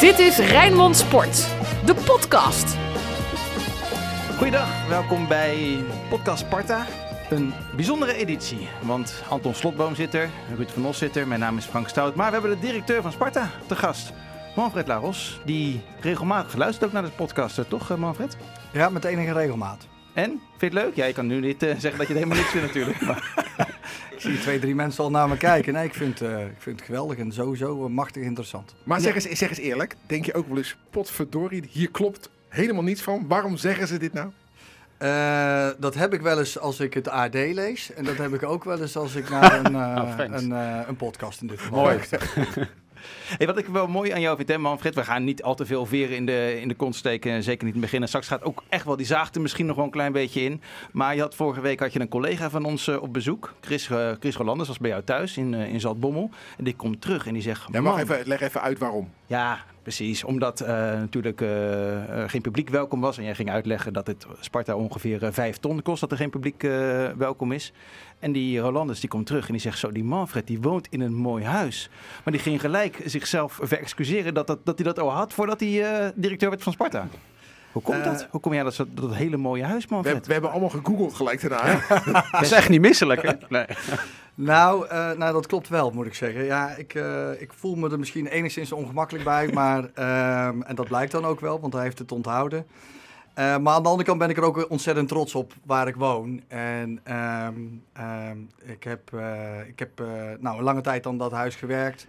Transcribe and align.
Dit 0.00 0.18
is 0.18 0.38
Rijnmond 0.38 0.96
Sport, 0.96 1.48
de 1.86 1.94
podcast. 1.94 2.76
Goeiedag, 4.36 4.88
welkom 4.88 5.28
bij 5.28 5.84
Podcast 6.08 6.38
Sparta. 6.46 6.86
Een 7.30 7.52
bijzondere 7.76 8.14
editie, 8.14 8.68
want 8.82 9.22
Anton 9.28 9.54
Slotboom 9.54 9.94
zit 9.94 10.14
er, 10.14 10.30
Ruud 10.56 10.70
van 10.70 10.86
Os 10.86 10.98
zit 10.98 11.16
er, 11.16 11.28
mijn 11.28 11.40
naam 11.40 11.56
is 11.56 11.64
Frank 11.64 11.88
Stout. 11.88 12.14
Maar 12.14 12.26
we 12.26 12.32
hebben 12.32 12.60
de 12.60 12.66
directeur 12.66 13.02
van 13.02 13.12
Sparta 13.12 13.50
te 13.66 13.76
gast, 13.76 14.12
Manfred 14.56 14.86
Laros, 14.86 15.40
die 15.44 15.80
regelmatig 16.00 16.56
luistert 16.56 16.84
ook 16.84 16.92
naar 16.92 17.04
de 17.04 17.10
podcast, 17.16 17.60
toch 17.68 17.90
eh, 17.90 17.96
Manfred? 17.96 18.36
Ja, 18.72 18.88
met 18.88 19.04
enige 19.04 19.32
regelmaat. 19.32 19.86
En? 20.18 20.30
Vind 20.30 20.72
je 20.72 20.78
het 20.78 20.86
leuk? 20.86 20.94
Ja, 20.94 21.04
je 21.04 21.12
kan 21.12 21.26
nu 21.26 21.40
niet 21.40 21.62
eh, 21.62 21.68
zeggen 21.68 21.98
dat 21.98 22.08
je 22.08 22.14
het 22.14 22.22
helemaal 22.22 22.36
niks 22.36 22.50
vindt 22.50 22.66
natuurlijk. 22.66 23.00
Maar... 23.00 23.46
Ik 24.14 24.24
zie 24.24 24.38
twee, 24.38 24.58
drie 24.58 24.74
mensen 24.74 25.04
al 25.04 25.10
naar 25.10 25.28
me 25.28 25.36
kijken. 25.36 25.72
Nee, 25.72 25.84
ik 25.84 25.94
vind, 25.94 26.20
eh, 26.20 26.46
ik 26.46 26.56
vind 26.58 26.76
het 26.76 26.86
geweldig 26.86 27.18
en 27.18 27.32
sowieso 27.32 27.84
eh, 27.84 27.90
machtig 27.90 28.22
interessant. 28.22 28.74
Maar 28.82 29.00
zeg, 29.00 29.14
eens, 29.14 29.24
zeg 29.24 29.48
eens 29.48 29.58
eerlijk, 29.58 29.96
denk 30.06 30.24
je 30.24 30.34
ook 30.34 30.48
wel 30.48 30.56
eens, 30.56 30.76
potverdorie, 30.90 31.64
hier 31.70 31.90
klopt 31.90 32.30
helemaal 32.48 32.82
niets 32.82 33.02
van. 33.02 33.24
Waarom 33.28 33.56
zeggen 33.56 33.86
ze 33.86 33.98
dit 33.98 34.12
nou? 34.12 34.30
Eh, 34.98 35.68
dat 35.78 35.94
heb 35.94 36.14
ik 36.14 36.20
wel 36.20 36.38
eens 36.38 36.58
als 36.58 36.80
ik 36.80 36.94
het 36.94 37.08
AD 37.08 37.34
lees. 37.34 37.92
En 37.94 38.04
dat 38.04 38.16
heb 38.16 38.34
ik 38.34 38.42
ook 38.42 38.64
wel 38.64 38.80
eens 38.80 38.96
als 38.96 39.14
ik 39.14 39.28
naar 39.28 39.54
een, 39.64 39.76
Oh, 39.76 40.14
een, 40.16 40.52
eh, 40.52 40.80
een 40.86 40.96
podcast 40.96 41.40
in 41.40 41.46
dit 41.46 41.60
geval 41.60 41.80
Mooi. 41.80 41.98
Hey, 43.36 43.46
wat 43.46 43.58
ik 43.58 43.66
wel 43.66 43.86
mooi 43.86 44.10
aan 44.10 44.20
jou 44.20 44.36
vind, 44.36 44.48
hè, 44.48 44.58
Manfred, 44.58 44.94
we 44.94 45.04
gaan 45.04 45.24
niet 45.24 45.42
al 45.42 45.54
te 45.54 45.66
veel 45.66 45.86
veren 45.86 46.16
in 46.16 46.26
de, 46.26 46.60
in 46.60 46.68
de 46.68 46.74
kont 46.74 46.96
steken, 46.96 47.42
zeker 47.42 47.64
niet 47.64 47.74
in 47.74 47.80
het 47.80 47.90
begin. 47.90 48.02
En 48.02 48.08
straks 48.08 48.28
gaat 48.28 48.42
ook 48.42 48.62
echt 48.68 48.84
wel 48.84 48.96
die 48.96 49.06
zaag 49.06 49.34
er 49.34 49.40
misschien 49.40 49.66
nog 49.66 49.76
wel 49.76 49.84
een 49.84 49.90
klein 49.90 50.12
beetje 50.12 50.40
in. 50.40 50.60
Maar 50.92 51.14
je 51.14 51.20
had, 51.20 51.34
vorige 51.34 51.60
week 51.60 51.80
had 51.80 51.92
je 51.92 52.00
een 52.00 52.08
collega 52.08 52.50
van 52.50 52.64
ons 52.64 52.88
eh, 52.88 53.02
op 53.02 53.12
bezoek, 53.12 53.54
Chris, 53.60 53.90
eh, 53.90 54.10
Chris 54.20 54.36
Rolanders, 54.36 54.68
was 54.68 54.78
bij 54.78 54.90
jou 54.90 55.02
thuis 55.04 55.36
in, 55.36 55.54
eh, 55.54 55.72
in 55.72 55.80
Zaltbommel. 55.80 56.30
En 56.58 56.64
die 56.64 56.76
komt 56.76 57.00
terug 57.00 57.26
en 57.26 57.32
die 57.32 57.42
zegt, 57.42 57.64
Ja, 57.72 57.80
mag 57.80 57.92
"Man, 57.92 58.02
even, 58.02 58.20
leg 58.26 58.40
even 58.40 58.60
uit 58.62 58.78
waarom. 58.78 59.10
Ja, 59.26 59.64
precies. 59.82 60.24
Omdat 60.24 60.58
natuurlijk 60.98 61.38
geen 62.26 62.40
publiek 62.40 62.68
welkom 62.68 63.00
was. 63.00 63.18
En 63.18 63.24
jij 63.24 63.34
ging 63.34 63.50
uitleggen 63.50 63.92
dat 63.92 64.06
het 64.06 64.26
Sparta 64.40 64.76
ongeveer 64.76 65.32
vijf 65.32 65.56
ton 65.56 65.82
kost 65.82 66.00
dat 66.00 66.10
er 66.10 66.16
geen 66.16 66.30
publiek 66.30 66.62
welkom 67.16 67.52
is. 67.52 67.72
En 68.18 68.32
die 68.32 68.58
Rolandus 68.58 69.00
die 69.00 69.08
komt 69.08 69.26
terug 69.26 69.46
en 69.46 69.52
die 69.52 69.60
zegt 69.60 69.78
zo, 69.78 69.92
die 69.92 70.04
Manfred 70.04 70.46
die 70.46 70.60
woont 70.60 70.86
in 70.90 71.00
een 71.00 71.14
mooi 71.14 71.44
huis. 71.44 71.90
Maar 72.24 72.32
die 72.32 72.42
ging 72.42 72.60
gelijk 72.60 73.00
zichzelf 73.18 73.58
verexcuseren 73.62 74.34
dat, 74.34 74.46
dat, 74.46 74.58
dat 74.64 74.74
hij 74.78 74.86
dat 74.86 74.98
al 74.98 75.10
had 75.10 75.32
voordat 75.32 75.60
hij 75.60 75.84
eh, 75.84 76.08
directeur 76.14 76.50
werd 76.50 76.62
van 76.62 76.72
Sparta. 76.72 77.08
Hoe 77.72 77.82
komt 77.82 77.98
Eh, 77.98 78.04
dat? 78.04 78.26
Hoe 78.30 78.40
kom 78.40 78.54
jij 78.54 78.62
dat, 78.62 78.74
zo- 78.74 78.86
dat 78.88 79.14
hele 79.14 79.36
mooie 79.36 79.64
huis, 79.64 79.84
We, 79.86 79.94
Manfred? 79.94 80.26
we 80.26 80.32
hebben 80.32 80.50
allemaal 80.50 80.68
gegoogeld 80.68 81.14
gelijk 81.14 81.40
daarna. 81.40 81.80
Dat 82.32 82.42
is 82.42 82.52
echt 82.52 82.68
niet 82.68 82.80
misselijk, 82.80 83.22
hè? 83.22 83.32
Nee. 83.48 83.66
Nou, 84.34 84.86
eh, 84.88 85.10
nou, 85.12 85.32
dat 85.32 85.46
klopt 85.46 85.68
wel, 85.68 85.90
moet 85.90 86.06
ik 86.06 86.14
zeggen. 86.14 86.44
Ja, 86.44 86.68
ik, 86.70 86.94
eh, 86.94 87.40
ik 87.40 87.52
voel 87.52 87.74
me 87.74 87.90
er 87.90 87.98
misschien 87.98 88.26
enigszins 88.26 88.72
ongemakkelijk 88.72 89.24
bij. 89.24 89.48
Maar, 89.52 89.90
ehm, 89.94 90.62
en 90.62 90.74
dat 90.74 90.88
blijkt 90.88 91.12
dan 91.12 91.24
ook 91.24 91.40
wel, 91.40 91.60
want 91.60 91.72
hij 91.72 91.82
heeft 91.82 91.98
het 91.98 92.12
onthouden. 92.12 92.66
Eh, 93.34 93.56
maar 93.56 93.74
aan 93.74 93.82
de 93.82 93.88
andere 93.88 94.04
kant 94.04 94.18
ben 94.18 94.30
ik 94.30 94.36
er 94.36 94.42
ook 94.42 94.70
ontzettend 94.70 95.08
trots 95.08 95.34
op 95.34 95.52
waar 95.64 95.88
ik 95.88 95.96
woon. 95.96 96.42
En 96.48 97.00
ehm, 97.02 97.54
ehm, 97.92 98.36
ik 98.64 98.84
heb, 98.84 99.12
eh, 99.14 99.68
ik 99.68 99.78
heb 99.78 100.00
eh, 100.00 100.06
nou, 100.40 100.58
een 100.58 100.64
lange 100.64 100.80
tijd 100.80 101.06
aan 101.06 101.18
dat 101.18 101.32
huis 101.32 101.54
gewerkt. 101.54 102.06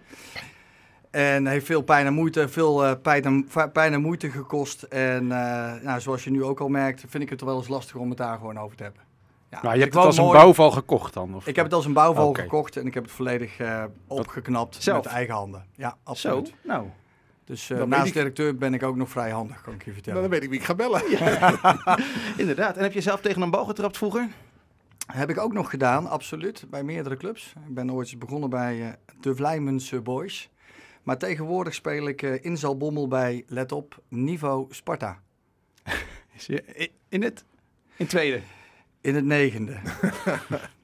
En 1.10 1.46
heeft 1.46 1.66
veel 1.66 1.82
pijn 1.82 2.06
en 2.06 2.12
moeite, 2.14 2.48
veel 2.48 2.84
eh, 2.84 2.92
pijn, 3.02 3.22
en, 3.24 3.48
pijn 3.72 3.92
en 3.92 4.00
moeite 4.00 4.30
gekost. 4.30 4.82
En 4.82 5.22
eh, 5.32 5.82
nou, 5.82 6.00
zoals 6.00 6.24
je 6.24 6.30
nu 6.30 6.44
ook 6.44 6.60
al 6.60 6.68
merkt, 6.68 7.04
vind 7.08 7.22
ik 7.22 7.30
het 7.30 7.40
wel 7.40 7.56
eens 7.56 7.68
lastig 7.68 7.96
om 7.96 8.08
het 8.08 8.18
daar 8.18 8.36
gewoon 8.38 8.58
over 8.58 8.76
te 8.76 8.82
hebben. 8.82 9.02
Ja, 9.50 9.58
Nou, 9.62 9.74
je 9.74 9.80
hebt 9.80 9.94
het 9.94 10.04
als 10.04 10.16
een 10.18 10.30
bouwval 10.30 10.70
gekocht 10.70 11.14
dan? 11.14 11.34
Of? 11.34 11.46
Ik 11.46 11.56
heb 11.56 11.64
het 11.64 11.74
als 11.74 11.84
een 11.84 11.92
bouwval 11.92 12.32
gekocht 12.32 12.76
en 12.76 12.86
ik 12.86 12.94
heb 12.94 13.02
het 13.02 13.12
volledig 13.12 13.58
eh, 13.58 13.84
opgeknapt 14.06 14.76
Zelf? 14.82 15.04
met 15.04 15.12
eigen 15.12 15.34
handen. 15.34 15.64
Ja, 15.74 15.88
Zo, 15.88 15.96
absoluut. 16.10 16.54
nou. 16.64 16.86
Dus 17.44 17.70
eh, 17.70 17.82
naast 17.82 18.06
ik- 18.06 18.12
directeur 18.12 18.56
ben 18.56 18.74
ik 18.74 18.82
ook 18.82 18.96
nog 18.96 19.08
vrij 19.08 19.30
handig, 19.30 19.62
kan 19.62 19.72
ik 19.74 19.78
je 19.84 19.90
Nou, 19.90 19.94
vertellen. 19.94 20.20
dan 20.20 20.30
weet 20.30 20.42
ik 20.42 20.48
wie 20.50 20.58
ik 20.58 20.64
ga 20.64 20.74
bellen. 20.74 21.02
Inderdaad. 22.36 22.76
En 22.76 22.82
heb 22.82 22.92
je 22.92 23.00
zelf 23.00 23.20
tegen 23.20 23.42
een 23.42 23.50
bal 23.50 23.64
getrapt 23.64 23.96
vroeger? 23.96 24.28
Heb 25.06 25.30
ik 25.30 25.38
ook 25.38 25.52
nog 25.52 25.70
gedaan, 25.70 26.06
absoluut, 26.06 26.64
bij 26.70 26.82
meerdere 26.82 27.16
clubs. 27.16 27.52
Ik 27.68 27.74
ben 27.74 27.92
ooit 27.92 28.06
eens 28.08 28.18
begonnen 28.18 28.50
bij 28.50 28.80
eh, 28.82 28.88
de 29.20 29.34
Vlijmense 29.34 30.00
Boys. 30.00 30.49
Maar 31.02 31.18
tegenwoordig 31.18 31.74
speel 31.74 32.08
ik 32.08 32.22
eh, 32.22 32.44
in 32.44 32.56
Zalbommel 32.56 33.08
bij, 33.08 33.44
let 33.46 33.72
op, 33.72 34.02
Niveau 34.08 34.66
Sparta. 34.70 35.18
Is 36.36 36.46
je- 36.46 36.64
i- 36.80 36.92
In 37.08 37.22
het? 37.22 37.44
In 37.84 37.94
het 37.96 38.08
tweede. 38.08 38.40
In 39.00 39.14
het 39.14 39.24
negende. 39.24 39.76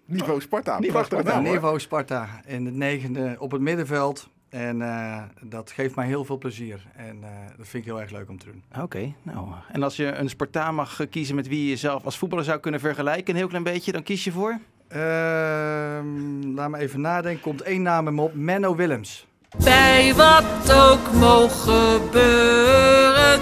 Niveau 0.05 0.41
Sparta. 0.41 0.79
Niveau 0.79 1.05
Sparta. 1.05 1.33
hoor. 1.33 1.43
Niveau 1.43 1.81
Sparta 1.81 2.41
in 2.47 2.65
het 2.67 2.75
negende 2.75 3.37
op 3.39 3.51
het 3.51 3.61
middenveld. 3.61 4.29
En 4.49 4.83
eh, 4.83 5.23
dat 5.43 5.71
geeft 5.71 5.95
mij 5.95 6.07
heel 6.07 6.25
veel 6.25 6.39
plezier. 6.39 6.87
En 6.97 7.25
eh, 7.25 7.31
dat 7.57 7.67
vind 7.69 7.85
ik 7.85 7.91
heel 7.91 8.01
erg 8.01 8.11
leuk 8.11 8.29
om 8.29 8.39
te 8.39 8.47
doen. 8.47 8.63
Oké, 8.83 9.15
nou. 9.23 9.49
En 9.73 9.83
als 9.83 9.97
je 9.97 10.07
een 10.07 10.29
Spartaan 10.29 10.75
mag 10.75 11.01
kiezen 11.11 11.35
met 11.35 11.49
wie 11.49 11.63
je 11.63 11.69
jezelf 11.69 12.05
als 12.05 12.19
voetballer 12.19 12.45
zou 12.45 12.61
kunnen 12.61 12.81
vergelijken, 12.81 13.31
een 13.33 13.41
heel 13.41 13.49
klein 13.49 13.63
beetje, 13.65 13.93
dan 13.93 14.03
kies 14.03 14.25
je 14.25 14.33
voor? 14.33 14.59
Ehm, 14.89 16.41
laat 16.55 16.71
me 16.71 16.79
even 16.79 17.01
nadenken. 17.01 17.43
Komt 17.43 17.61
één 17.63 17.83
naam 17.83 18.07
in 18.09 18.15
me 18.15 18.23
op. 18.23 18.35
Menno 18.35 18.75
Willems. 18.77 19.27
Bij 19.65 20.15
wat 20.15 20.73
ook 20.73 21.13
mogen 21.13 22.01
gebeuren. 22.01 23.41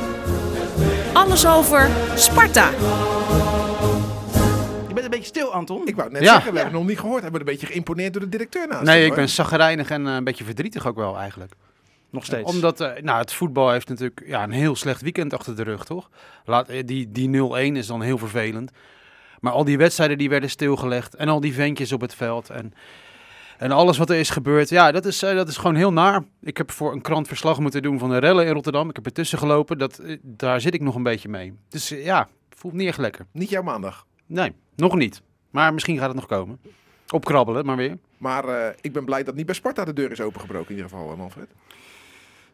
Alles 1.13 1.47
over 1.47 1.89
Sparta. 2.15 2.71
Je 4.89 4.95
bent 4.95 5.05
een 5.05 5.11
beetje 5.11 5.25
stil, 5.27 5.53
Anton. 5.53 5.87
Ik 5.87 5.97
wou 5.97 6.11
net 6.11 6.23
Ja. 6.23 6.33
zeggen, 6.33 6.53
we 6.53 6.59
hebben 6.59 6.73
het 6.79 6.81
nog 6.83 6.87
niet 6.91 7.01
gehoord. 7.01 7.23
Hebben 7.23 7.41
we 7.41 7.47
een 7.47 7.53
beetje 7.53 7.67
geïmponeerd 7.73 8.13
door 8.13 8.23
de 8.23 8.29
directeur 8.29 8.69
naast 8.69 8.83
Nee, 8.83 8.95
hem, 8.95 9.03
ik 9.03 9.09
hoor. 9.09 9.17
ben 9.17 9.29
zagrijnig 9.29 9.91
en 9.91 10.07
eh, 10.07 10.15
een 10.15 10.25
beetje 10.25 10.45
verdrietig 10.45 10.87
ook 10.87 10.97
wel 10.97 11.19
eigenlijk. 11.19 11.53
Nog 12.11 12.25
steeds. 12.25 12.51
Omdat 12.51 12.81
eh, 12.81 13.03
nou, 13.03 13.19
het 13.19 13.33
voetbal 13.33 13.71
heeft 13.71 13.89
natuurlijk 13.89 14.23
ja, 14.27 14.43
een 14.43 14.51
heel 14.51 14.77
slecht 14.77 15.01
weekend 15.03 15.35
achter 15.35 15.57
de 15.57 15.63
rug, 15.63 15.85
toch? 15.85 16.11
Laat, 16.45 16.69
eh, 16.69 16.83
die 16.87 17.11
die 17.13 17.29
0-1 17.29 17.77
is 17.77 17.87
dan 17.87 18.03
heel 18.03 18.19
vervelend. 18.19 18.71
Maar 19.41 19.53
al 19.53 19.65
die 19.65 19.79
wedstrijden 19.79 20.19
die 20.19 20.29
werden 20.29 20.51
stilgelegd 20.51 21.15
en 21.15 21.29
al 21.29 21.41
die 21.41 21.55
ventjes 21.55 21.93
op 21.93 22.01
het 22.01 22.15
veld 22.15 22.51
en, 22.51 22.75
en 23.59 23.71
alles 23.71 23.99
wat 23.99 24.11
er 24.11 24.17
is 24.17 24.31
gebeurd, 24.31 24.69
ja, 24.69 24.93
dat 24.93 25.05
is, 25.05 25.23
eh, 25.23 25.35
dat 25.35 25.49
is 25.49 25.57
gewoon 25.57 25.75
heel 25.75 25.93
naar. 25.93 26.23
Ik 26.41 26.57
heb 26.57 26.71
voor 26.71 26.93
een 26.93 27.01
krant 27.01 27.29
verslag 27.29 27.59
moeten 27.59 27.83
doen 27.83 27.99
van 27.99 28.11
de 28.11 28.19
rellen 28.19 28.47
in 28.47 28.53
Rotterdam. 28.53 28.89
Ik 28.89 28.97
heb 28.97 29.07
ertussen 29.07 29.39
gelopen, 29.39 29.79
dat, 29.79 29.99
eh, 29.99 30.17
daar 30.23 30.61
zit 30.61 30.75
ik 30.75 30.81
nog 30.81 30.95
een 30.95 31.03
beetje 31.03 31.29
mee. 31.29 31.55
Dus 31.69 31.91
eh, 31.91 32.05
ja, 32.05 32.29
voelt 32.49 32.75
niet 32.75 32.89
echt 32.89 32.99
lekker. 32.99 33.27
Niet 33.33 33.51
jouw 33.51 33.63
maandag. 33.63 34.07
Nee, 34.27 34.53
nog 34.77 34.95
niet. 34.95 35.23
Maar 35.51 35.75
misschien 35.75 35.99
gaat 35.99 36.07
het 36.07 36.17
nog 36.17 36.27
komen. 36.27 36.59
Opkrabbelen, 37.11 37.67
maar 37.67 37.77
weer. 37.77 37.99
Maar 38.19 38.49
eh, 38.49 38.75
ik 38.81 38.93
ben 38.93 39.05
blij 39.05 39.23
dat 39.23 39.35
niet 39.35 39.47
bij 39.47 39.55
Sparta 39.55 39.85
de 39.85 39.93
deur 39.93 40.11
is 40.11 40.21
opengebroken 40.21 40.69
in 40.69 40.77
ieder 40.77 40.91
geval, 40.91 41.17
Manfred. 41.17 41.49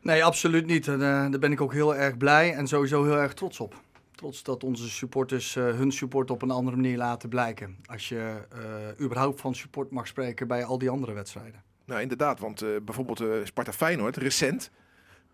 Nee, 0.02 0.24
absoluut 0.24 0.66
niet. 0.66 0.88
En, 0.88 1.02
eh, 1.02 1.30
daar 1.30 1.38
ben 1.38 1.52
ik 1.52 1.60
ook 1.60 1.72
heel 1.72 1.96
erg 1.96 2.16
blij 2.16 2.54
en 2.54 2.66
sowieso 2.66 3.04
heel 3.04 3.16
erg 3.16 3.34
trots 3.34 3.60
op. 3.60 3.74
Trots 4.20 4.42
dat 4.42 4.64
onze 4.64 4.88
supporters 4.90 5.56
eh, 5.56 5.64
hun 5.64 5.92
support 5.92 6.30
op 6.30 6.42
een 6.42 6.50
andere 6.50 6.76
manier 6.76 6.96
laten 6.96 7.28
blijken. 7.28 7.76
Als 7.86 8.08
je 8.08 8.46
eh, 8.52 9.04
überhaupt 9.04 9.40
van 9.40 9.54
support 9.54 9.90
mag 9.90 10.06
spreken 10.06 10.48
bij 10.48 10.64
al 10.64 10.78
die 10.78 10.90
andere 10.90 11.12
wedstrijden. 11.12 11.62
Nou, 11.84 12.00
inderdaad, 12.00 12.40
want 12.40 12.62
eh, 12.62 12.68
bijvoorbeeld 12.84 13.20
eh, 13.20 13.28
Sparta 13.44 13.72
Feyenoord, 13.72 14.16
recent, 14.16 14.70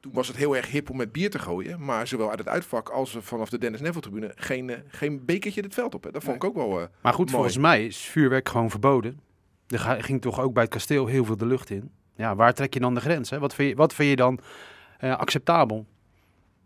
toen 0.01 0.13
was 0.13 0.29
het 0.29 0.37
heel 0.37 0.57
erg 0.57 0.71
hip 0.71 0.91
om 0.91 0.97
met 0.97 1.13
bier 1.13 1.31
te 1.31 1.39
gooien. 1.39 1.85
Maar 1.85 2.07
zowel 2.07 2.31
uit 2.31 2.39
het 2.39 2.49
uitvak 2.49 2.89
als 2.89 3.17
vanaf 3.21 3.49
de 3.49 3.59
Dennis 3.59 3.81
Neville 3.81 4.01
tribune 4.03 4.33
geen, 4.37 4.71
geen 4.89 5.25
bekertje 5.25 5.61
het 5.63 5.75
veld 5.75 5.95
op. 5.95 6.05
Hè. 6.05 6.11
Dat 6.11 6.23
vond 6.25 6.37
ik 6.37 6.45
ook 6.45 6.55
wel... 6.55 6.81
eh, 6.81 6.87
Maar 7.03 7.13
goed, 7.13 7.25
Mooi. 7.25 7.37
volgens 7.37 7.57
mij 7.59 7.87
is 7.87 7.99
vuurwerk 7.99 8.49
gewoon 8.49 8.71
verboden. 8.71 9.21
Er 9.69 9.79
ga- 9.79 10.03
ging 10.03 10.21
toch 10.21 10.41
ook 10.41 10.53
bij 10.53 10.63
het 10.63 10.73
kasteel 10.73 11.07
heel 11.07 11.25
veel 11.25 11.37
de 11.37 11.47
lucht 11.47 11.71
in. 11.71 11.91
Ja, 12.15 12.35
waar 12.37 12.55
trek 12.55 12.75
je 12.75 12.81
dan 12.81 12.95
de 12.95 13.01
grens? 13.01 13.31
Hè? 13.31 13.39
Wat, 13.39 13.55
vind 13.55 13.69
je, 13.71 13.77
wat 13.77 13.95
vind 13.95 14.11
je 14.11 14.17
dan 14.17 14.39
eh, 14.99 15.17
acceptabel? 15.17 15.87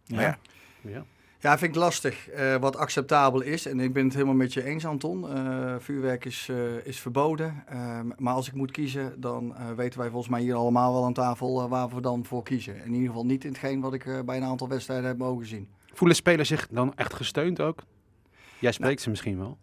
ja, 0.05 0.39
Ja. 0.81 1.05
Ja, 1.43 1.59
vind 1.59 1.75
ik 1.75 1.81
lastig 1.81 2.29
eh, 2.29 2.57
wat 2.57 2.77
acceptabel 2.77 3.41
is. 3.41 3.67
En 3.67 3.81
ik 3.81 3.93
ben 3.93 4.05
het 4.05 4.13
helemaal 4.13 4.35
met 4.35 4.53
je 4.53 4.65
eens, 4.65 4.87
Anton. 4.87 5.35
Eh, 5.35 5.75
vuurwerk 5.79 6.25
is, 6.25 6.49
eh, 6.51 6.87
is 6.87 7.01
verboden. 7.01 7.65
Ehm, 7.69 8.07
maar 8.17 8.35
als 8.35 8.49
ik 8.49 8.55
moet 8.55 8.71
kiezen, 8.71 9.21
dan 9.21 9.55
weten 9.77 9.99
wij 10.01 10.09
volgens 10.09 10.31
mij 10.31 10.41
hier 10.41 10.55
allemaal 10.55 10.93
wel 10.93 11.05
aan 11.05 11.13
tafel 11.13 11.69
waar 11.69 11.89
we 11.89 12.01
dan 12.01 12.25
voor 12.25 12.43
kiezen. 12.43 12.85
In 12.85 12.93
ieder 12.93 13.09
geval 13.09 13.25
niet 13.25 13.45
in 13.45 13.51
hetgeen 13.51 13.81
wat 13.81 13.95
ik 13.95 14.25
bij 14.25 14.37
een 14.37 14.45
aantal 14.45 14.69
wedstrijden 14.69 15.07
heb 15.07 15.19
mogen 15.19 15.47
zien. 15.47 15.69
Voelen 15.93 16.17
spelers 16.17 16.49
zich 16.49 16.69
dan 16.71 16.95
echt 16.97 17.15
gesteund 17.15 17.61
ook? 17.61 17.83
Jij 18.59 18.73
spreekt 18.73 19.01
ze 19.01 19.11
misschien 19.11 19.39
wel. 19.39 19.59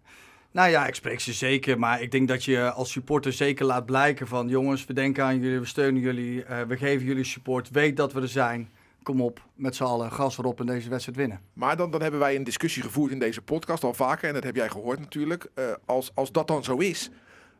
Nou 0.51 0.69
ja, 0.69 0.87
ik 0.87 0.95
spreek 0.95 1.19
ze 1.19 1.33
zeker. 1.33 1.79
Maar 1.79 2.01
ik 2.01 2.11
denk 2.11 2.27
dat 2.27 2.43
je 2.43 2.71
als 2.71 2.91
supporter 2.91 3.33
zeker 3.33 3.65
laat 3.65 3.85
blijken 3.85 4.27
van... 4.27 4.47
jongens, 4.47 4.85
we 4.85 4.93
denken 4.93 5.23
aan 5.23 5.39
jullie, 5.39 5.59
we 5.59 5.65
steunen 5.65 6.01
jullie, 6.01 6.43
we 6.67 6.77
geven 6.77 7.05
jullie 7.05 7.23
support. 7.23 7.69
Weet 7.69 7.97
dat 7.97 8.13
we 8.13 8.21
er 8.21 8.27
zijn. 8.27 8.69
Kom 9.07 9.21
op, 9.21 9.45
met 9.55 9.75
z'n 9.75 9.83
allen 9.83 10.11
gas 10.11 10.37
erop 10.37 10.59
en 10.59 10.65
deze 10.65 10.89
wedstrijd 10.89 11.17
winnen. 11.17 11.39
Maar 11.53 11.77
dan, 11.77 11.91
dan 11.91 12.01
hebben 12.01 12.19
wij 12.19 12.35
een 12.35 12.43
discussie 12.43 12.83
gevoerd 12.83 13.11
in 13.11 13.19
deze 13.19 13.41
podcast 13.41 13.83
al 13.83 13.93
vaker. 13.93 14.27
En 14.27 14.33
dat 14.33 14.43
heb 14.43 14.55
jij 14.55 14.69
gehoord 14.69 14.99
natuurlijk. 14.99 15.49
Eh, 15.53 15.65
als, 15.85 16.11
als 16.13 16.31
dat 16.31 16.47
dan 16.47 16.63
zo 16.63 16.77
is, 16.77 17.09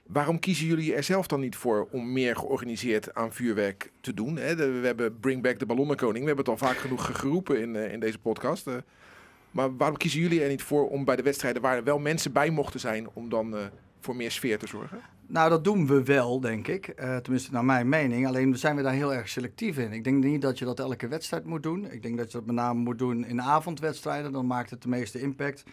waarom 0.06 0.40
kiezen 0.40 0.66
jullie 0.66 0.96
er 0.96 1.04
zelf 1.04 1.28
dan 1.28 1.40
niet 1.40 1.56
voor 1.56 1.88
om 1.92 2.12
meer 2.12 2.36
georganiseerd 2.36 3.14
aan 3.14 3.34
vuurwerk 3.34 3.92
te 4.02 4.14
doen? 4.14 4.38
Hè? 4.38 4.56
We 4.56 4.86
hebben 4.88 5.20
Bring 5.20 5.42
Back 5.42 5.60
de 5.60 5.66
Ballonnenkoning. 5.66 6.20
We 6.20 6.28
hebben 6.28 6.46
het 6.46 6.62
al 6.62 6.68
vaak 6.68 6.78
genoeg 6.78 7.20
geroepen 7.20 7.62
in, 7.62 7.76
eh, 7.76 7.94
in 7.94 8.00
deze 8.00 8.20
podcast. 8.20 8.68
Eh, 8.68 8.74
maar 9.52 9.78
waarom 9.78 9.98
kiezen 9.98 10.20
jullie 10.20 10.44
er 10.44 10.50
niet 10.50 10.64
voor 10.64 10.90
om 10.90 11.06
bij 11.06 11.16
de 11.16 11.24
wedstrijden 11.24 11.62
waar 11.62 11.78
er 11.78 11.84
wel 11.84 12.00
mensen 12.00 12.32
bij 12.32 12.50
mochten 12.50 12.80
zijn, 12.80 13.08
om 13.14 13.30
dan 13.30 13.56
voor 14.00 14.16
meer 14.16 14.32
sfeer 14.32 14.60
te 14.60 14.68
zorgen? 14.68 15.02
Nou, 15.28 15.50
dat 15.50 15.64
doen 15.64 15.88
we 15.88 16.04
wel, 16.04 16.40
denk 16.40 16.68
ik. 16.68 16.88
Eh, 16.88 17.18
tenminste, 17.18 17.52
naar 17.52 17.66
mijn 17.66 17.90
mening. 17.90 18.28
Alleen 18.28 18.58
zijn 18.58 18.76
we 18.76 18.82
daar 18.82 18.94
heel 18.94 19.14
erg 19.14 19.30
selectief 19.30 19.78
in. 19.78 19.92
Ik 19.92 20.04
denk 20.04 20.24
niet 20.24 20.42
dat 20.42 20.60
je 20.60 20.66
dat 20.66 20.80
elke 20.80 21.08
wedstrijd 21.08 21.46
moet 21.46 21.64
doen. 21.64 21.92
Ik 21.92 22.02
denk 22.02 22.18
dat 22.18 22.32
je 22.32 22.38
dat 22.38 22.46
met 22.46 22.56
name 22.56 22.80
moet 22.80 22.98
doen 23.00 23.26
in 23.26 23.42
avondwedstrijden. 23.42 24.32
Dan 24.32 24.48
maakt 24.48 24.70
het 24.70 24.82
de 24.82 24.88
meeste 24.88 25.22
impact. 25.22 25.64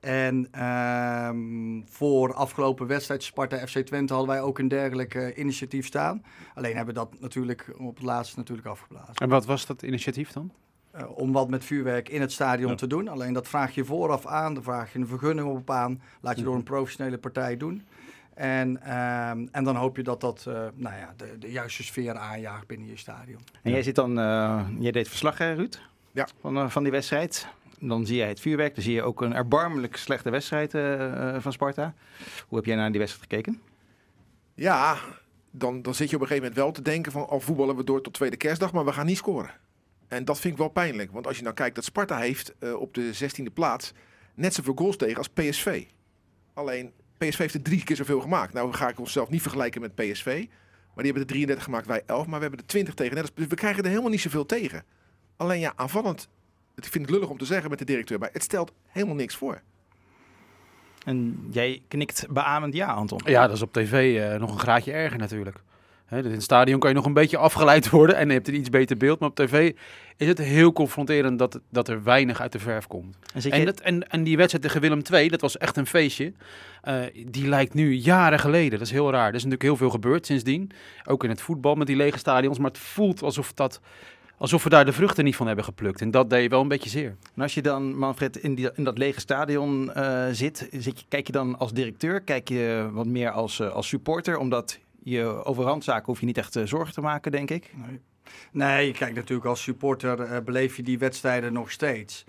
En 0.00 0.48
ehm, 0.50 1.80
voor 1.84 2.34
afgelopen 2.34 2.86
wedstrijd 2.86 3.22
Sparta 3.22 3.66
FC 3.66 3.78
Twente 3.78 4.12
hadden 4.12 4.34
wij 4.34 4.42
ook 4.42 4.58
een 4.58 4.68
dergelijk 4.68 5.14
eh, 5.14 5.38
initiatief 5.38 5.86
staan. 5.86 6.24
Alleen 6.54 6.76
hebben 6.76 6.94
we 6.94 7.00
dat 7.00 7.20
natuurlijk 7.20 7.74
op 7.78 7.96
het 7.96 8.04
laatst 8.04 8.36
natuurlijk 8.36 8.68
afgeblazen. 8.68 9.14
En 9.14 9.28
wat 9.28 9.44
was 9.44 9.66
dat 9.66 9.82
initiatief 9.82 10.32
dan? 10.32 10.52
Eh, 10.90 11.18
om 11.18 11.32
wat 11.32 11.48
met 11.50 11.64
vuurwerk 11.64 12.08
in 12.08 12.20
het 12.20 12.32
stadion 12.32 12.70
Ja. 12.70 12.76
te 12.76 12.86
doen. 12.86 13.08
Alleen 13.08 13.32
dat 13.32 13.48
vraag 13.48 13.74
je 13.74 13.84
vooraf 13.84 14.26
aan, 14.26 14.54
dan 14.54 14.62
vraag 14.62 14.92
je 14.92 14.98
een 14.98 15.06
vergunning 15.06 15.48
op 15.48 15.70
aan, 15.70 16.02
laat 16.20 16.36
je 16.36 16.42
door 16.42 16.50
Mhm. 16.52 16.60
een 16.60 16.66
professionele 16.74 17.18
partij 17.18 17.56
doen. 17.56 17.82
En, 18.34 18.82
ehm, 18.82 19.46
en 19.52 19.64
dan 19.64 19.76
hoop 19.76 19.96
je 19.96 20.02
dat 20.02 20.20
dat 20.20 20.44
eh, 20.48 20.54
nou 20.74 20.96
ja, 20.96 21.14
de, 21.16 21.38
de 21.38 21.50
juiste 21.50 21.82
sfeer 21.82 22.16
aanjaagt 22.16 22.66
binnen 22.66 22.86
je 22.88 22.96
stadion. 22.96 23.40
En 23.62 23.70
jij 23.70 23.82
zit 23.82 23.94
dan, 23.94 24.18
eh, 24.18 24.66
jij 24.78 24.90
deed 24.90 25.08
verslag, 25.08 25.38
hè, 25.38 25.52
Ruud? 25.52 25.80
Ja. 26.12 26.28
Van, 26.40 26.70
van 26.70 26.82
die 26.82 26.92
wedstrijd. 26.92 27.46
Dan 27.78 28.06
zie 28.06 28.16
jij 28.16 28.28
het 28.28 28.40
vuurwerk, 28.40 28.74
dan 28.74 28.84
zie 28.84 28.94
je 28.94 29.02
ook 29.02 29.20
een 29.22 29.34
erbarmelijk 29.34 29.96
slechte 29.96 30.30
wedstrijd 30.30 30.70
van 31.42 31.52
Sparta. 31.52 31.94
Hoe 32.48 32.56
heb 32.58 32.66
jij 32.66 32.76
naar 32.76 32.90
die 32.90 33.00
wedstrijd 33.00 33.30
gekeken? 33.30 33.60
Ja, 34.54 34.96
dan, 35.50 35.82
dan 35.82 35.94
zit 35.94 36.10
je 36.10 36.16
op 36.16 36.22
een 36.22 36.28
gegeven 36.28 36.48
moment 36.48 36.64
wel 36.64 36.72
te 36.72 36.82
denken 36.90 37.12
van... 37.12 37.28
al 37.28 37.40
voetballen 37.40 37.76
we 37.76 37.84
door 37.84 38.00
tot 38.00 38.12
tweede 38.12 38.36
kerstdag, 38.36 38.72
maar 38.72 38.84
we 38.84 38.92
gaan 38.92 39.06
niet 39.06 39.16
scoren. 39.16 39.50
En 40.10 40.24
dat 40.24 40.40
vind 40.40 40.52
ik 40.52 40.58
wel 40.58 40.68
pijnlijk. 40.68 41.12
Want 41.12 41.26
als 41.26 41.36
je 41.36 41.42
nou 41.42 41.54
kijkt 41.54 41.74
dat 41.74 41.84
Sparta 41.84 42.18
heeft 42.18 42.54
eh, 42.58 42.74
op 42.74 42.94
de 42.94 43.10
16e 43.14 43.52
plaats... 43.52 43.92
net 44.34 44.54
zoveel 44.54 44.74
goals 44.76 44.96
tegen 44.96 45.16
als 45.16 45.28
PSV. 45.28 45.84
Alleen, 46.54 46.92
PSV 47.18 47.38
heeft 47.38 47.54
er 47.54 47.62
drie 47.62 47.84
keer 47.84 47.96
zoveel 47.96 48.20
gemaakt. 48.20 48.52
Nou 48.52 48.72
ga 48.72 48.88
ik 48.88 48.98
onszelf 48.98 49.28
niet 49.28 49.42
vergelijken 49.42 49.80
met 49.80 49.94
PSV. 49.94 50.24
Maar 50.94 51.04
die 51.04 51.12
hebben 51.12 51.22
er 51.22 51.28
33 51.28 51.64
gemaakt, 51.64 51.86
wij 51.86 52.02
11. 52.06 52.26
Maar 52.26 52.36
we 52.36 52.42
hebben 52.42 52.60
er 52.60 52.66
20 52.66 52.94
tegen. 52.94 53.14
Net 53.14 53.22
als, 53.22 53.34
dus 53.34 53.46
we 53.46 53.54
krijgen 53.54 53.82
er 53.82 53.88
helemaal 53.88 54.10
niet 54.10 54.20
zoveel 54.20 54.46
tegen. 54.46 54.84
Alleen 55.36 55.60
ja, 55.60 55.72
aanvallend... 55.76 56.28
Ik 56.76 56.84
vind 56.84 57.04
het 57.04 57.14
lullig 57.14 57.28
om 57.28 57.38
te 57.38 57.44
zeggen 57.44 57.70
met 57.70 57.78
de 57.78 57.84
directeur, 57.84 58.18
maar 58.18 58.30
het 58.32 58.42
stelt 58.42 58.72
helemaal 58.86 59.14
niks 59.14 59.36
voor. 59.36 59.62
En 61.04 61.46
jij 61.50 61.82
knikt 61.88 62.26
beamend 62.30 62.74
ja, 62.74 62.92
Anton. 62.92 63.20
Ja, 63.24 63.46
dat 63.46 63.56
is 63.56 63.62
op 63.62 63.72
tv 63.72 64.20
eh, 64.20 64.40
nog 64.40 64.52
een 64.52 64.58
graadje 64.58 64.92
erger 64.92 65.18
natuurlijk. 65.18 65.62
Hè, 66.10 66.16
dus 66.16 66.26
in 66.26 66.32
het 66.32 66.42
stadion 66.42 66.78
kan 66.80 66.88
je 66.90 66.96
nog 66.96 67.04
een 67.04 67.12
beetje 67.12 67.36
afgeleid 67.36 67.90
worden 67.98 68.16
en 68.16 68.26
je 68.26 68.32
hebt 68.32 68.48
een 68.48 68.54
iets 68.54 68.68
beter 68.68 68.96
beeld. 68.96 69.18
Maar 69.20 69.28
op 69.28 69.34
tv 69.36 69.72
is 70.16 70.26
het 70.26 70.38
heel 70.38 70.72
confronterend 70.72 71.38
dat, 71.38 71.60
dat 71.70 71.88
er 71.88 72.02
weinig 72.02 72.40
uit 72.40 72.52
de 72.52 72.58
verf 72.58 72.86
komt. 72.86 73.16
En, 73.50 73.58
je- 73.58 73.64
dat, 73.64 73.80
en, 73.80 74.08
en 74.08 74.24
die 74.24 74.36
wedstrijd 74.36 74.64
tegen 74.64 74.80
Willem 74.80 75.00
II, 75.12 75.28
dat 75.28 75.40
was 75.40 75.58
echt 75.58 75.76
een 75.76 75.86
feestje. 75.86 76.32
Eh, 76.82 76.94
die 77.26 77.48
lijkt 77.48 77.74
nu 77.74 77.92
jaren 77.94 78.38
geleden. 78.38 78.70
Dat 78.78 78.86
is 78.86 78.92
heel 78.92 79.10
raar. 79.10 79.28
Er 79.28 79.34
is 79.34 79.44
natuurlijk 79.44 79.62
heel 79.62 79.76
veel 79.76 79.90
gebeurd 79.90 80.26
sindsdien. 80.26 80.70
Ook 81.06 81.24
in 81.24 81.30
het 81.30 81.40
voetbal 81.40 81.74
met 81.74 81.86
die 81.86 81.96
lege 81.96 82.18
stadions. 82.18 82.58
Maar 82.58 82.70
het 82.70 82.78
voelt 82.78 83.22
alsof, 83.22 83.52
dat, 83.52 83.80
alsof 84.36 84.62
we 84.64 84.68
daar 84.70 84.84
de 84.84 84.92
vruchten 84.92 85.24
niet 85.24 85.36
van 85.36 85.46
hebben 85.46 85.64
geplukt. 85.64 86.00
En 86.00 86.10
dat 86.10 86.30
deed 86.30 86.50
wel 86.50 86.60
een 86.60 86.68
beetje 86.68 86.90
zeer. 86.90 87.16
En 87.36 87.42
als 87.42 87.54
je 87.54 87.62
dan, 87.62 87.96
Manfred, 87.98 88.36
in, 88.36 88.54
die, 88.54 88.70
in 88.74 88.84
dat 88.84 88.98
lege 88.98 89.20
stadion 89.20 89.92
eh, 89.92 90.26
zit, 90.32 90.68
zit 90.72 91.00
je, 91.00 91.04
kijk 91.08 91.26
je 91.26 91.32
dan 91.32 91.58
als 91.58 91.72
directeur, 91.72 92.20
kijk 92.20 92.48
je 92.48 92.88
wat 92.92 93.06
meer 93.06 93.30
als, 93.30 93.60
eh, 93.60 93.70
als 93.72 93.88
supporter, 93.88 94.38
omdat 94.38 94.78
je 95.02 95.44
over 95.44 95.64
randzaken 95.64 96.06
hoef 96.06 96.20
je 96.20 96.26
niet 96.26 96.38
echt 96.38 96.56
eh, 96.56 96.66
zorgen 96.66 96.94
te 96.94 97.00
maken, 97.00 97.32
denk 97.32 97.50
ik. 97.50 97.72
Nee. 97.86 98.00
Nee, 98.52 98.86
je 98.86 98.92
kijkt 98.92 99.14
natuurlijk 99.14 99.48
als 99.48 99.62
supporter, 99.62 100.20
eh, 100.20 100.44
beleef 100.44 100.76
je 100.76 100.82
die 100.82 100.98
wedstrijden 100.98 101.52
nog 101.52 101.70
steeds. 101.70 102.24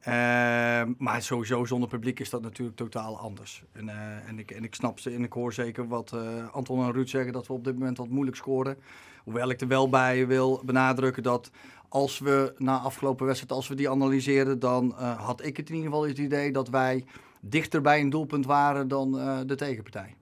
Ehm, 0.00 0.92
maar 0.98 1.22
sowieso 1.22 1.64
zonder 1.64 1.88
publiek 1.88 2.20
is 2.20 2.30
dat 2.30 2.42
natuurlijk 2.42 2.76
totaal 2.76 3.18
anders. 3.18 3.64
En, 3.72 3.88
eh, 3.88 4.28
en, 4.28 4.38
ik, 4.38 4.50
en 4.50 4.64
ik 4.64 4.74
snap 4.74 4.98
ze 4.98 5.10
en 5.10 5.24
ik 5.24 5.32
hoor 5.32 5.52
zeker 5.52 5.88
wat 5.88 6.12
eh, 6.12 6.48
Anton 6.52 6.84
en 6.84 6.92
Ruud 6.92 7.08
zeggen 7.08 7.32
dat 7.32 7.46
we 7.46 7.52
op 7.52 7.64
dit 7.64 7.74
moment 7.74 7.98
wat 7.98 8.08
moeilijk 8.08 8.36
scoren. 8.36 8.78
Hoewel 9.24 9.50
ik 9.50 9.60
er 9.60 9.68
wel 9.68 9.88
bij 9.88 10.26
wil 10.26 10.62
benadrukken 10.64 11.22
dat 11.22 11.50
als 11.88 12.18
we 12.18 12.54
na 12.58 12.78
afgelopen 12.78 13.26
wedstrijd, 13.26 13.52
als 13.52 13.68
we 13.68 13.74
die 13.74 13.90
analyseren, 13.90 14.58
dan 14.58 14.98
eh, 14.98 15.24
had 15.24 15.44
ik 15.44 15.56
het 15.56 15.68
in 15.68 15.74
ieder 15.74 15.90
geval 15.90 16.06
het 16.06 16.18
idee 16.18 16.52
dat 16.52 16.68
wij 16.68 17.04
dichter 17.40 17.80
bij 17.80 18.00
een 18.00 18.10
doelpunt 18.10 18.46
waren 18.46 18.88
dan 18.88 19.18
eh, 19.18 19.38
de 19.46 19.54
tegenpartij. 19.54 20.16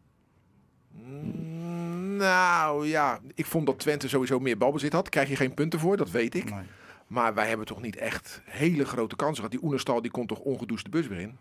Mm, 0.90 1.53
Nou 2.24 2.86
ja, 2.86 3.20
ik 3.34 3.46
vond 3.46 3.66
dat 3.66 3.78
Twente 3.78 4.08
sowieso 4.08 4.40
meer 4.40 4.58
balbezit 4.58 4.92
had. 4.92 5.08
Krijg 5.08 5.28
je 5.28 5.36
geen 5.36 5.54
punten 5.54 5.78
voor, 5.78 5.96
dat 5.96 6.10
weet 6.10 6.34
ik. 6.34 6.50
Nee. 6.50 6.62
Maar 7.06 7.34
wij 7.34 7.48
hebben 7.48 7.66
toch 7.66 7.82
niet 7.82 7.96
echt 7.96 8.42
hele 8.44 8.84
grote 8.84 9.16
kansen 9.16 9.36
gehad. 9.36 9.50
Die 9.50 9.64
Oenerstal 9.64 10.02
die 10.02 10.10
komt 10.10 10.28
toch 10.28 10.38
ongedoucht 10.38 10.84
de 10.84 10.90
bus 10.90 11.06
weer 11.06 11.20
in. 11.20 11.36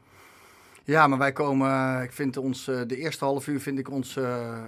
Ja, 0.86 1.08
maar 1.08 1.18
wij 1.18 1.32
komen, 1.32 2.02
ik 2.02 2.12
vind 2.12 2.38
ons, 2.38 2.68
eh, 2.68 2.82
de 2.88 2.98
eerste 2.98 3.26
half 3.26 3.48
uur 3.48 3.60
vind 3.62 3.80
ik 3.80 3.90
ons 3.90 4.16
eh, 4.18 4.58
eh, 4.58 4.64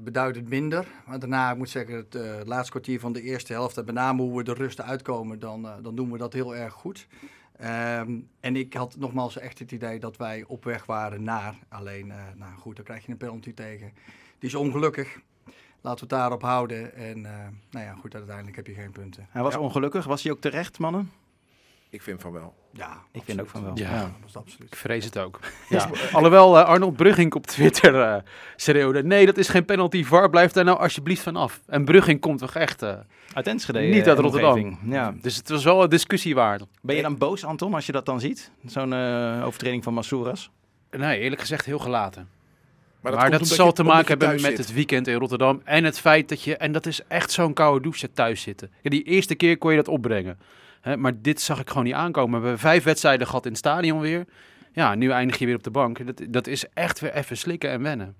beduidend 0.00 0.48
minder. 0.48 0.86
Maar 1.06 1.18
daarna, 1.18 1.50
ik 1.50 1.56
moet 1.56 1.70
zeggen, 1.70 1.94
het 1.94 2.14
eh, 2.14 2.34
laatste 2.44 2.70
kwartier 2.70 3.00
van 3.00 3.12
de 3.12 3.22
eerste 3.22 3.52
helft, 3.52 3.76
en 3.76 3.84
met 3.84 3.94
name 3.94 4.22
hoe 4.22 4.36
we 4.36 4.42
de 4.42 4.54
rust 4.54 4.80
uitkomen, 4.80 5.38
dan, 5.38 5.66
eh, 5.66 5.72
dan 5.82 5.94
doen 5.94 6.10
we 6.12 6.18
dat 6.18 6.32
heel 6.32 6.56
erg 6.56 6.72
goed. 6.72 7.06
Ehm, 7.56 8.18
en 8.40 8.56
ik 8.56 8.74
had 8.74 8.96
nogmaals 8.98 9.38
echt 9.38 9.58
het 9.58 9.72
idee 9.72 9.98
dat 9.98 10.16
wij 10.16 10.44
op 10.46 10.64
weg 10.64 10.86
waren 10.86 11.22
naar. 11.22 11.54
Alleen, 11.68 12.10
eh, 12.10 12.16
nou 12.34 12.52
goed, 12.58 12.76
dan 12.76 12.84
krijg 12.84 13.06
je 13.06 13.12
een 13.12 13.18
penalty 13.18 13.54
tegen. 13.54 13.92
Die 14.38 14.48
is 14.48 14.54
ongelukkig. 14.54 15.18
Laten 15.82 16.08
we 16.08 16.14
het 16.14 16.20
daarop 16.20 16.42
houden. 16.42 16.94
En 16.94 17.26
eh, 17.26 17.32
nou 17.70 17.84
ja, 17.86 17.94
goed, 18.00 18.14
uiteindelijk 18.14 18.56
heb 18.56 18.66
je 18.66 18.74
geen 18.74 18.90
punten. 18.92 19.26
Hij 19.30 19.42
was 19.42 19.54
Ja. 19.54 19.60
ongelukkig, 19.60 20.04
was 20.04 20.22
hij 20.22 20.32
ook 20.32 20.40
terecht, 20.40 20.78
mannen? 20.78 21.10
Ik 21.90 22.02
vind 22.02 22.20
van 22.20 22.32
wel. 22.32 22.54
Ja, 22.72 23.02
Ik 23.12 23.22
vind 23.24 23.40
ook 23.40 23.48
van 23.48 23.62
wel. 23.62 23.72
Ja. 23.78 23.90
Ja, 23.90 24.00
dat 24.00 24.10
was 24.22 24.36
absoluut. 24.36 24.66
Ik 24.72 24.76
vrees 24.78 25.04
het 25.04 25.18
ook. 25.18 25.40
Ja. 25.68 25.90
Alhoewel 26.12 26.58
eh, 26.58 26.64
Arnold 26.64 26.96
Brugging 26.96 27.34
op 27.34 27.46
Twitter 27.46 28.00
eh 28.02 28.22
schreeuwde... 28.56 29.02
Nee, 29.04 29.26
dat 29.26 29.36
is 29.36 29.48
geen 29.48 29.64
penalty. 29.64 30.04
VAR, 30.04 30.30
blijf 30.30 30.52
daar 30.52 30.64
nou 30.64 30.78
alsjeblieft 30.78 31.22
van 31.22 31.36
af. 31.36 31.60
En 31.66 31.84
Brugging 31.84 32.20
komt 32.20 32.38
toch 32.38 32.54
echt 32.54 32.82
eh, 32.82 32.98
Uit 33.32 33.46
Enschede. 33.46 33.78
niet 33.80 34.08
uit 34.08 34.18
Rotterdam. 34.18 34.78
Ja. 34.84 35.14
Dus 35.20 35.36
het 35.36 35.48
was 35.48 35.64
wel 35.64 35.82
een 35.82 35.88
discussie 35.90 36.34
waard. 36.34 36.64
Ben 36.82 36.96
je 36.96 37.02
dan 37.02 37.18
boos, 37.18 37.44
Anton, 37.44 37.74
als 37.74 37.86
je 37.86 37.92
dat 37.92 38.06
dan 38.06 38.20
ziet? 38.20 38.50
Zo'n 38.66 38.92
eh, 38.92 39.42
overtreding 39.44 39.84
van 39.84 39.94
Massouras? 39.94 40.50
Nee, 40.90 41.18
eerlijk 41.20 41.40
gezegd 41.40 41.64
heel 41.64 41.78
gelaten. 41.78 42.28
Maar 43.00 43.30
dat 43.30 43.46
zal 43.46 43.66
je- 43.66 43.72
te 43.72 43.82
maken 43.82 44.08
hebben 44.08 44.28
met 44.30 44.40
zit. 44.40 44.58
het 44.58 44.72
weekend 44.72 45.06
in 45.06 45.14
Rotterdam. 45.18 45.60
En 45.64 45.84
het 45.84 45.98
feit 46.00 46.28
dat 46.28 46.42
je, 46.42 46.56
en 46.56 46.72
dat 46.72 46.86
is 46.86 47.00
echt 47.08 47.30
zo'n 47.30 47.52
koude 47.52 47.82
douche, 47.82 48.12
thuis 48.12 48.42
zitten. 48.42 48.70
Ja, 48.82 48.90
die 48.90 49.02
eerste 49.02 49.34
keer 49.34 49.58
kon 49.58 49.70
je 49.70 49.76
dat 49.76 49.88
opbrengen. 49.88 50.38
Hè, 50.80 50.96
maar 50.96 51.12
dit 51.20 51.40
zag 51.40 51.60
ik 51.60 51.68
gewoon 51.68 51.84
niet 51.84 51.94
aankomen. 51.94 52.40
We 52.40 52.46
hebben 52.46 52.58
vijf 52.62 52.84
wedstrijden 52.84 53.26
gehad 53.26 53.44
in 53.44 53.50
het 53.50 53.58
stadion 53.58 54.00
weer. 54.00 54.24
Ja, 54.72 54.94
nu 54.94 55.10
eindig 55.10 55.38
je 55.38 55.46
weer 55.46 55.54
op 55.56 55.62
de 55.62 55.70
bank. 55.70 56.06
Dat, 56.06 56.22
dat 56.32 56.46
is 56.46 56.64
echt 56.74 57.00
weer 57.00 57.14
even 57.14 57.36
slikken 57.36 57.70
en 57.70 57.82
wennen. 57.82 58.14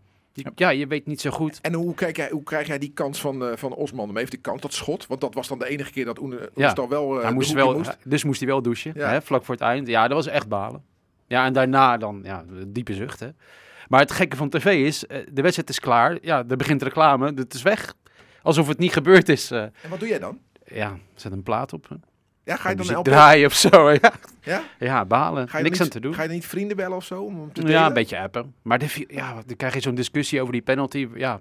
Ja, 0.54 0.68
je 0.70 0.86
weet 0.86 1.06
niet 1.06 1.20
zo 1.20 1.30
goed. 1.30 1.58
En 1.62 1.72
hoe, 1.74 1.94
kijk 1.94 2.16
jij, 2.16 2.28
hoe 2.30 2.42
krijg 2.42 2.66
jij 2.66 2.78
die 2.78 2.90
kans 2.94 3.20
van, 3.20 3.44
eh 3.46 3.56
van 3.56 3.74
Osman? 3.74 4.06
Hem 4.08 4.16
heeft 4.16 4.30
die 4.30 4.40
kans, 4.40 4.60
dat 4.60 4.72
schot. 4.72 5.06
Want 5.06 5.20
dat 5.20 5.34
was 5.34 5.48
dan 5.48 5.58
de 5.58 5.68
enige 5.68 5.90
keer 5.92 6.04
dat 6.04 6.18
Oene- 6.20 6.50
wel 6.88 7.16
eh, 7.16 7.22
hij 7.22 7.32
moest 7.32 7.52
wel, 7.52 7.76
moest. 7.76 7.96
Dus 8.04 8.24
moest 8.24 8.40
hij 8.40 8.48
wel 8.48 8.62
douchen, 8.62 8.92
Ja. 8.94 9.08
hè, 9.10 9.22
vlak 9.22 9.44
voor 9.44 9.54
het 9.54 9.64
eind. 9.64 9.88
Ja, 9.88 10.08
dat 10.08 10.16
was 10.16 10.26
echt 10.26 10.48
balen. 10.48 10.82
Ja, 11.26 11.44
en 11.44 11.52
daarna 11.52 11.96
dan, 11.96 12.20
ja, 12.22 12.44
diepe 12.66 12.94
zucht. 12.94 13.20
Hè. 13.20 13.28
Maar 13.90 14.00
het 14.00 14.10
gekke 14.12 14.36
van 14.36 14.48
tv 14.48 14.64
is, 14.86 15.06
eh, 15.06 15.18
de 15.32 15.42
wedstrijd 15.42 15.68
is 15.70 15.80
klaar. 15.80 16.18
Ja, 16.22 16.44
er 16.48 16.56
begint 16.56 16.82
reclame, 16.82 17.32
het 17.34 17.54
is 17.54 17.62
weg. 17.62 17.94
Alsof 18.42 18.68
het 18.68 18.78
niet 18.78 18.92
gebeurd 18.92 19.28
is. 19.28 19.50
eh. 19.50 19.62
En 19.62 19.72
wat 19.88 19.98
doe 20.00 20.08
jij 20.08 20.18
dan? 20.18 20.38
ja, 20.66 20.96
zet 21.14 21.32
een 21.32 21.42
plaat 21.42 21.72
op. 21.72 21.88
Ja, 22.44 22.56
ga 22.56 22.70
je 22.70 22.76
dan 22.76 22.86
helpen? 22.86 23.12
draaien 23.12 23.46
of 23.46 23.54
zo. 23.54 23.90
Ja, 24.00 24.12
Ja? 24.42 24.62
ja 24.78 25.04
balen. 25.04 25.48
Ga 25.48 25.56
je 25.58 25.62
Niks 25.64 25.78
dan 25.78 25.86
aan 25.86 25.92
niet, 25.92 26.02
te 26.02 26.08
doen. 26.08 26.14
Ga 26.14 26.22
je 26.22 26.26
dan 26.28 26.36
niet 26.36 26.46
vrienden 26.46 26.76
bellen 26.76 26.96
of 26.96 27.04
zo? 27.04 27.22
Om 27.22 27.52
te 27.52 27.66
Ja, 27.66 27.86
een 27.86 27.92
beetje 27.92 28.18
appen. 28.18 28.54
Maar 28.62 28.78
de, 28.78 29.04
ja, 29.08 29.32
dan 29.46 29.56
krijg 29.56 29.74
je 29.74 29.80
zo'n 29.80 29.94
discussie 29.94 30.40
over 30.40 30.52
die 30.52 30.62
penalty. 30.62 31.08
Ja, 31.14 31.40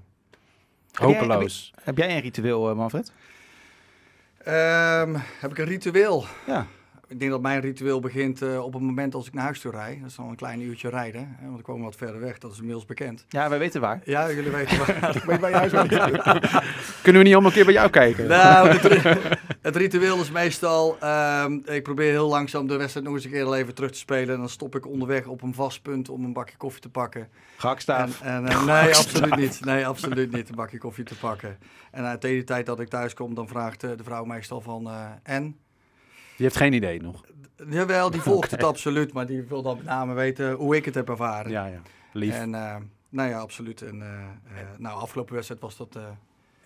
jij- 0.92 1.06
hopeloos. 1.08 1.74
Heb 1.84 1.98
jij 1.98 2.16
een 2.16 2.22
ritueel, 2.22 2.70
eh, 2.70 2.76
Manfred? 2.76 3.12
Ehm, 4.44 5.16
heb 5.40 5.52
ik 5.52 5.58
een 5.58 5.66
ritueel? 5.66 6.26
Ja. 6.48 6.68
Ik 7.10 7.20
denk 7.20 7.32
dat 7.32 7.42
mijn 7.42 7.62
ritueel 7.62 8.00
begint 8.00 8.42
eh, 8.42 8.64
op 8.66 8.74
het 8.74 8.82
moment 8.82 9.16
als 9.16 9.28
ik 9.28 9.34
naar 9.34 9.44
huis 9.44 9.60
toe 9.60 9.72
rijd. 9.72 10.00
Dat 10.00 10.10
is 10.10 10.16
dan 10.16 10.30
een 10.30 10.36
klein 10.36 10.62
uurtje 10.62 10.90
rijden, 10.90 11.36
hè, 11.40 11.48
want 11.48 11.60
ik 11.60 11.66
woon 11.66 11.82
wat 11.82 11.96
verder 11.96 12.20
weg. 12.20 12.38
Dat 12.38 12.52
is 12.52 12.58
inmiddels 12.58 12.86
bekend. 12.86 13.26
Ja, 13.30 13.50
wij 13.50 13.60
weten 13.60 13.82
waar. 13.82 14.02
Ja, 14.04 14.32
jullie 14.32 14.52
weten 14.52 14.78
waar. 14.78 15.22
Ben 15.26 15.34
je 15.34 15.40
bij 15.40 15.50
je 15.50 15.56
huis 15.56 15.72
wel? 15.72 15.86
Kunnen 17.04 17.22
we 17.22 17.28
niet 17.28 17.34
allemaal 17.34 17.44
een 17.46 17.52
keer 17.52 17.66
bij 17.66 17.74
jou 17.74 17.90
kijken? 17.90 18.28
nou, 18.28 18.68
het, 18.70 18.86
ri- 18.86 19.20
het 19.62 19.76
ritueel 19.76 20.22
is 20.22 20.32
meestal... 20.32 20.98
ehm, 21.00 21.54
ik 21.66 21.84
probeer 21.84 22.12
heel 22.12 22.28
langzaam 22.28 22.68
de 22.68 22.78
wedstrijd 22.78 23.06
nog 23.06 23.16
eens 23.16 23.26
een 23.26 23.32
keer 23.32 23.46
al 23.46 23.56
even 23.56 23.76
terug 23.76 23.92
te 23.92 23.98
spelen. 23.98 24.34
En 24.34 24.40
dan 24.40 24.50
stop 24.50 24.76
ik 24.76 24.88
onderweg 24.88 25.26
op 25.26 25.42
een 25.42 25.54
vast 25.54 25.82
punt 25.82 26.10
om 26.10 26.24
een 26.24 26.34
bakje 26.34 26.58
koffie 26.58 26.82
te 26.82 26.90
pakken. 26.90 27.22
En, 27.22 27.28
Gehaktstaaf. 27.58 28.22
en, 28.22 28.46
eh, 28.48 28.66
nee, 28.66 28.96
absoluut 29.04 29.36
niet. 29.36 29.66
Nee, 29.66 29.88
absoluut 29.88 30.32
niet. 30.32 30.50
Een 30.50 30.56
bakje 30.56 30.78
koffie 30.78 31.04
te 31.04 31.18
pakken. 31.18 31.58
En 31.92 32.04
uit 32.04 32.22
de 32.22 32.44
tijd 32.44 32.66
dat 32.66 32.80
ik 32.80 32.88
thuis 32.90 33.14
kom, 33.14 33.34
dan 33.36 33.48
vraagt 33.48 33.84
eh, 33.84 33.90
de 33.98 34.04
vrouw 34.04 34.24
meestal 34.26 34.62
van... 34.62 34.90
en? 35.24 35.56
Je 36.40 36.46
hebt 36.46 36.58
geen 36.58 36.74
idee 36.74 37.02
nog. 37.02 37.22
Jawel, 37.70 38.12
die 38.12 38.22
volgt 38.32 38.52
het 38.52 38.64
absoluut. 38.64 39.14
Maar 39.14 39.26
die 39.26 39.42
wil 39.42 39.62
dan 39.62 39.78
met 39.78 39.86
name 39.86 40.14
weten 40.14 40.52
hoe 40.54 40.76
ik 40.76 40.86
het 40.86 40.96
heb 40.96 41.10
ervaren. 41.10 41.52
Ja, 41.52 41.66
ja. 41.66 41.82
Lief. 42.14 42.34
En 42.34 42.56
eh, 42.56 42.76
nou 43.10 43.30
ja, 43.30 43.40
absoluut. 43.40 43.82
En 43.82 44.02
eh, 44.02 44.10
eh, 44.62 44.68
nou, 44.78 45.00
afgelopen 45.02 45.34
wedstrijd 45.34 45.62
was 45.62 45.78
dat... 45.78 45.96
eh, 45.96 46.04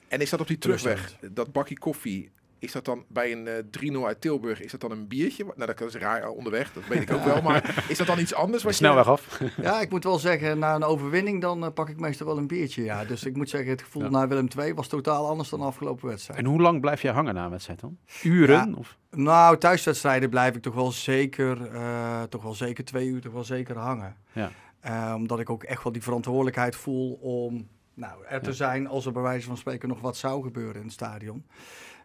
En 0.08 0.20
is 0.22 0.30
dat 0.30 0.42
op 0.42 0.48
die 0.48 0.58
terugweg? 0.58 1.16
Dat 1.32 1.52
bakje 1.52 1.78
koffie, 1.78 2.32
is 2.64 2.72
dat 2.72 2.86
dan 2.86 3.04
bij 3.08 3.32
een 3.32 3.48
eh 3.48 3.92
3-0 4.02 4.06
uit 4.06 4.22
Tilburg, 4.22 4.62
is 4.62 4.72
dat 4.72 4.82
dan 4.82 4.92
een 4.92 5.08
biertje? 5.08 5.44
Nou, 5.56 5.74
dat 5.74 5.82
is 5.82 5.96
raar 5.96 6.28
onderweg, 6.30 6.74
dat 6.74 6.88
weet 6.88 7.02
ik 7.02 7.12
ook 7.12 7.24
wel. 7.24 7.42
Maar 7.42 7.76
is 7.90 7.98
dat 7.98 8.08
dan 8.08 8.20
iets 8.20 8.34
anders? 8.34 8.64
Wat 8.64 8.72
je- 8.72 8.78
Snelweg 8.78 9.08
af. 9.08 9.40
Ja, 9.62 9.82
ik 9.82 9.90
moet 9.90 10.04
wel 10.04 10.20
zeggen, 10.20 10.60
na 10.60 10.76
een 10.76 10.84
overwinning 10.84 11.42
dan 11.42 11.64
eh, 11.66 11.72
pak 11.74 11.90
ik 11.90 12.00
meestal 12.00 12.28
wel 12.28 12.38
een 12.38 12.48
biertje. 12.48 12.84
Ja. 12.84 13.06
Dus 13.06 13.24
ik 13.24 13.36
moet 13.36 13.50
zeggen, 13.50 13.70
het 13.72 13.82
gevoel 13.82 14.04
Ja. 14.04 14.10
na 14.10 14.28
Willem 14.28 14.48
II 14.60 14.74
was 14.74 14.88
totaal 14.88 15.28
anders 15.28 15.50
dan 15.50 15.60
de 15.60 15.66
afgelopen 15.66 16.08
wedstrijd. 16.08 16.40
En 16.40 16.46
hoe 16.46 16.62
lang 16.62 16.82
blijf 16.82 17.02
jij 17.02 17.12
hangen 17.14 17.34
na 17.34 17.44
een 17.44 17.52
wedstrijd 17.52 17.80
dan? 17.80 17.98
Uren? 18.24 18.70
Ja. 18.70 18.78
Of? 18.78 18.98
Nou, 19.12 19.58
thuiswedstrijden 19.58 20.30
blijf 20.30 20.56
ik 20.56 20.62
toch 20.62 20.76
wel 20.76 20.92
zeker, 20.92 21.72
eh, 21.74 22.22
toch 22.24 22.44
wel 22.44 22.54
zeker 22.54 22.86
twee 22.86 23.08
uur 23.08 23.22
toch 23.22 23.34
wel 23.34 23.44
zeker 23.44 23.78
hangen. 23.78 24.16
Ja. 24.32 24.52
Eh, 24.80 25.14
omdat 25.16 25.40
ik 25.40 25.50
ook 25.50 25.64
echt 25.64 25.84
wel 25.84 25.92
die 25.94 26.04
verantwoordelijkheid 26.04 26.76
voel 26.76 27.14
om 27.14 27.68
nou, 27.94 28.14
er 28.30 28.42
te 28.42 28.50
Ja. 28.50 28.56
zijn 28.56 28.88
als 28.88 29.06
er 29.06 29.12
bij 29.12 29.22
wijze 29.22 29.48
van 29.48 29.58
spreken 29.58 29.90
nog 29.90 30.02
wat 30.02 30.18
zou 30.18 30.44
gebeuren 30.44 30.76
in 30.76 30.82
het 30.84 30.92
stadion. 30.92 31.46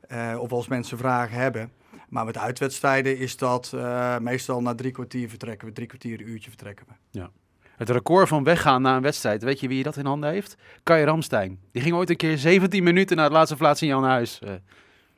Eh, 0.08 0.36
of 0.38 0.52
als 0.52 0.68
mensen 0.68 0.98
vragen 0.98 1.36
hebben. 1.36 1.72
Maar 2.08 2.24
met 2.24 2.38
uitwedstrijden 2.38 3.18
is 3.18 3.36
dat 3.36 3.72
eh, 3.74 4.18
meestal 4.18 4.62
na 4.62 4.74
drie 4.74 4.92
kwartier 4.92 5.28
vertrekken 5.28 5.68
we, 5.68 5.74
drie 5.74 5.86
kwartier, 5.86 6.20
uurtje 6.20 6.50
vertrekken 6.50 6.86
we. 6.88 7.18
Het 7.76 7.90
record 7.90 8.28
van 8.28 8.44
weggaan 8.44 8.82
na 8.82 8.96
een 8.96 9.02
wedstrijd, 9.02 9.42
weet 9.42 9.60
je 9.60 9.68
wie 9.68 9.82
dat 9.82 9.96
in 9.96 10.06
handen 10.06 10.30
heeft? 10.30 10.56
Kai 10.82 11.04
Ramstein. 11.04 11.58
Die 11.72 11.82
ging 11.82 11.94
ooit 11.94 12.10
een 12.10 12.16
keer 12.16 12.38
17 12.38 12.82
minuten 12.82 13.16
naar 13.16 13.24
het 13.24 13.34
laatste 13.34 13.56
plaats 13.56 13.82
in 13.82 13.88
Jan 13.88 14.04
Huis. 14.04 14.38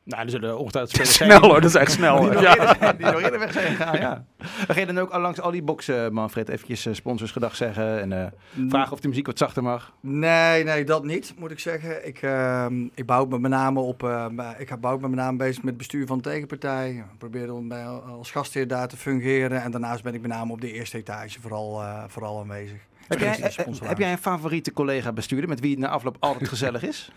Eh, 0.04 0.12
Nou, 0.12 0.24
er 0.24 0.30
zullen 0.30 0.58
ongetwijfeld 0.58 0.94
spelers 0.96 1.16
zijn. 1.16 1.30
snel 1.30 1.40
hoor, 1.50 1.60
dat 1.60 1.70
is 1.70 1.76
echt 1.76 1.92
snel. 1.92 2.20
Die 2.20 2.30
nog, 2.30 2.42
Ja. 2.42 2.50
eerder, 2.58 2.76
zijn- 2.78 2.96
die 2.96 3.06
nog 3.06 3.20
eerder 3.20 3.38
weg 3.38 3.52
zijn 3.52 3.76
gegaan, 3.76 3.98
ja. 4.00 4.24
We 4.66 4.74
gaan 4.74 4.86
dan 4.86 4.98
ook 4.98 5.10
al 5.10 5.20
langs 5.20 5.40
al 5.40 5.50
die 5.50 5.62
boxen, 5.62 6.12
Manfred, 6.12 6.48
eventjes 6.48 6.86
eh, 6.86 6.94
sponsors 6.94 7.30
gedag 7.30 7.56
zeggen 7.56 8.00
en 8.00 8.12
eh, 8.12 8.26
vragen 8.68 8.92
of 8.92 9.00
de 9.00 9.08
muziek 9.08 9.26
wat 9.26 9.38
zachter 9.38 9.62
mag. 9.62 9.92
Nee, 10.00 10.64
nee, 10.64 10.84
dat 10.84 11.04
niet, 11.04 11.34
moet 11.38 11.50
ik 11.50 11.58
zeggen. 11.58 12.06
Ik, 12.06 12.22
ehm, 12.22 12.82
ik 12.94 13.06
bouw 13.06 13.24
me 13.26 13.38
met 13.38 13.50
name 13.50 13.80
op. 13.80 14.02
eh, 14.02 14.26
bij- 14.32 14.54
ik 14.58 14.80
bouw 14.80 14.98
me 14.98 15.08
met 15.08 15.18
name 15.18 15.36
bezig 15.36 15.56
met 15.56 15.66
het 15.66 15.76
bestuur 15.76 16.06
van 16.06 16.16
de 16.16 16.22
tegenpartij. 16.22 16.90
Ik 16.90 17.18
probeer 17.18 17.52
om 17.52 17.68
bij, 17.68 17.84
als 17.84 18.30
gastheer 18.30 18.68
daar 18.68 18.88
te 18.88 18.96
fungeren. 18.96 19.62
En 19.62 19.70
daarnaast 19.70 20.02
ben 20.02 20.14
ik 20.14 20.20
met 20.20 20.30
name 20.30 20.52
op 20.52 20.60
de 20.60 20.72
eerste 20.72 20.96
etage 20.98 21.40
vooral, 21.40 21.80
eh, 21.82 22.04
vooral 22.08 22.40
aanwezig. 22.40 22.78
Heb 23.08 23.18
jij, 23.18 23.40
eh, 23.42 23.66
heb 23.88 23.98
jij 23.98 24.12
een 24.12 24.18
favoriete 24.18 24.72
collega 24.72 25.12
bestuurder 25.12 25.48
met 25.48 25.60
wie 25.60 25.70
het 25.70 25.78
na 25.78 25.88
afloop 25.88 26.16
altijd 26.20 26.48
gezellig 26.48 26.82
is? 26.82 27.10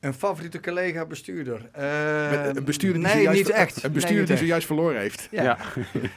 Een 0.00 0.14
favoriete 0.14 0.60
collega 0.60 1.06
bestuurder? 1.06 1.68
Eh, 1.72 2.44
een 2.44 2.64
bestuurder 2.64 3.02
die 3.02 3.12
nee, 3.12 3.16
zojuist 3.16 3.46
niet 3.46 3.50
echt. 3.50 3.76
Een 3.76 3.82
Nee, 3.82 3.92
bestuurder 3.92 4.18
niet 4.18 4.28
die 4.28 4.36
zojuist 4.36 4.66
verloren 4.66 5.00
heeft. 5.00 5.28
Ja. 5.30 5.58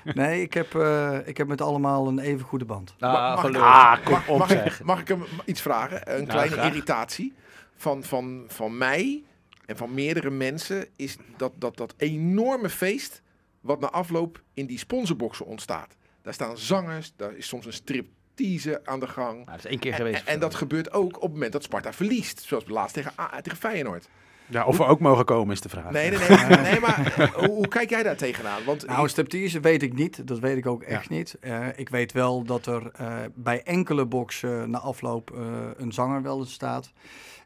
Nee, 0.04 0.42
ik 0.42 0.54
heb, 0.54 0.76
eh, 0.76 1.18
ik 1.26 1.38
heb 1.38 1.48
met 1.48 1.62
allemaal 1.62 2.08
een 2.08 2.20
even 2.20 2.46
goede 2.46 2.66
band. 2.66 2.96
Mag. 3.00 3.12
Ah, 3.56 4.04
kom 4.04 4.12
mag, 4.12 4.28
op 4.28 4.38
mag, 4.38 4.52
ik, 4.52 4.84
mag 4.84 5.00
ik 5.00 5.08
hem 5.08 5.24
iets 5.46 5.62
vragen? 5.62 6.18
Een 6.18 6.28
kleine 6.28 6.54
graag. 6.54 6.68
irritatie 6.68 7.34
van, 7.76 8.04
van, 8.04 8.46
van 8.48 8.78
mij 8.78 9.24
en 9.66 9.78
van 9.78 9.94
meerdere 9.94 10.30
mensen 10.30 10.88
is 10.96 11.18
dat, 11.38 11.52
dat, 11.56 11.78
dat 11.78 11.94
enorme 11.98 12.70
feest 12.70 13.22
wat 13.62 13.80
na 13.80 13.90
afloop 13.90 14.42
in 14.54 14.66
die 14.66 14.78
sponsorboxen 14.78 15.46
ontstaat. 15.46 15.96
Daar 16.22 16.34
staan 16.34 16.58
zangers, 16.58 17.14
daar 17.16 17.36
is 17.36 17.48
soms 17.48 17.66
een 17.66 17.74
aan 18.84 19.00
de 19.00 19.08
gang. 19.08 19.34
Nou, 19.36 19.46
dat 19.46 19.58
is 19.58 19.66
één 19.66 19.80
keer 19.80 19.92
En, 19.92 19.98
geweest. 19.98 20.24
en 20.26 20.40
dat 20.40 20.56
gebeurt 20.56 20.94
ook 20.94 21.16
op 21.16 21.22
het 21.22 21.32
moment 21.32 21.52
dat 21.52 21.64
Sparta 21.64 21.94
verliest. 21.94 22.42
Zoals 22.42 22.64
laatst 22.68 22.94
tegen, 22.94 23.12
A- 23.20 23.42
tegen 23.42 23.58
Feyenoord. 23.58 24.10
Ja, 24.46 24.66
of 24.66 24.78
we 24.78 24.86
ook 24.86 25.00
mogen 25.00 25.26
komen 25.26 25.54
is 25.54 25.62
de 25.62 25.70
vraag. 25.70 25.92
Nee, 25.92 26.10
nee, 26.10 26.20
nee. 26.30 26.58
nee 26.72 26.80
maar 26.80 27.14
eh, 27.18 27.34
hoe, 27.34 27.48
hoe 27.48 27.68
kijk 27.68 27.90
jij 27.90 28.04
daar 28.04 28.16
tegenaan? 28.16 28.64
Want 28.66 28.86
Nou, 28.86 29.04
een 29.04 29.10
striptease 29.10 29.60
weet 29.60 29.84
ik 29.84 29.94
niet. 29.94 30.28
Dat 30.28 30.40
weet 30.40 30.58
ik 30.58 30.66
ook 30.66 30.84
echt 30.84 31.10
niet. 31.10 31.38
Eh, 31.40 31.68
ik 31.76 31.90
weet 31.90 32.12
wel 32.12 32.44
dat 32.44 32.66
er 32.66 32.92
eh, 32.94 33.16
bij 33.36 33.64
enkele 33.64 34.06
boxen 34.06 34.70
na 34.70 34.80
afloop 34.80 35.32
eh, 35.32 35.42
een 35.78 35.92
zanger 35.92 36.22
wel 36.22 36.40
eens 36.40 36.54
staat. 36.54 36.92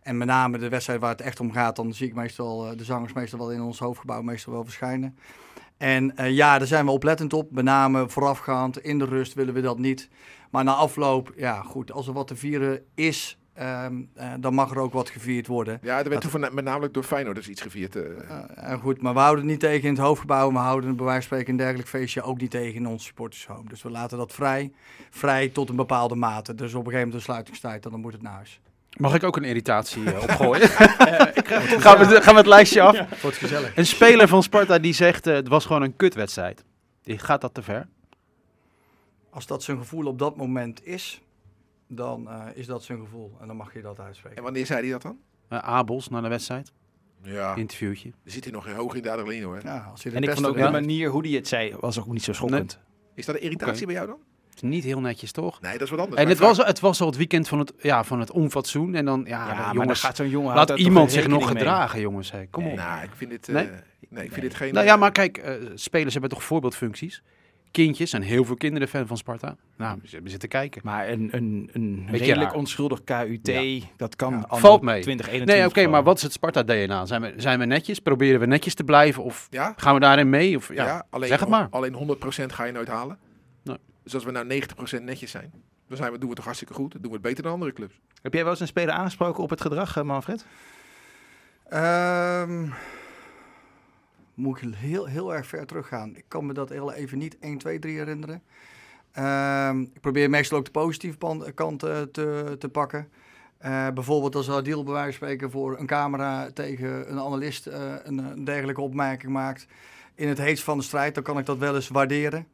En 0.02 0.18
met 0.18 0.28
name 0.28 0.58
de 0.58 0.70
wedstrijd 0.70 1.00
waar 1.00 1.10
het 1.12 1.22
echt 1.22 1.40
om 1.40 1.52
gaat, 1.52 1.76
dan 1.76 1.94
zie 1.94 2.08
ik 2.08 2.14
meestal 2.16 2.68
eh, 2.72 2.78
de 2.78 2.84
zangers 2.84 3.14
meestal 3.14 3.40
wel 3.40 3.52
in 3.52 3.62
ons 3.62 3.80
hoofdgebouw 3.80 4.22
meestal 4.22 4.54
wel 4.54 4.64
verschijnen. 4.64 5.18
En 5.84 6.16
eh, 6.16 6.32
ja, 6.32 6.58
daar 6.58 6.68
zijn 6.68 6.86
we 6.86 6.92
oplettend 6.92 7.34
op. 7.34 7.52
Met 7.52 7.64
name 7.64 8.10
voorafgaand, 8.10 8.80
in 8.80 9.00
de 9.00 9.06
rust 9.06 9.34
willen 9.34 9.54
we 9.54 9.62
dat 9.62 9.78
niet. 9.78 10.10
Maar 10.50 10.64
na 10.64 10.74
afloop, 10.74 11.34
ja 11.36 11.62
goed, 11.62 11.92
als 11.92 12.08
er 12.08 12.14
wat 12.14 12.28
te 12.28 12.36
vieren 12.36 12.82
is, 12.96 13.38
ehm, 13.54 14.02
eh, 14.14 14.34
dan 14.40 14.54
mag 14.54 14.72
er 14.72 14.80
ook 14.80 14.94
wat 14.94 15.10
gevierd 15.10 15.48
worden. 15.48 15.80
ja, 15.82 16.04
er 16.04 16.10
werd 16.10 16.32
toen 16.32 16.48
met 16.52 16.64
namelijk 16.64 16.94
door 16.94 17.04
Feyenoord 17.04 17.36
dus 17.36 17.50
iets 17.50 17.62
gevierd. 17.62 17.96
en 18.56 18.80
goed, 18.80 19.02
maar 19.02 19.14
we 19.14 19.20
houden 19.20 19.44
het 19.44 19.52
niet 19.52 19.60
tegen 19.60 19.88
in 19.88 19.94
het 19.94 20.04
hoofdgebouw. 20.04 20.52
We 20.52 20.58
houden 20.58 20.88
het 20.88 20.98
bij 20.98 21.06
wijze 21.06 21.28
van 21.28 21.38
spreken 21.38 21.52
een 21.52 21.66
dergelijk 21.66 21.90
feestje 21.90 22.22
ook 22.22 22.42
niet 22.42 22.52
tegen 22.52 22.76
in 22.76 22.88
ons 22.88 23.06
supportershome. 23.06 23.70
Dus 23.70 23.82
we 23.82 23.90
laten 23.90 24.18
dat 24.18 24.34
vrij. 24.34 24.72
Vrij 25.10 25.50
tot 25.50 25.70
een 25.70 25.76
bepaalde 25.76 26.16
mate. 26.16 26.56
Dus 26.56 26.74
op 26.74 26.86
een 26.86 26.92
gegeven 26.92 27.08
moment 27.08 27.14
de 27.14 27.32
sluitingstijd, 27.32 27.84
dan 27.84 28.00
moet 28.00 28.14
het 28.14 28.22
naar 28.22 28.34
huis. 28.34 28.62
Mag 28.98 29.16
ik 29.16 29.24
ook 29.24 29.36
een 29.38 29.44
irritatie 29.44 30.14
eh, 30.14 30.22
opgooien? 30.30 30.68
gaan, 30.70 31.98
we, 31.98 32.22
gaan 32.22 32.34
we 32.34 32.40
het 32.40 32.46
lijstje 32.48 32.82
af? 32.82 33.22
Wordt 33.22 33.38
gezellig. 33.38 33.78
Een 33.78 33.86
speler 33.86 34.28
van 34.28 34.44
Sparta 34.44 34.80
die 34.80 34.94
zegt 34.94 35.28
eh, 35.28 35.34
het 35.34 35.48
was 35.48 35.66
gewoon 35.66 35.82
een 35.82 35.96
kutwedstrijd. 35.96 36.64
Die 37.04 37.18
gaat 37.18 37.42
dat 37.42 37.54
te 37.54 37.62
ver? 37.62 37.88
Als 39.30 39.48
dat 39.48 39.64
zijn 39.64 39.78
gevoel 39.78 40.06
op 40.06 40.20
dat 40.20 40.36
moment 40.36 40.86
is, 40.86 41.22
dan 41.88 42.30
eh, 42.30 42.42
is 42.54 42.66
dat 42.66 42.84
zijn 42.84 43.00
gevoel. 43.00 43.38
En 43.42 43.48
dan 43.48 43.56
mag 43.56 43.74
je 43.74 43.82
dat 43.82 43.98
En 44.00 44.04
uitspreken. 44.06 44.44
wanneer 44.44 44.66
zei 44.66 44.82
hij 44.82 44.92
dat 44.92 45.02
dan? 45.02 45.18
Eh, 45.48 45.58
Abels 45.58 46.10
na 46.10 46.22
de 46.22 46.28
wedstrijd, 46.28 46.72
Ja, 47.22 47.56
interviewtje. 47.56 48.10
er 48.26 48.32
zit 48.32 48.44
hier 48.44 48.54
nog 48.54 48.72
hoog 48.72 48.96
in 48.96 49.02
de 49.02 49.12
adrenaline 49.12 49.46
hoor. 49.46 49.60
Ja, 49.64 49.88
als 49.92 50.04
je 50.04 50.10
de 50.10 50.16
En 50.16 50.24
ik 50.24 50.32
vond 50.32 50.46
ook 50.46 50.58
de 50.58 50.70
manier 50.70 51.10
hoe 51.10 51.22
hij 51.28 51.36
het 51.36 51.48
zei, 51.48 51.76
was 51.80 52.00
ook 52.00 52.08
niet 52.08 52.24
zo 52.24 52.34
schokkend. 52.34 52.80
Is 53.16 53.26
dat 53.26 53.36
een 53.36 53.42
irritatie 53.42 53.86
bij 53.86 53.96
jou 53.96 54.08
dan? 54.08 54.18
Niet 54.62 54.84
heel 54.84 55.00
netjes, 55.00 55.32
toch? 55.32 55.62
Nee, 55.62 55.72
dat 55.72 55.82
is 55.82 55.90
wat 55.90 56.00
anders. 56.00 56.22
En 56.22 56.28
het 56.28 56.40
was, 56.40 56.58
het 56.58 56.80
was 56.80 57.02
al 57.02 57.08
het 57.08 57.18
weekend 57.18 57.48
van 57.48 57.60
het, 57.60 57.74
ja, 57.82 58.04
van 58.04 58.20
het 58.20 58.32
onfatsoen. 58.32 58.96
En 58.96 59.06
dan, 59.06 59.24
ja, 59.28 59.30
Ja, 59.38 59.48
de 59.50 59.56
maar 59.56 59.66
dan 59.66 59.74
jongens, 59.76 60.00
gaat 60.00 60.16
zo'n 60.16 60.30
jongen... 60.30 60.56
laat 60.56 60.70
iemand 60.70 61.12
zich 61.12 61.28
nog 61.28 61.40
mee. 61.46 61.48
gedragen, 61.48 62.00
jongens. 62.00 62.32
Hey, 62.32 62.48
kom 62.52 62.68
op. 62.68 62.76
Nou, 62.76 63.04
ik 63.04 63.10
vind 63.16 63.32
dit, 63.32 63.48
eh, 63.48 63.56
Nee? 63.56 63.68
nee? 64.10 64.24
ik 64.26 64.32
vind 64.32 64.42
dit 64.42 64.56
geen... 64.56 64.74
Nou 64.74 64.86
ja, 64.86 64.96
maar 64.96 65.12
kijk, 65.12 65.38
eh, 65.38 65.54
spelers 65.76 66.14
hebben 66.14 66.32
toch 66.32 66.44
voorbeeldfuncties. 66.44 67.24
Kindjes 67.72 68.14
en 68.14 68.22
heel 68.22 68.46
veel 68.46 68.56
kinderen 68.56 68.88
fan 68.88 69.08
van 69.08 69.18
Sparta. 69.18 69.56
Nou, 69.78 70.00
we 70.24 70.30
zitten- 70.30 70.50
kijken. 70.50 70.82
Maar 70.84 71.10
een, 71.10 71.30
een, 71.32 71.70
een 71.74 72.08
redelijk 72.12 72.42
raar. 72.42 72.54
onschuldig 72.54 73.04
KUT, 73.04 73.52
dat 73.98 74.16
kan 74.16 74.30
Ja, 74.34 74.36
anno 74.48 74.58
valt 74.68 74.82
mee. 74.82 75.02
2021 75.02 75.56
Nee, 75.56 75.66
oké, 75.86 75.92
maar 75.92 76.04
wat 76.04 76.18
is 76.18 76.24
het 76.24 76.32
Sparta-DNA? 76.34 77.06
Zijn 77.06 77.22
we, 77.22 77.34
zijn 77.38 77.60
we 77.60 77.66
netjes? 77.66 78.00
Proberen 78.00 78.40
we 78.40 78.46
netjes 78.46 78.74
te 78.74 78.84
blijven? 78.84 79.24
Of 79.24 79.48
Ja, 79.50 79.74
gaan 79.78 79.94
we 79.94 80.00
daarin 80.00 80.30
mee? 80.30 80.58
Of, 80.58 80.74
ja. 80.74 80.86
ja, 80.86 81.06
alleen, 81.10 81.28
zeg 81.30 81.40
het 81.40 81.50
maar. 81.50 81.68
alleen 81.70 81.94
100% 81.94 82.46
ga 82.54 82.64
je 82.64 82.72
nooit 82.72 82.88
halen. 82.88 83.18
Dus 84.04 84.14
als 84.14 84.24
we 84.24 84.32
nou 84.32 84.62
90% 85.00 85.04
netjes 85.04 85.32
zijn, 85.32 85.52
dan 85.88 85.98
zijn 85.98 86.12
we, 86.12 86.18
doen 86.18 86.20
we 86.20 86.28
het 86.28 86.36
toch 86.36 86.46
hartstikke 86.46 86.74
goed. 86.74 86.92
Dan 86.92 87.02
doen 87.02 87.12
we 87.12 87.18
het 87.18 87.26
beter 87.26 87.44
dan 87.44 87.52
andere 87.52 87.74
clubs. 87.74 88.00
Heb 88.22 88.34
jij 88.34 88.42
wel 88.42 88.52
eens 88.52 88.60
een 88.62 88.68
speler 88.68 88.94
aangesproken 88.94 89.44
op 89.44 89.50
het 89.50 89.62
gedrag, 89.62 89.98
eh, 89.98 90.04
Manfred? 90.04 90.46
Ehm, 91.70 92.68
moet 94.34 94.62
ik 94.62 94.74
heel, 94.76 95.06
heel 95.06 95.34
erg 95.34 95.48
ver 95.48 95.66
teruggaan. 95.66 96.16
Ik 96.16 96.26
kan 96.28 96.46
me 96.46 96.54
dat 96.54 96.70
heel 96.70 96.94
even 96.94 97.18
niet 97.18 97.38
1, 97.40 97.58
2, 97.58 97.80
3 97.80 97.98
herinneren. 97.98 98.44
Ehm, 99.12 99.82
ik 99.82 100.02
probeer 100.02 100.30
meestal 100.30 100.58
ook 100.58 100.66
de 100.66 100.72
positieve 100.72 101.18
pan- 101.18 101.52
kant 101.56 101.84
eh, 101.84 102.02
te, 102.02 102.56
te 102.60 102.70
pakken. 102.70 103.10
Eh, 103.58 103.88
bijvoorbeeld 103.94 104.36
als 104.36 104.50
Adil 104.50 104.84
bij 104.84 104.94
wijze 104.94 105.18
van 105.18 105.28
spreken 105.28 105.52
voor 105.52 105.80
een 105.80 105.86
camera 105.86 106.50
tegen 106.54 107.12
een 107.12 107.20
analist 107.20 107.68
eh, 107.68 107.94
een, 108.04 108.18
een 108.18 108.44
dergelijke 108.44 108.82
opmerking 108.82 109.32
maakt. 109.32 109.68
In 110.16 110.28
het 110.28 110.38
heetst 110.38 110.64
van 110.64 110.78
de 110.78 110.84
strijd, 110.84 111.16
dan 111.16 111.24
kan 111.24 111.38
ik 111.38 111.46
dat 111.46 111.58
wel 111.58 111.76
eens 111.76 111.88
waarderen. 111.88 112.48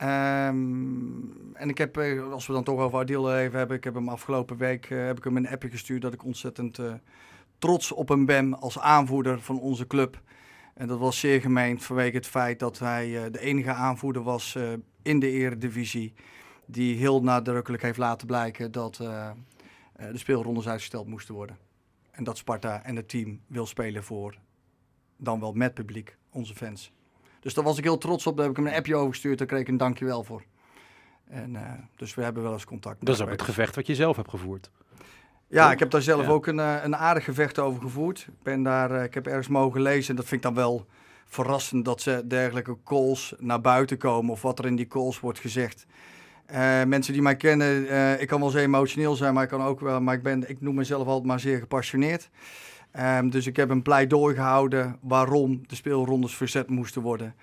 Ehm, 0.00 1.06
en 1.52 1.68
ik 1.68 1.78
heb, 1.78 1.96
eh, 1.96 2.32
als 2.32 2.46
we 2.46 2.52
dan 2.52 2.64
toch 2.64 2.78
over 2.78 2.98
Adil 2.98 3.36
even 3.36 3.58
hebben, 3.58 3.76
ik 3.76 3.84
heb 3.84 3.94
hem 3.94 4.08
afgelopen 4.08 4.56
week 4.56 4.90
eh, 4.90 5.06
heb 5.06 5.16
ik 5.16 5.24
hem 5.24 5.36
een 5.36 5.48
appje 5.48 5.70
gestuurd 5.70 6.02
dat 6.02 6.12
ik 6.12 6.24
ontzettend 6.24 6.78
eh, 6.78 6.92
trots 7.58 7.92
op 7.92 8.08
hem 8.08 8.26
ben 8.26 8.60
als 8.60 8.78
aanvoerder 8.78 9.40
van 9.40 9.60
onze 9.60 9.86
club. 9.86 10.20
En 10.74 10.86
dat 10.86 10.98
was 10.98 11.18
zeer 11.18 11.40
gemeend 11.40 11.84
vanwege 11.84 12.16
het 12.16 12.26
feit 12.26 12.58
dat 12.58 12.78
hij 12.78 13.30
de 13.30 13.40
enige 13.40 13.72
aanvoerder 13.72 14.22
was 14.22 14.58
in 15.02 15.18
de 15.18 15.30
eredivisie 15.30 16.14
die 16.66 16.96
heel 16.96 17.22
nadrukkelijk 17.22 17.82
heeft 17.82 17.98
laten 17.98 18.26
blijken 18.26 18.72
dat 18.72 19.00
eh, 20.00 20.06
de 20.12 20.18
speelrondes 20.18 20.68
uitgesteld 20.68 21.06
moesten 21.06 21.34
worden. 21.34 21.58
En 22.10 22.24
dat 22.24 22.38
Sparta 22.38 22.84
en 22.84 22.96
het 22.96 23.08
team 23.08 23.40
wil 23.46 23.66
spelen 23.66 24.04
voor, 24.04 24.38
dan 25.16 25.40
wel 25.40 25.52
met 25.52 25.74
publiek, 25.74 26.16
onze 26.30 26.54
fans. 26.54 26.92
Dus 27.40 27.54
daar 27.54 27.64
was 27.64 27.78
ik 27.78 27.84
heel 27.84 27.98
trots 27.98 28.26
op. 28.26 28.36
Daar 28.36 28.46
heb 28.46 28.56
ik 28.56 28.62
hem 28.62 28.72
een 28.72 28.78
appje 28.78 28.96
over 28.96 29.10
gestuurd. 29.10 29.38
Daar 29.38 29.46
kreeg 29.46 29.60
ik 29.60 29.68
een 29.68 29.76
dankjewel 29.76 30.24
voor. 30.24 30.42
En, 31.28 31.56
eh, 31.56 31.62
dus 31.96 32.14
we 32.14 32.22
hebben 32.22 32.42
wel 32.42 32.52
eens 32.52 32.64
contact. 32.64 32.98
met 32.98 33.06
Dat 33.06 33.16
is 33.16 33.22
ook 33.22 33.30
het 33.30 33.42
gevecht 33.42 33.74
wat 33.76 33.86
je 33.86 33.94
zelf 33.94 34.16
hebt 34.16 34.30
gevoerd. 34.30 34.70
Ja, 35.46 35.72
ik 35.72 35.78
heb 35.78 35.90
daar 35.90 36.02
zelf 36.02 36.24
Ja. 36.24 36.30
ook 36.30 36.46
een, 36.46 36.60
eh, 36.60 36.74
een 36.82 36.96
aardig 36.96 37.24
gevecht 37.24 37.58
over 37.58 37.82
gevoerd. 37.82 38.18
Ik, 38.28 38.42
ben 38.42 38.62
daar, 38.62 38.90
eh, 38.90 39.02
ik 39.04 39.14
heb 39.14 39.26
ergens 39.26 39.48
mogen 39.48 39.82
lezen 39.82 40.10
en 40.10 40.16
dat 40.16 40.24
vind 40.24 40.44
ik 40.44 40.54
dan 40.54 40.64
wel 40.64 40.86
verrassend 41.26 41.84
dat 41.84 42.00
ze 42.00 42.22
dergelijke 42.26 42.76
calls 42.84 43.34
naar 43.38 43.60
buiten 43.60 43.96
komen 43.98 44.30
of 44.30 44.42
wat 44.42 44.58
er 44.58 44.66
in 44.66 44.76
die 44.76 44.86
calls 44.86 45.20
wordt 45.20 45.38
gezegd. 45.38 45.86
Mensen 46.86 47.12
die 47.12 47.22
mij 47.22 47.36
kennen, 47.36 48.20
ik 48.20 48.26
kan 48.26 48.40
wel 48.40 48.48
eens 48.48 48.58
emotioneel 48.58 49.14
zijn, 49.14 49.34
maar 49.34 49.42
ik 49.42 49.48
kan 49.48 49.62
ook 49.62 49.80
wel, 49.80 50.00
maar 50.00 50.14
ik, 50.14 50.22
ben, 50.22 50.50
ik 50.50 50.60
noem 50.60 50.74
mezelf 50.74 51.06
altijd 51.06 51.26
maar 51.26 51.40
zeer 51.40 51.58
gepassioneerd. 51.58 52.30
Ehm, 52.92 53.28
dus 53.28 53.46
ik 53.46 53.56
heb 53.56 53.70
een 53.70 53.82
pleidooi 53.82 54.34
gehouden 54.34 54.96
waarom 55.00 55.60
de 55.66 55.74
speelrondes 55.74 56.34
verzet 56.36 56.68
moesten 56.68 57.02
worden. 57.02 57.34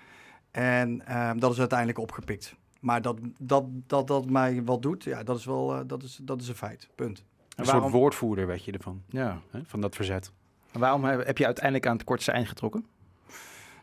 En 0.50 1.06
ehm, 1.06 1.38
dat 1.38 1.52
is 1.52 1.58
uiteindelijk 1.58 1.98
opgepikt. 1.98 2.54
Maar 2.80 3.02
dat 3.02 3.18
dat, 3.38 3.64
dat, 3.86 4.06
dat 4.06 4.30
mij 4.30 4.62
wat 4.64 4.82
doet, 4.82 5.04
ja, 5.04 5.22
dat 5.22 5.38
is 5.38 5.44
wel 5.44 5.74
eh, 5.74 5.80
dat 5.86 6.02
is, 6.02 6.18
dat 6.22 6.40
is 6.40 6.48
een 6.48 6.54
feit. 6.54 6.88
Punt. 6.94 7.24
Een 7.56 7.64
waarom- 7.64 7.82
soort 7.82 7.94
woordvoerder 7.94 8.46
werd 8.46 8.64
je 8.64 8.72
ervan, 8.72 9.02
Ja. 9.08 9.40
hè, 9.50 9.60
van 9.66 9.80
dat 9.80 9.94
verzet. 9.96 10.32
En 10.72 10.80
waarom 10.80 11.04
heb 11.04 11.38
je 11.38 11.44
uiteindelijk 11.44 11.86
aan 11.86 11.96
het 11.96 12.04
kortste 12.04 12.32
eind 12.32 12.48
getrokken? 12.48 12.84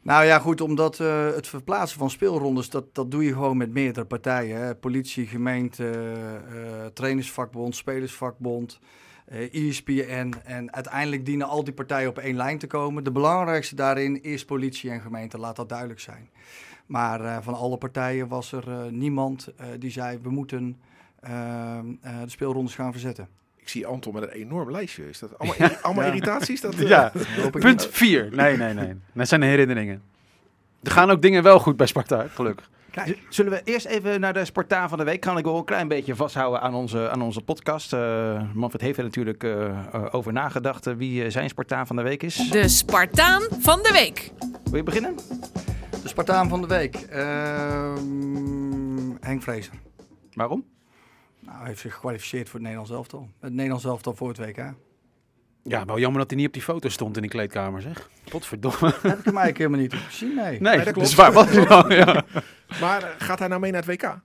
Nou 0.02 0.26
ja, 0.26 0.40
goed, 0.40 0.62
omdat 0.62 1.00
eh, 1.00 1.26
het 1.26 1.48
verplaatsen 1.48 2.00
van 2.00 2.10
speelrondes, 2.10 2.70
dat, 2.70 2.96
dat 2.96 3.12
doe 3.12 3.24
je 3.24 3.34
gewoon 3.34 3.58
met 3.58 3.72
meerdere 3.74 4.06
partijen. 4.06 4.58
Hè. 4.60 4.76
Politie, 4.76 5.26
gemeente, 5.28 5.90
eh, 6.50 6.86
trainersvakbond, 6.94 7.76
spelersvakbond, 7.76 8.80
eh 9.26 9.54
ESPN. 9.68 10.34
En 10.44 10.74
uiteindelijk 10.74 11.26
dienen 11.26 11.48
al 11.48 11.64
die 11.64 11.74
partijen 11.74 12.10
op 12.10 12.18
één 12.18 12.36
lijn 12.36 12.58
te 12.58 12.68
komen. 12.68 13.04
De 13.04 13.12
belangrijkste 13.12 13.76
daarin 13.76 14.24
is 14.24 14.46
politie 14.46 14.90
en 14.90 15.02
gemeente, 15.02 15.38
laat 15.38 15.56
dat 15.56 15.70
duidelijk 15.70 16.00
zijn. 16.00 16.30
Maar 16.86 17.22
eh, 17.22 17.38
van 17.42 17.54
alle 17.54 17.78
partijen 17.78 18.28
was 18.28 18.52
er 18.52 18.70
eh, 18.70 18.86
niemand 18.92 19.48
eh, 19.58 19.66
die 19.80 19.92
zei, 19.92 20.20
we 20.22 20.30
moeten 20.30 20.78
eh, 21.20 21.78
eh, 21.78 21.84
de 22.02 22.30
speelrondes 22.30 22.76
gaan 22.76 22.92
verzetten. 22.92 23.28
Ik 23.56 23.70
zie 23.70 23.86
Anton 23.86 24.14
met 24.14 24.24
een 24.24 24.30
enorm 24.30 24.72
lijstje. 24.72 25.10
Is 25.10 25.20
dat 25.20 25.40
allemaal, 25.40 25.70
allemaal 25.82 26.06
irritaties? 26.06 26.62
Dat, 26.62 26.76
eh, 26.80 26.88
Ja, 26.88 27.12
punt 27.52 27.64
niet. 27.64 27.88
4. 27.92 28.30
Nee, 28.32 28.58
nee, 28.58 28.74
nee. 28.74 28.94
Dat 29.14 29.28
zijn 29.28 29.42
de 29.42 29.48
herinneringen. 29.48 30.02
Er 30.84 30.92
gaan 30.92 31.10
ook 31.12 31.22
dingen 31.22 31.44
wel 31.44 31.60
goed 31.60 31.78
bij 31.78 31.88
Sparta, 31.88 32.28
gelukkig. 32.28 32.70
Zullen 33.30 33.52
we 33.52 33.62
eerst 33.64 33.86
even 33.86 34.20
naar 34.20 34.34
de 34.34 34.46
Spartaan 34.46 34.90
van 34.90 34.98
de 34.98 35.04
week? 35.04 35.20
Kan 35.20 35.38
ik 35.38 35.44
wel 35.44 35.58
een 35.58 35.66
klein 35.66 35.88
beetje 35.88 36.16
vasthouden 36.16 36.62
aan 36.62 36.74
onze, 36.74 37.10
aan 37.10 37.22
onze 37.22 37.42
podcast. 37.42 37.94
Eh 37.94 38.54
Manfred 38.54 38.82
heeft 38.82 38.98
er 38.98 39.04
natuurlijk 39.04 39.44
eh, 39.44 39.66
eh, 39.68 40.06
over 40.12 40.34
nagedacht 40.34 40.86
wie 40.86 41.30
zijn 41.30 41.50
Spartaan 41.50 41.88
van 41.88 41.96
de 41.96 42.02
week 42.02 42.24
is. 42.24 42.50
De 42.50 42.68
Spartaan 42.68 43.42
van 43.60 43.80
de 43.84 43.92
week. 43.92 44.32
Wil 44.64 44.76
je 44.76 44.84
beginnen? 44.84 45.16
De 46.02 46.08
Spartaan 46.08 46.50
van 46.50 46.62
de 46.62 46.68
week. 46.68 46.96
Ehm, 46.96 48.06
Henk 49.20 49.42
Vrezer. 49.42 49.74
Waarom? 50.34 50.66
Nou, 51.40 51.58
hij 51.58 51.68
heeft 51.68 51.80
zich 51.80 51.94
gekwalificeerd 51.94 52.46
voor 52.50 52.60
het 52.60 52.62
Nederlands 52.62 52.92
elftal. 52.92 53.30
Het 53.40 53.54
Nederlands 53.54 53.86
elftal 53.86 54.14
voor 54.16 54.28
het 54.28 54.38
WK. 54.38 54.74
Ja, 55.68 55.86
wel 55.86 56.00
jammer 56.00 56.20
dat 56.20 56.30
hij 56.30 56.40
niet 56.40 56.48
op 56.48 56.54
die 56.54 56.62
foto 56.62 56.90
stond 56.90 57.16
in 57.16 57.22
die 57.22 57.32
kleedkamer, 57.32 57.82
zeg. 57.82 58.10
Potverdomme. 58.30 58.78
Heb 59.02 59.20
ik 59.20 59.26
hem 59.26 59.38
eigenlijk 59.38 59.58
helemaal 59.58 59.80
niet 59.80 59.94
op 59.94 60.00
gezien, 60.00 60.36
nee. 60.36 60.62
Nee, 60.62 60.76
dat 60.76 60.86
dat 60.86 60.94
klopt. 60.94 61.08
is 61.10 61.16
waar. 61.16 61.32
Wat 61.32 61.50
is 61.50 61.68
nou? 61.68 61.94
Ja. 61.94 62.24
Maar 62.82 63.04
eh, 63.04 63.10
gaat 63.18 63.40
hij 63.40 63.48
nou 63.48 63.62
mee 63.62 63.72
naar 63.72 63.86
het 63.86 63.90
WK? 63.90 64.02
Ja, 64.02 64.12
Want 64.12 64.22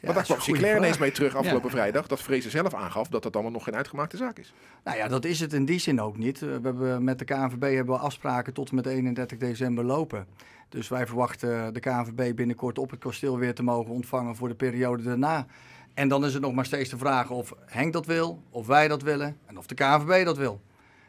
daar 0.00 0.14
dat 0.14 0.22
is 0.22 0.28
kwam 0.28 0.40
Sinclair 0.40 0.76
ineens 0.76 0.98
mee 0.98 1.12
terug 1.12 1.34
afgelopen 1.34 1.70
vrijdag. 1.70 2.06
Dat 2.06 2.20
Vrezen 2.22 2.50
zelf 2.50 2.74
aangaf 2.74 3.08
dat 3.08 3.22
dat 3.22 3.34
allemaal 3.34 3.52
nog 3.52 3.64
geen 3.64 3.76
uitgemaakte 3.76 4.16
zaak 4.16 4.38
is. 4.38 4.52
Nou 4.84 4.96
ja, 4.96 5.08
dat 5.08 5.24
is 5.24 5.40
het 5.40 5.52
in 5.52 5.64
die 5.64 5.78
zin 5.78 6.00
ook 6.00 6.16
niet. 6.16 6.42
Eh, 6.42 6.48
We 6.48 6.60
hebben 6.62 7.04
met 7.04 7.18
de 7.18 7.24
KNVB 7.24 7.74
hebben 7.74 7.94
we 7.94 8.00
afspraken 8.00 8.52
tot 8.52 8.68
en 8.68 8.74
met 8.74 8.86
31 8.86 9.38
december 9.38 9.84
lopen. 9.84 10.26
Dus 10.68 10.88
wij 10.88 11.06
verwachten 11.06 11.74
de 11.74 11.80
KNVB 11.80 12.34
binnenkort 12.36 12.78
op 12.78 12.90
het 12.90 13.00
kasteel 13.00 13.38
weer 13.38 13.54
te 13.54 13.62
mogen 13.62 13.92
ontvangen 13.92 14.36
voor 14.36 14.48
de 14.48 14.54
periode 14.54 15.02
daarna. 15.02 15.46
En 15.96 16.08
dan 16.08 16.24
is 16.24 16.32
het 16.32 16.42
nog 16.42 16.52
maar 16.52 16.64
steeds 16.64 16.90
de 16.90 16.98
vraag 16.98 17.30
of 17.30 17.54
Henk 17.66 17.92
dat 17.92 18.06
wil, 18.06 18.42
of 18.50 18.66
wij 18.66 18.88
dat 18.88 19.02
willen 19.02 19.38
en 19.46 19.58
of 19.58 19.66
de 19.66 19.74
KNVB 19.74 20.24
dat 20.24 20.36
wil. 20.36 20.60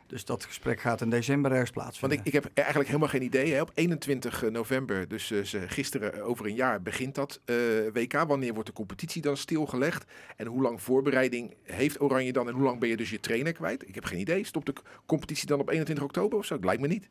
Dus 0.05 0.25
dat 0.25 0.45
gesprek 0.45 0.79
gaat 0.79 1.01
in 1.01 1.09
december 1.09 1.51
ergens 1.51 1.71
Want 1.71 1.83
plaatsvinden. 1.83 2.19
ik, 2.19 2.25
ik 2.25 2.33
heb 2.33 2.51
eigenlijk 2.53 2.87
helemaal 2.87 3.09
geen 3.09 3.21
idee. 3.23 3.53
Hè. 3.53 3.61
Op 3.61 3.71
21 3.73 4.49
november, 4.51 5.07
dus 5.07 5.31
eh, 5.31 5.61
gisteren 5.67 6.13
eh, 6.13 6.27
over 6.27 6.45
een 6.45 6.55
jaar, 6.55 6.81
begint 6.81 7.15
dat 7.15 7.41
eh, 7.45 7.55
WK. 7.93 8.13
Wanneer 8.13 8.53
wordt 8.53 8.67
de 8.67 8.75
competitie 8.75 9.21
dan 9.21 9.37
stilgelegd? 9.37 10.05
En 10.35 10.47
hoe 10.47 10.61
lang 10.61 10.81
voorbereiding 10.81 11.55
heeft 11.63 12.01
Oranje 12.01 12.31
dan? 12.31 12.47
En 12.47 12.53
hoe 12.53 12.63
lang 12.63 12.79
ben 12.79 12.89
je 12.89 12.97
dus 12.97 13.09
je 13.09 13.19
trainer 13.19 13.53
kwijt? 13.53 13.87
Ik 13.87 13.95
heb 13.95 14.05
geen 14.05 14.19
idee. 14.19 14.45
Stopt 14.45 14.65
de 14.65 14.73
competitie 15.05 15.47
dan 15.47 15.59
op 15.59 15.69
21 15.69 16.05
oktober 16.05 16.37
of 16.37 16.45
zo? 16.45 16.53
Het 16.53 16.65
lijkt 16.65 16.81
me 16.81 16.87
niet. 16.87 17.09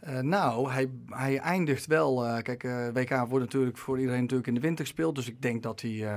Eh, 0.00 0.18
nou, 0.20 0.70
hij, 0.70 0.88
hij 1.10 1.38
eindigt 1.38 1.86
wel. 1.86 2.26
eh, 2.26 2.42
kijk, 2.42 2.64
eh, 2.64 2.86
WK 2.92 3.10
wordt 3.28 3.44
natuurlijk 3.44 3.78
voor 3.78 3.98
iedereen 3.98 4.20
natuurlijk 4.20 4.48
in 4.48 4.54
de 4.54 4.60
winter 4.60 4.84
gespeeld. 4.84 5.14
Dus 5.14 5.28
ik 5.28 5.42
denk 5.42 5.62
dat 5.62 5.80
hij, 5.80 6.08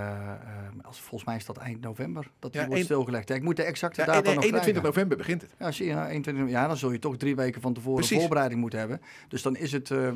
als, 0.82 1.00
volgens 1.00 1.24
mij 1.24 1.36
is 1.36 1.46
dat 1.46 1.58
eind 1.58 1.82
november, 1.82 2.32
dat 2.40 2.54
hij 2.54 2.62
Ja, 2.64 2.68
wordt 2.70 2.84
stilgelegd. 2.84 3.28
Ja, 3.30 3.36
ik 3.36 3.44
moet 3.44 3.56
de 3.56 3.64
exacte 3.64 4.00
Ja, 4.02 4.06
datum 4.06 4.22
en- 4.24 4.30
en 4.30 4.36
nog 4.36 4.44
21 4.44 4.72
krijgen. 4.82 4.84
november 4.94 5.18
begint 5.18 5.42
het. 5.42 5.52
Ja, 5.60 5.72
zie 5.72 5.86
je, 5.86 5.94
nou, 5.94 6.08
21, 6.10 6.50
ja, 6.50 6.68
dan 6.68 6.78
zul 6.78 6.92
je 6.92 7.00
toch 7.00 7.18
drie 7.18 7.36
weken 7.36 7.62
van 7.62 7.74
tevoren 7.74 7.98
Precies. 7.98 8.18
voorbereiding 8.20 8.60
moeten 8.62 8.80
hebben. 8.80 9.02
Dus 9.28 9.42
dan 9.42 9.56
is 9.56 9.72
het 9.72 9.92
eh 9.92 10.12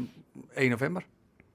1 0.53 0.69
november. 0.69 1.05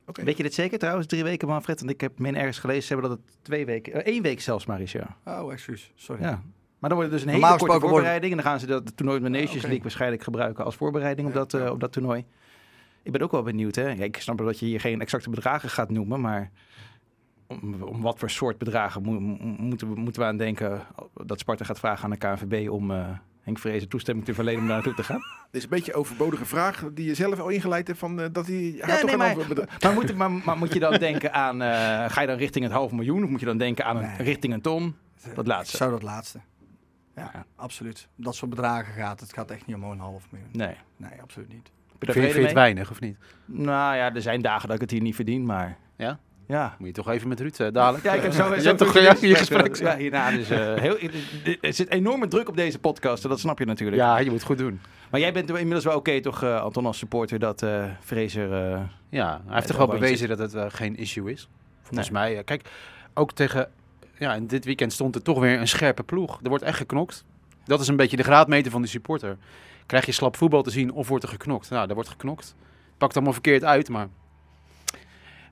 Oké. 0.07 0.25
Weet 0.25 0.37
je 0.37 0.43
dit 0.43 0.55
zeker 0.55 0.79
trouwens? 0.79 1.07
Drie 1.07 1.23
weken, 1.23 1.49
Manfred? 1.49 1.79
Want 1.79 1.91
ik 1.93 2.01
heb 2.01 2.19
min 2.19 2.37
ergens 2.37 2.59
gelezen 2.59 2.89
hebben 2.93 3.11
dat 3.11 3.19
het 3.27 3.37
twee 3.45 3.67
weken, 3.67 4.05
één 4.05 4.23
week 4.23 4.41
zelfs 4.41 4.67
maar 4.67 4.81
is, 4.81 4.93
ja. 4.93 5.17
Oh, 5.25 5.53
excuus. 5.53 5.93
Sorry. 5.95 6.23
ja. 6.23 6.43
Maar 6.79 6.91
dan 6.91 6.99
wordt 6.99 7.13
het 7.15 7.23
dus 7.25 7.35
een 7.35 7.41
hele 7.43 7.57
korte 7.57 7.81
voorbereiding. 7.81 8.31
En 8.33 8.39
dan 8.39 8.47
gaan 8.47 8.61
ze 8.61 8.67
dat 8.67 8.97
toernooi 8.97 9.21
met 9.21 9.31
Nations 9.33 9.55
oké. 9.57 9.63
League 9.67 9.83
waarschijnlijk 9.83 10.23
gebruiken 10.23 10.65
als 10.65 10.75
voorbereiding 10.77 11.29
op, 11.29 11.35
Ja, 11.35 11.39
dat, 11.39 11.55
eh, 11.55 11.71
op 11.71 11.81
dat 11.81 11.93
toernooi. 11.93 12.25
Ik 13.03 13.13
ben 13.13 13.21
ook 13.23 13.31
wel 13.33 13.43
benieuwd. 13.43 13.75
Hè? 13.75 13.89
Ja, 13.89 14.05
ik 14.05 14.17
snap 14.17 14.39
wel 14.39 14.47
dat 14.47 14.59
je 14.59 14.67
hier 14.67 14.81
geen 14.81 15.01
exacte 15.01 15.31
bedragen 15.31 15.71
gaat 15.71 15.91
noemen, 15.91 16.21
maar 16.21 16.51
om, 17.47 17.83
om 17.83 18.01
wat 18.03 18.19
voor 18.19 18.31
soort 18.31 18.59
bedragen 18.59 19.03
mo- 19.03 19.21
mo- 19.21 19.37
moeten, 19.59 19.95
we, 19.95 20.01
moeten 20.01 20.23
we 20.23 20.29
aan 20.29 20.37
denken 20.37 20.83
dat 21.25 21.39
Sparta 21.39 21.65
gaat 21.65 21.79
vragen 21.79 22.05
aan 22.05 22.11
de 22.11 22.17
KNVB 22.17 22.71
om 22.71 22.91
eh, 22.91 23.07
Henk 23.43 23.59
Vrezen 23.59 23.89
toestemming 23.89 24.27
te 24.27 24.35
verlenen 24.35 24.61
om 24.61 24.67
daar 24.67 24.75
naartoe 24.77 24.95
te 24.95 25.03
gaan? 25.05 25.21
Dit 25.51 25.57
is 25.57 25.63
een 25.63 25.69
beetje 25.69 25.93
een 25.93 25.99
overbodige 25.99 26.45
vraag 26.45 26.85
die 26.95 27.07
je 27.07 27.15
zelf 27.15 27.39
al 27.41 27.49
ingeleid 27.49 27.87
hebt 27.87 27.99
van 27.99 28.21
eh, 28.21 28.27
dat 28.33 28.47
hij 28.47 28.57
Ja, 28.57 28.87
toch 28.97 29.05
nee, 29.05 29.17
maar- 29.17 29.37
Maar 29.83 29.93
moet, 29.95 30.15
maar, 30.17 30.31
maar 30.31 30.57
moet 30.59 30.73
je 30.73 30.81
dan 30.81 30.93
denken 30.99 31.33
aan, 31.33 31.63
eh, 31.63 31.69
ga 32.11 32.21
je 32.21 32.27
dan 32.27 32.37
richting 32.37 32.65
het 32.65 32.73
half 32.75 32.93
miljoen 32.93 33.25
of 33.25 33.31
moet 33.31 33.41
je 33.41 33.47
dan 33.47 33.59
denken 33.59 33.85
aan 33.85 33.97
een, 33.97 34.03
Nee. 34.03 34.17
richting 34.17 34.53
een 34.53 34.61
ton? 34.61 34.95
Dat 35.35 35.47
laatste. 35.47 35.77
Zou 35.77 35.91
dat 35.91 36.03
laatste. 36.03 36.39
Ja, 37.19 37.31
Ja. 37.35 37.45
absoluut. 37.57 38.09
Dat 38.17 38.35
soort 38.35 38.51
bedragen 38.51 38.93
gaat. 38.95 39.21
Het 39.21 39.33
gaat 39.33 39.51
echt 39.51 39.67
niet 39.67 39.77
om 39.77 39.83
een 39.85 39.99
half 39.99 40.25
miljoen. 40.31 40.51
Nee. 40.53 40.75
Nee, 40.97 41.23
absoluut 41.23 41.49
niet. 41.53 41.71
Je 41.99 42.13
Vind 42.13 42.15
je, 42.17 42.23
vind 42.23 42.35
je 42.35 42.41
het 42.43 42.53
weinig, 42.53 42.91
of 42.91 43.01
niet? 43.01 43.17
Nou 43.45 43.97
ja, 43.97 44.15
er 44.15 44.23
zijn 44.23 44.43
dagen 44.43 44.67
dat 44.67 44.75
ik 44.75 44.81
het 44.83 44.91
hier 44.91 45.01
niet 45.01 45.15
verdien, 45.15 45.47
maar... 45.47 45.77
Ja? 45.97 46.19
Ja. 46.47 46.75
Moet 46.79 46.87
je 46.89 46.95
toch 46.95 47.09
even 47.09 47.29
met 47.29 47.41
Ruud 47.41 47.59
eh, 47.61 47.73
dadelijk? 47.73 48.05
Ja, 48.05 48.13
ik 48.13 48.23
heb 48.23 48.33
zo, 48.33 48.49
je 48.55 48.61
zo 48.61 48.67
hebt 48.67 48.79
toch 48.79 48.93
je 48.95 49.29
je 49.29 49.35
gesprek. 49.35 49.77
Ja, 49.77 49.97
hierna 49.97 50.31
dus 50.31 50.51
eh, 50.51 50.75
heel, 50.75 50.99
er 51.61 51.73
zit 51.73 51.89
enorme 51.91 52.29
druk 52.29 52.49
op 52.49 52.57
deze 52.57 52.79
podcast, 52.79 53.23
dat 53.23 53.41
snap 53.41 53.59
je 53.59 53.65
natuurlijk. 53.65 53.97
Ja, 54.03 54.19
je 54.19 54.25
moet 54.25 54.35
het 54.35 54.43
goed 54.43 54.59
doen. 54.59 54.81
Maar 55.11 55.21
jij 55.21 55.33
bent 55.33 55.49
inmiddels 55.51 55.85
wel 55.85 55.97
oké 55.97 56.21
toch, 56.21 56.43
eh, 56.43 56.61
Anton, 56.63 56.87
als 56.87 56.99
supporter, 56.99 57.39
dat 57.39 57.63
eh 57.63 57.85
Fraser... 58.01 58.53
eh, 58.73 58.81
Ja, 59.09 59.41
hij 59.47 59.55
heeft 59.55 59.67
toch 59.67 59.77
wel 59.77 59.87
bewezen 59.87 60.29
dat 60.29 60.39
het 60.39 60.55
eh, 60.55 60.67
geen 60.69 60.97
issue 60.97 61.31
is. 61.33 61.49
Volgens 61.83 62.11
mij. 62.11 62.37
eh, 62.39 62.45
kijk, 62.45 62.71
ook 63.15 63.33
tegen... 63.33 63.69
Ja, 64.19 64.35
en 64.35 64.47
dit 64.47 64.65
weekend 64.65 64.93
stond 64.93 65.15
er 65.15 65.23
toch 65.23 65.39
weer 65.41 65.61
een 65.61 65.69
scherpe 65.69 66.03
ploeg. 66.03 66.41
Er 66.43 66.49
wordt 66.49 66.65
echt 66.65 66.77
geknokt. 66.77 67.25
Dat 67.65 67.81
is 67.81 67.89
een 67.89 67.97
beetje 67.97 68.17
de 68.17 68.23
graadmeter 68.23 68.71
van 68.71 68.81
die 68.83 68.91
supporter. 68.91 69.37
Krijg 69.87 70.07
je 70.07 70.13
slap 70.13 70.37
voetbal 70.37 70.63
te 70.63 70.71
zien 70.71 70.93
of 70.93 71.09
wordt 71.09 71.25
er 71.25 71.31
geknokt? 71.31 71.71
Nou, 71.71 71.89
er 71.89 71.95
wordt 71.95 72.09
geknokt. 72.09 72.55
Pakt 72.99 73.15
allemaal 73.15 73.33
verkeerd 73.33 73.65
uit, 73.65 73.89
maar... 73.89 74.09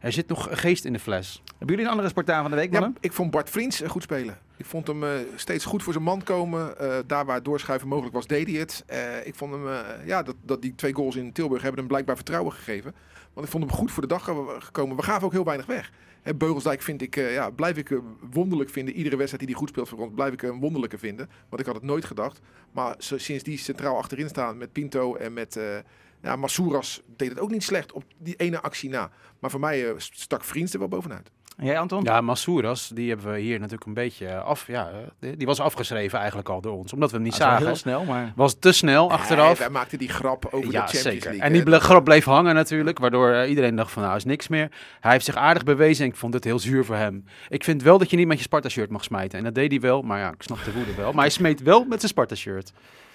Er 0.01 0.13
zit 0.13 0.29
nog 0.29 0.49
geest 0.51 0.85
in 0.85 0.93
de 0.93 0.99
fles. 0.99 1.43
hebben 1.49 1.67
jullie 1.69 1.85
een 1.85 1.91
andere 1.91 2.09
Spartaan 2.09 2.43
van 2.43 2.51
de 2.51 2.57
week, 2.57 2.73
Ja, 2.73 2.81
mannen? 2.81 2.99
ik 3.01 3.13
vond 3.13 3.31
Bart 3.31 3.51
Vriends 3.51 3.83
eh, 3.83 3.89
goed 3.89 4.03
spelen. 4.03 4.39
Ik 4.57 4.65
vond 4.67 4.87
hem 4.87 5.05
eh, 5.05 5.11
steeds 5.37 5.65
goed 5.65 5.83
voor 5.83 5.93
zijn 5.93 6.05
man 6.05 6.23
komen. 6.23 6.79
Eh, 6.79 6.95
daar 7.07 7.25
waar 7.25 7.43
doorschuiven 7.43 7.89
mogelijk 7.89 8.15
was, 8.15 8.27
deed 8.27 8.47
hij 8.49 8.57
het. 8.59 8.85
Ik 9.25 9.35
vond 9.35 9.53
hem, 9.53 9.67
ja, 10.05 10.23
dat, 10.23 10.35
dat 10.43 10.63
die 10.63 10.75
twee 10.75 10.95
goals 10.95 11.17
in 11.17 11.33
Tilburg 11.33 11.63
hebben 11.63 11.79
hem 11.81 11.89
blijkbaar 11.89 12.17
vertrouwen 12.17 12.53
gegeven. 12.53 12.95
Want 13.33 13.47
ik 13.47 13.53
vond 13.53 13.65
hem 13.65 13.73
goed 13.73 13.91
voor 13.93 14.03
de 14.03 14.09
dag 14.09 14.25
ge- 14.25 14.57
gekomen. 14.59 14.97
We 14.97 15.03
gaven 15.03 15.27
ook 15.27 15.33
heel 15.33 15.45
weinig 15.45 15.67
weg. 15.67 15.91
Beugelsdijk 16.35 16.83
vind 16.83 17.03
ik, 17.03 17.17
eh, 17.17 17.33
ja, 17.33 17.51
blijf 17.51 17.77
ik 17.77 17.91
eh, 17.91 17.99
wonderlijk 18.31 18.71
vinden. 18.71 18.95
Iedere 18.95 19.17
wedstrijd 19.17 19.45
die 19.45 19.53
hij 19.53 19.61
goed 19.61 19.69
speelt 19.69 19.89
voor 19.89 19.99
ons, 19.99 20.15
blijf 20.15 20.33
ik 20.33 20.43
een 20.43 20.61
wonderlijke 20.61 20.99
vinden. 20.99 21.31
Want 21.49 21.61
ik 21.61 21.67
had 21.67 21.75
het 21.75 21.85
nooit 21.85 22.05
gedacht. 22.05 22.41
Maar 22.73 22.95
sinds 22.99 23.45
die 23.45 23.59
centraal 23.59 23.97
achterin 23.97 24.29
staan 24.29 24.57
met 24.57 24.73
Pinto 24.73 25.15
en 25.15 25.33
met... 25.33 25.57
eh 25.57 25.79
ja, 26.23 26.37
Massouras 26.37 27.03
deed 27.17 27.29
het 27.29 27.41
ook 27.41 27.51
niet 27.51 27.63
slecht 27.63 27.93
op 27.93 28.05
die 28.19 28.37
ene 28.37 28.61
actie 28.61 28.91
na. 28.91 29.11
Maar 29.39 29.51
voor 29.51 29.61
mij 29.61 29.89
eh, 29.89 29.95
stak 29.99 30.45
Vriends 30.45 30.73
er 30.73 30.79
wel 30.79 30.89
bovenuit. 30.89 31.31
En 31.57 31.67
jij, 31.67 31.79
Anton? 31.79 32.03
Ja, 32.05 32.21
Massouras, 32.21 32.89
die 32.95 33.09
hebben 33.09 33.33
we 33.33 33.39
hier 33.39 33.57
natuurlijk 33.59 33.87
een 33.87 33.95
beetje 33.95 34.37
af... 34.39 34.67
Ja, 34.67 34.89
eh, 34.89 34.97
die- 35.19 35.37
die 35.37 35.47
was 35.47 35.61
afgeschreven 35.61 36.19
eigenlijk 36.19 36.49
al 36.49 36.61
door 36.61 36.77
ons. 36.77 36.93
Omdat 36.93 37.11
we 37.11 37.15
hem 37.17 37.25
niet 37.25 37.35
zagen. 37.35 37.67
heel 37.67 37.77
snel, 37.77 38.05
maar... 38.05 38.33
Was 38.37 38.59
te 38.59 38.73
snel 38.73 39.11
achteraf. 39.11 39.47
Hij, 39.47 39.57
hij 39.57 39.71
maakte 39.71 39.97
die 39.97 40.09
grap 40.09 40.45
over 40.51 40.59
ja, 40.59 40.65
de 40.71 40.77
Champions 40.79 41.03
zeker. 41.03 41.25
League. 41.25 41.41
En 41.47 41.53
die 41.53 41.63
ble- 41.63 41.81
grap 41.81 42.05
bleef 42.05 42.25
hangen 42.25 42.55
natuurlijk, 42.55 42.99
waardoor 42.99 43.31
eh, 43.33 43.49
iedereen 43.49 43.77
dacht 43.77 43.93
van 43.93 44.03
nou 44.03 44.17
is 44.17 44.25
niks 44.25 44.49
meer. 44.49 44.71
Hij 45.01 45.13
heeft 45.13 45.25
zich 45.25 45.37
aardig 45.37 45.65
bewezen 45.65 46.05
en 46.05 46.11
ik 46.11 46.17
vond 46.17 46.35
het 46.35 46.45
heel 46.45 46.59
zuur 46.59 46.85
voor 46.85 46.97
hem. 46.97 47.25
Ik 47.49 47.65
vind 47.65 47.83
wel 47.83 47.99
dat 47.99 48.11
je 48.11 48.17
niet 48.17 48.27
met 48.27 48.37
je 48.37 48.43
Sparta-shirt 48.43 48.91
mag 48.91 49.05
smijten. 49.05 49.39
En 49.39 49.45
dat 49.45 49.55
deed 49.55 49.71
hij 49.71 49.81
wel, 49.81 50.03
maar 50.03 50.19
ja, 50.19 50.29
ik 50.29 50.43
snap 50.43 50.59
de 50.65 50.73
woede 50.73 50.95
wel. 50.95 51.13
Maar 51.13 51.23
hij 51.23 51.31
smeet 51.33 51.63
wel 51.63 51.85
met 51.85 51.99
zijn 51.99 52.13
Sparta-shirt. 52.13 52.73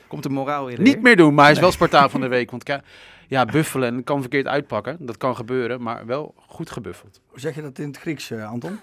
Komt 0.07 0.23
de 0.23 0.29
moraal 0.29 0.65
weer 0.65 0.79
Niet 0.81 1.01
meer 1.01 1.15
doen, 1.15 1.33
maar 1.33 1.43
hij 1.45 1.53
is 1.53 1.59
wel 1.59 1.71
Spartaan 1.71 2.09
van 2.09 2.21
de 2.21 2.27
week. 2.27 2.51
Want 2.51 2.63
ka- 2.69 2.81
ja, 3.31 3.45
buffelen 3.45 4.03
kan 4.03 4.21
verkeerd 4.21 4.47
uitpakken. 4.47 4.97
Dat 4.99 5.17
kan 5.17 5.35
gebeuren, 5.35 5.81
maar 5.81 6.05
wel 6.05 6.33
goed 6.37 6.69
gebuffeld. 6.69 7.21
Hoe 7.27 7.39
zeg 7.39 7.55
je 7.55 7.61
dat 7.61 7.79
in 7.79 7.87
het 7.87 7.97
Grieks, 7.97 8.31
eh, 8.31 8.49
Anton? 8.49 8.79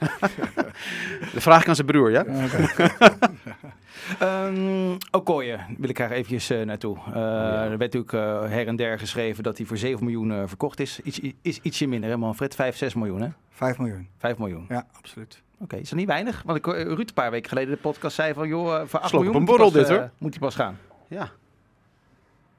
De 1.35 1.41
vraag 1.41 1.63
ik 1.63 1.69
aan 1.69 1.75
zijn 1.75 1.87
broer, 1.87 2.11
ja? 2.11 2.25
Um, 4.23 4.97
Okoye 5.19 5.59
wil 5.79 5.89
ik 5.89 5.97
graag 5.97 6.11
eventjes 6.11 6.51
eh, 6.51 6.63
naartoe. 6.63 6.97
Eh, 7.15 7.63
Er 7.63 7.79
werd 7.79 7.93
natuurlijk 7.93 8.13
eh, 8.13 8.51
her 8.51 8.67
en 8.67 8.77
der 8.77 8.99
geschreven 8.99 9.43
dat 9.43 9.57
hij 9.57 9.67
voor 9.67 9.77
7 9.77 10.05
miljoen 10.05 10.49
verkocht 10.49 10.81
is. 10.81 11.01
Iets, 11.01 11.21
is 11.43 11.59
ietsje 11.63 11.87
minder, 11.87 12.11
hè 12.11 12.17
Manfred? 12.17 12.55
5, 12.55 12.77
6 12.77 12.95
miljoen, 12.95 13.21
hè? 13.21 13.29
5 13.51 13.79
miljoen. 13.79 14.09
5 14.19 14.39
miljoen. 14.39 14.65
Ja, 14.69 14.87
absoluut. 14.93 15.43
Oké, 15.59 15.77
is 15.77 15.89
dat 15.89 15.99
niet 15.99 16.09
weinig? 16.09 16.43
Want 16.47 16.59
ik, 16.59 16.67
Ruud 16.67 16.99
een 17.09 17.15
paar 17.15 17.31
weken 17.31 17.49
geleden 17.49 17.75
de 17.75 17.81
podcast 17.81 18.15
zei 18.15 18.35
van... 18.35 18.49
joh, 18.49 18.83
voor 18.87 19.01
8 19.01 19.09
Slok 19.09 19.13
op 19.13 19.13
miljoen 19.13 19.35
een 19.35 19.41
moet 19.41 19.49
hij 19.49 19.57
borrel 19.57 19.71
pas, 19.71 19.89
dit, 19.89 19.89
hoor. 19.89 20.11
moet 20.19 20.31
hij 20.31 20.41
pas 20.41 20.55
gaan. 20.55 20.79
Ja. 21.09 21.31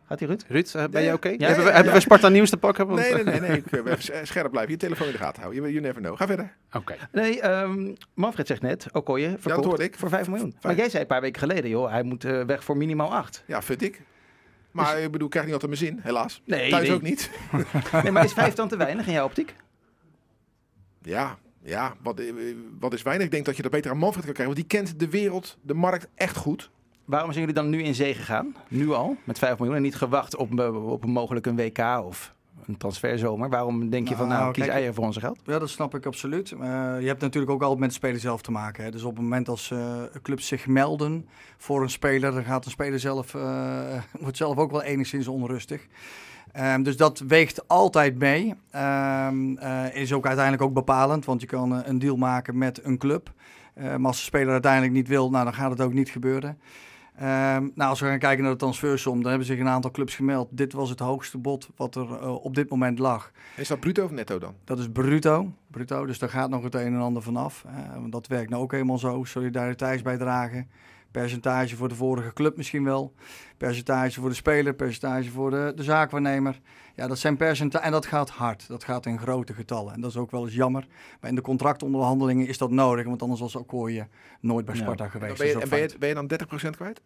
Gaat 0.09 0.19
hij, 0.19 0.27
Ruud? 0.27 0.43
Ruud, 0.47 0.71
eh, 0.75 0.85
ben 0.87 1.01
je 1.01 1.07
Ja, 1.07 1.13
oké? 1.13 1.29
ja, 1.29 1.35
hebben 1.37 1.55
we, 1.57 1.69
ja, 1.69 1.75
hebben 1.75 1.85
ja. 1.85 1.97
we 1.97 1.99
Sparta 1.99 2.29
nieuws 2.29 2.49
te 2.49 2.57
pakken? 2.57 2.87
Want- 2.87 2.99
Nee, 2.99 3.13
nee, 3.13 3.23
nee. 3.23 3.39
nee. 3.39 3.57
Ik 3.57 3.71
eh, 3.71 3.79
even 3.93 4.27
scherp 4.27 4.51
blijven. 4.51 4.71
Je 4.71 4.77
telefoon 4.77 5.05
in 5.07 5.11
de 5.13 5.17
gaten 5.19 5.41
houden. 5.41 5.61
You, 5.61 5.73
you 5.73 5.85
never 5.85 6.01
know. 6.01 6.17
Ga 6.17 6.27
verder. 6.27 6.55
Oké. 6.71 6.95
Nee, 7.11 7.41
ehm, 7.41 7.93
Manfred 8.13 8.47
zegt 8.47 8.61
net, 8.61 8.85
Okoye 8.91 9.35
verkocht 9.39 9.65
hoorde 9.65 9.83
ik. 9.83 9.95
voor 9.97 10.09
5 10.09 10.27
miljoen. 10.27 10.55
Maar 10.61 10.75
jij 10.75 10.89
zei 10.89 11.01
een 11.01 11.07
paar 11.07 11.21
weken 11.21 11.39
geleden, 11.39 11.69
joh, 11.69 11.89
hij 11.91 12.03
moet 12.03 12.23
eh, 12.23 12.43
weg 12.45 12.63
voor 12.63 12.77
minimaal 12.77 13.13
8. 13.15 13.43
Ja, 13.45 13.61
vind 13.61 13.81
ik. 13.81 14.01
Maar 14.71 14.99
ik 14.99 15.11
bedoel, 15.11 15.25
ik 15.25 15.31
krijg 15.31 15.45
niet 15.45 15.53
altijd 15.55 15.79
mijn 15.79 15.91
zin, 15.91 15.99
helaas. 16.03 16.41
Nee, 16.45 16.69
Thuis 16.69 16.87
nee. 16.87 16.95
ook 16.95 17.01
niet. 17.01 17.29
nee, 18.03 18.11
maar 18.11 18.23
is 18.23 18.33
vijf 18.33 18.53
dan 18.53 18.67
te 18.67 18.77
weinig 18.77 19.07
in 19.07 19.13
jouw 19.13 19.25
optiek? 19.25 19.53
Ja, 21.01 21.37
ja 21.61 21.93
wat, 22.01 22.19
eh, 22.19 22.33
wat 22.79 22.93
is 22.93 23.01
weinig? 23.01 23.25
Ik 23.25 23.31
denk 23.31 23.45
dat 23.45 23.55
je 23.55 23.61
dat 23.61 23.71
beter 23.71 23.91
aan 23.91 23.97
Manfred 23.97 24.25
kan 24.25 24.33
krijgen. 24.33 24.55
Want 24.55 24.69
die 24.69 24.79
kent 24.79 24.99
de 24.99 25.09
wereld, 25.09 25.57
de 25.61 25.73
markt 25.73 26.07
echt 26.15 26.37
goed. 26.37 26.69
Waarom 27.09 27.31
zijn 27.31 27.45
jullie 27.45 27.61
dan 27.61 27.69
nu 27.69 27.83
in 27.83 27.95
zee 27.95 28.13
gegaan? 28.13 28.55
Nu 28.67 28.91
al, 28.91 29.17
met 29.23 29.39
5 29.39 29.57
miljoen 29.57 29.75
en 29.75 29.81
niet 29.81 29.95
gewacht 29.95 30.35
op, 30.35 30.59
eh, 30.59 30.89
op 30.89 31.03
een 31.03 31.09
mogelijk 31.09 31.45
een 31.45 31.55
WK 31.55 32.03
of 32.03 32.33
een 32.65 32.77
transferzomer? 32.77 33.49
Waarom 33.49 33.89
denk 33.89 34.07
je 34.07 34.15
van, 34.15 34.27
Nou, 34.27 34.39
nou, 34.39 34.53
kies 34.53 34.63
kijk, 34.63 34.75
eieren 34.75 34.95
voor 34.95 35.03
onze 35.03 35.19
geld? 35.19 35.39
Ja, 35.43 35.59
dat 35.59 35.69
snap 35.69 35.95
ik 35.95 36.05
absoluut. 36.05 36.51
Eh, 36.51 36.59
je 36.99 37.07
hebt 37.07 37.21
natuurlijk 37.21 37.51
ook 37.51 37.61
altijd 37.61 37.79
met 37.79 37.89
de 37.89 37.95
speler 37.95 38.19
zelf 38.19 38.41
te 38.41 38.51
maken. 38.51 38.83
Hè. 38.83 38.91
Dus 38.91 39.03
op 39.03 39.13
het 39.13 39.21
moment 39.21 39.49
als 39.49 39.71
eh, 39.71 40.03
clubs 40.21 40.47
zich 40.47 40.67
melden 40.67 41.27
voor 41.57 41.81
een 41.81 41.89
speler, 41.89 42.33
dan 42.33 42.43
gaat 42.43 42.63
de 42.63 42.69
speler 42.69 42.99
zelf, 42.99 43.31
wordt 44.21 44.37
zelf 44.37 44.57
ook 44.57 44.71
wel 44.71 44.83
enigszins 44.83 45.27
onrustig. 45.27 45.87
Ehm, 46.51 46.83
dus 46.83 46.97
dat 46.97 47.19
weegt 47.19 47.67
altijd 47.67 48.17
mee. 48.17 48.53
Eh, 48.69 49.29
is 49.93 50.13
ook 50.13 50.25
uiteindelijk 50.25 50.63
ook 50.63 50.73
bepalend, 50.73 51.25
want 51.25 51.41
je 51.41 51.47
kan 51.47 51.85
een 51.85 51.99
deal 51.99 52.15
maken 52.15 52.57
met 52.57 52.83
een 52.83 52.97
club. 52.97 53.31
Maar 53.75 54.05
als 54.05 54.17
de 54.17 54.23
speler 54.23 54.51
uiteindelijk 54.51 54.93
niet 54.93 55.07
wil, 55.07 55.29
nou, 55.29 55.43
dan 55.43 55.53
gaat 55.53 55.71
het 55.71 55.81
ook 55.81 55.93
niet 55.93 56.09
gebeuren. 56.09 56.57
Ehm, 57.19 57.67
nou, 57.75 57.89
als 57.89 57.99
we 57.99 58.05
gaan 58.05 58.19
kijken 58.19 58.43
naar 58.43 58.51
de 58.51 58.57
transfersom, 58.57 59.21
dan 59.21 59.29
hebben 59.29 59.47
zich 59.47 59.59
een 59.59 59.67
aantal 59.67 59.91
clubs 59.91 60.15
gemeld. 60.15 60.47
Dit 60.51 60.73
was 60.73 60.89
het 60.89 60.99
hoogste 60.99 61.37
bod 61.37 61.69
wat 61.75 61.95
er 61.95 62.21
eh, 62.21 62.43
op 62.43 62.55
dit 62.55 62.69
moment 62.69 62.99
lag. 62.99 63.31
Is 63.55 63.67
dat 63.67 63.79
bruto 63.79 64.03
of 64.03 64.11
netto 64.11 64.39
dan? 64.39 64.53
Dat 64.63 64.79
is 64.79 64.89
bruto, 64.91 65.53
bruto, 65.67 66.05
dus 66.05 66.19
daar 66.19 66.29
gaat 66.29 66.49
nog 66.49 66.63
het 66.63 66.75
een 66.75 66.93
en 66.93 66.99
ander 66.99 67.21
vanaf. 67.21 67.65
Eh, 67.67 67.93
want 67.93 68.11
dat 68.11 68.27
werkt 68.27 68.49
nou 68.49 68.63
ook 68.63 68.71
helemaal 68.71 68.97
zo. 68.97 69.23
Solidariteitsbijdrage, 69.23 70.65
percentage 71.11 71.75
voor 71.75 71.89
de 71.89 71.95
vorige 71.95 72.33
club 72.33 72.57
misschien 72.57 72.83
wel. 72.83 73.13
Percentage 73.57 74.19
voor 74.19 74.29
de 74.29 74.35
speler, 74.35 74.73
percentage 74.73 75.29
voor 75.29 75.49
de, 75.49 75.71
de 75.75 75.83
zaakwaarnemer. 75.83 76.59
Ja, 76.95 77.07
dat 77.07 77.19
zijn 77.19 77.37
percentages 77.37 77.85
en 77.85 77.91
dat 77.91 78.05
gaat 78.05 78.29
hard. 78.29 78.67
Dat 78.67 78.83
gaat 78.83 79.05
in 79.05 79.19
grote 79.19 79.53
getallen. 79.53 79.93
En 79.93 80.01
dat 80.01 80.09
is 80.09 80.17
ook 80.17 80.31
wel 80.31 80.45
eens 80.45 80.53
jammer. 80.55 80.87
Maar 81.21 81.29
in 81.29 81.35
de 81.35 81.41
contractonderhandelingen 81.41 82.47
is 82.47 82.57
dat 82.57 82.71
nodig, 82.71 83.05
want 83.05 83.21
anders 83.21 83.39
was 83.39 83.55
Okoye 83.55 84.07
nooit 84.39 84.65
bij. 84.65 84.75
Sparta 84.75 85.07
geweest. 85.07 85.37
ben, 85.37 85.47
je, 85.47 85.53
Dat 85.53 85.63
is 85.63 85.69
en 85.69 85.75
ben, 85.77 85.89
je, 85.89 85.97
ben 85.97 86.09
je 86.09 86.15
dan 86.15 86.67
30% 86.67 86.69
kwijt? 86.69 87.01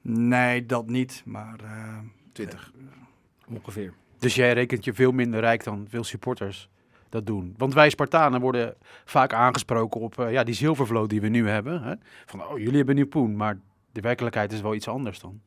Nee, 0.00 0.66
dat 0.66 0.88
niet. 0.88 1.22
Maar 1.24 1.60
eh, 1.62 1.98
20. 2.32 2.72
Ongeveer. 3.48 3.92
Dus 4.18 4.34
jij 4.34 4.52
rekent 4.52 4.84
je 4.84 4.94
veel 4.94 5.12
minder 5.12 5.40
rijk 5.40 5.64
dan 5.64 5.86
veel 5.88 6.04
supporters 6.04 6.70
dat 7.08 7.26
doen. 7.26 7.54
Want 7.56 7.74
wij 7.74 7.90
Spartanen 7.90 8.40
worden 8.40 8.74
vaak 9.04 9.32
aangesproken 9.32 10.00
op 10.00 10.18
eh, 10.18 10.32
ja, 10.32 10.44
die 10.44 10.54
zilvervloot 10.54 11.10
die 11.10 11.20
we 11.20 11.28
nu 11.28 11.48
hebben. 11.48 11.82
Hè? 11.82 11.94
Van, 12.26 12.46
oh, 12.46 12.58
jullie 12.58 12.76
hebben 12.76 12.94
nu 12.94 13.06
poen, 13.06 13.36
maar 13.36 13.58
de 13.92 14.00
werkelijkheid 14.00 14.52
is 14.52 14.60
wel 14.60 14.74
iets 14.74 14.88
anders 14.88 15.20
dan. 15.20 15.40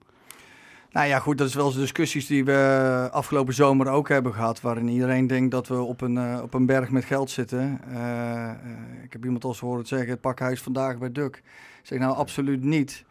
Nou 0.92 1.08
ja, 1.08 1.20
goed, 1.20 1.38
dat 1.38 1.48
is 1.48 1.54
wel 1.54 1.66
eens 1.66 1.76
discussies 1.76 2.28
die 2.28 2.46
we 2.46 3.10
afgelopen 3.12 3.54
zomer 3.54 3.88
ook 3.88 4.10
hebben 4.10 4.34
gehad. 4.34 4.62
Waarin 4.62 4.88
iedereen 4.88 5.28
denkt 5.28 5.52
dat 5.52 5.68
we 5.68 5.82
op 5.82 6.02
een, 6.02 6.18
eh, 6.18 6.40
op 6.42 6.54
een 6.54 6.66
berg 6.66 6.90
met 6.90 7.06
geld 7.06 7.30
zitten. 7.30 7.82
Eh, 7.92 8.50
eh, 8.50 8.56
ik 9.04 9.14
heb 9.14 9.24
iemand 9.24 9.44
als 9.44 9.60
horen 9.60 9.86
zeggen: 9.86 10.10
het 10.10 10.22
pakhuis 10.22 10.62
vandaag 10.62 10.98
bij 10.98 11.12
Duk. 11.12 11.36
Ik 11.36 11.44
zeg 11.84 12.00
nou 12.00 12.16
absoluut 12.16 12.64
niet. 12.64 13.06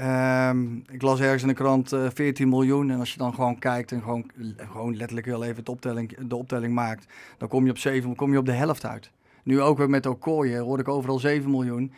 Ehm, 0.00 0.74
ik 0.74 1.02
las 1.02 1.20
ergens 1.20 1.42
in 1.42 1.48
de 1.48 1.54
krant 1.54 1.92
eh 1.92 2.06
14 2.14 2.48
miljoen. 2.48 2.90
En 2.90 2.98
als 2.98 3.12
je 3.12 3.18
dan 3.18 3.34
gewoon 3.34 3.58
kijkt 3.58 3.92
en 3.92 4.02
gewoon, 4.02 4.30
gewoon 4.56 4.96
letterlijk 4.96 5.26
wel 5.26 5.44
even 5.44 5.64
de 5.64 5.70
optelling, 5.70 6.16
de 6.28 6.36
optelling 6.36 6.74
maakt. 6.74 7.12
Dan 7.38 7.48
kom 7.48 7.64
je 7.64 7.70
op 7.70 7.78
7, 7.78 8.14
kom 8.14 8.32
je 8.32 8.38
op 8.38 8.46
de 8.46 8.52
helft 8.52 8.86
uit. 8.86 9.10
Nu 9.42 9.60
ook 9.60 9.78
weer 9.78 9.90
met 9.90 10.06
Okoye 10.06 10.58
hoorde 10.58 10.82
ik 10.82 10.88
overal 10.88 11.18
7 11.18 11.50
miljoen. 11.50 11.92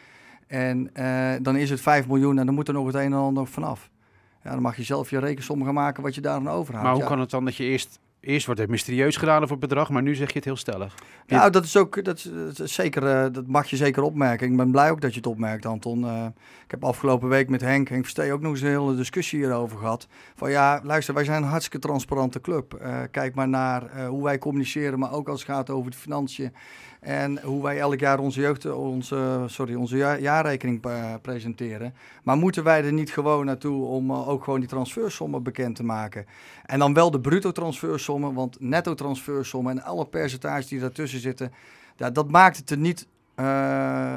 En 0.47 0.95
eh, 0.95 1.33
dan 1.43 1.57
is 1.57 1.71
het 1.71 1.81
5 1.81 2.07
miljoen 2.07 2.39
en 2.39 2.47
dan 2.47 2.55
moet 2.55 2.69
er 2.69 2.75
nog 2.75 2.87
het 2.87 2.95
een 2.95 3.01
en 3.01 3.13
ander 3.13 3.47
vanaf. 3.47 3.91
Ja, 4.45 4.51
dan 4.51 4.63
mag 4.63 4.77
je 4.77 4.83
zelf 4.83 5.11
je 5.11 5.19
rekensom 5.19 5.65
gaan 5.65 5.75
maken 5.75 6.03
wat 6.03 6.15
je 6.15 6.21
daar 6.21 6.35
aan 6.35 6.49
overhoudt. 6.49 6.87
Maar 6.87 6.95
hoe 6.95 7.03
ja. 7.03 7.09
kan 7.09 7.21
het 7.21 7.31
dan 7.31 7.45
dat 7.45 7.57
je 7.57 7.65
eerst... 7.65 8.01
Eerst 8.23 8.47
wordt 8.47 8.61
het 8.61 8.71
mysterieus 8.71 9.17
gedaan 9.17 9.43
over 9.43 9.51
het 9.51 9.61
bedrag, 9.61 9.91
maar 9.91 10.03
nu 10.03 10.15
zeg 10.15 10.29
je 10.29 10.35
het 10.35 10.45
heel 10.45 10.57
stellig. 10.57 10.95
Nou, 11.27 11.51
dat 11.51 11.65
is 11.65 11.77
ook, 11.77 12.05
dat, 12.05 12.29
is, 12.59 12.75
zeker, 12.75 13.07
eh, 13.07 13.33
dat 13.33 13.47
mag 13.47 13.71
je 13.71 13.77
zeker 13.77 14.03
opmerken. 14.03 14.51
Ik 14.51 14.57
ben 14.57 14.71
blij 14.71 14.91
ook 14.91 15.01
dat 15.01 15.11
je 15.11 15.17
het 15.17 15.27
opmerkt, 15.27 15.67
Anton. 15.67 16.05
Eh, 16.05 16.27
ik 16.65 16.71
heb 16.71 16.85
afgelopen 16.85 17.29
week 17.29 17.49
met 17.49 17.61
Henk, 17.61 17.89
Henk 17.89 18.03
Verstee, 18.03 18.33
ook 18.33 18.41
nog 18.41 18.53
eens 18.53 18.61
een 18.61 18.69
hele 18.69 18.97
discussie 18.97 19.39
hierover 19.39 19.79
gehad. 19.79 20.09
Van 20.35 20.51
ja, 20.51 20.81
luister, 20.85 21.15
wij 21.15 21.25
zijn 21.25 21.43
een 21.43 21.49
hartstikke 21.49 21.87
transparante 21.87 22.41
club. 22.41 22.75
Eh, 22.75 23.01
kijk 23.11 23.35
maar 23.35 23.49
naar 23.49 24.07
hoe 24.07 24.25
wij 24.25 24.39
communiceren, 24.39 24.99
maar 24.99 25.13
ook 25.13 25.29
als 25.29 25.41
het 25.41 25.51
gaat 25.51 25.71
over 25.71 25.91
de 25.91 25.97
financiën. 25.97 26.53
En 27.03 27.41
hoe 27.43 27.63
wij 27.63 27.79
elk 27.79 28.01
jaar 28.01 28.19
onze, 28.19 28.41
jeugd, 28.41 28.73
onze, 28.73 29.45
sorry, 29.47 29.75
onze 29.75 29.97
jaar, 29.97 30.21
jaarrekening 30.21 30.85
eh, 30.85 31.15
presenteren. 31.23 31.95
Maar 32.23 32.37
moeten 32.37 32.65
wij 32.65 32.85
er 32.85 32.93
niet 32.93 33.13
gewoon 33.13 33.45
naartoe 33.45 33.85
om 33.85 34.11
eh, 34.11 34.29
ook 34.29 34.45
gewoon 34.45 34.61
die 34.61 34.69
transfersommen 34.69 35.43
bekend 35.43 35.77
te 35.77 35.85
maken? 35.85 36.27
En 36.65 36.79
dan 36.79 36.95
wel 36.95 37.11
de 37.11 37.21
bruto 37.21 37.53
transfersommen, 37.53 38.35
want 38.35 38.61
netto 38.61 38.95
transfersommen 38.95 39.79
en 39.79 39.85
alle 39.85 40.07
percentages 40.07 40.67
die 40.67 40.81
daartussen 40.81 41.21
zitten, 41.21 41.53
ja, 41.97 42.11
dat 42.11 42.31
maakt 42.31 42.57
het 42.57 42.71
er 42.71 42.79
niet 42.79 43.07
eh, 43.35 44.17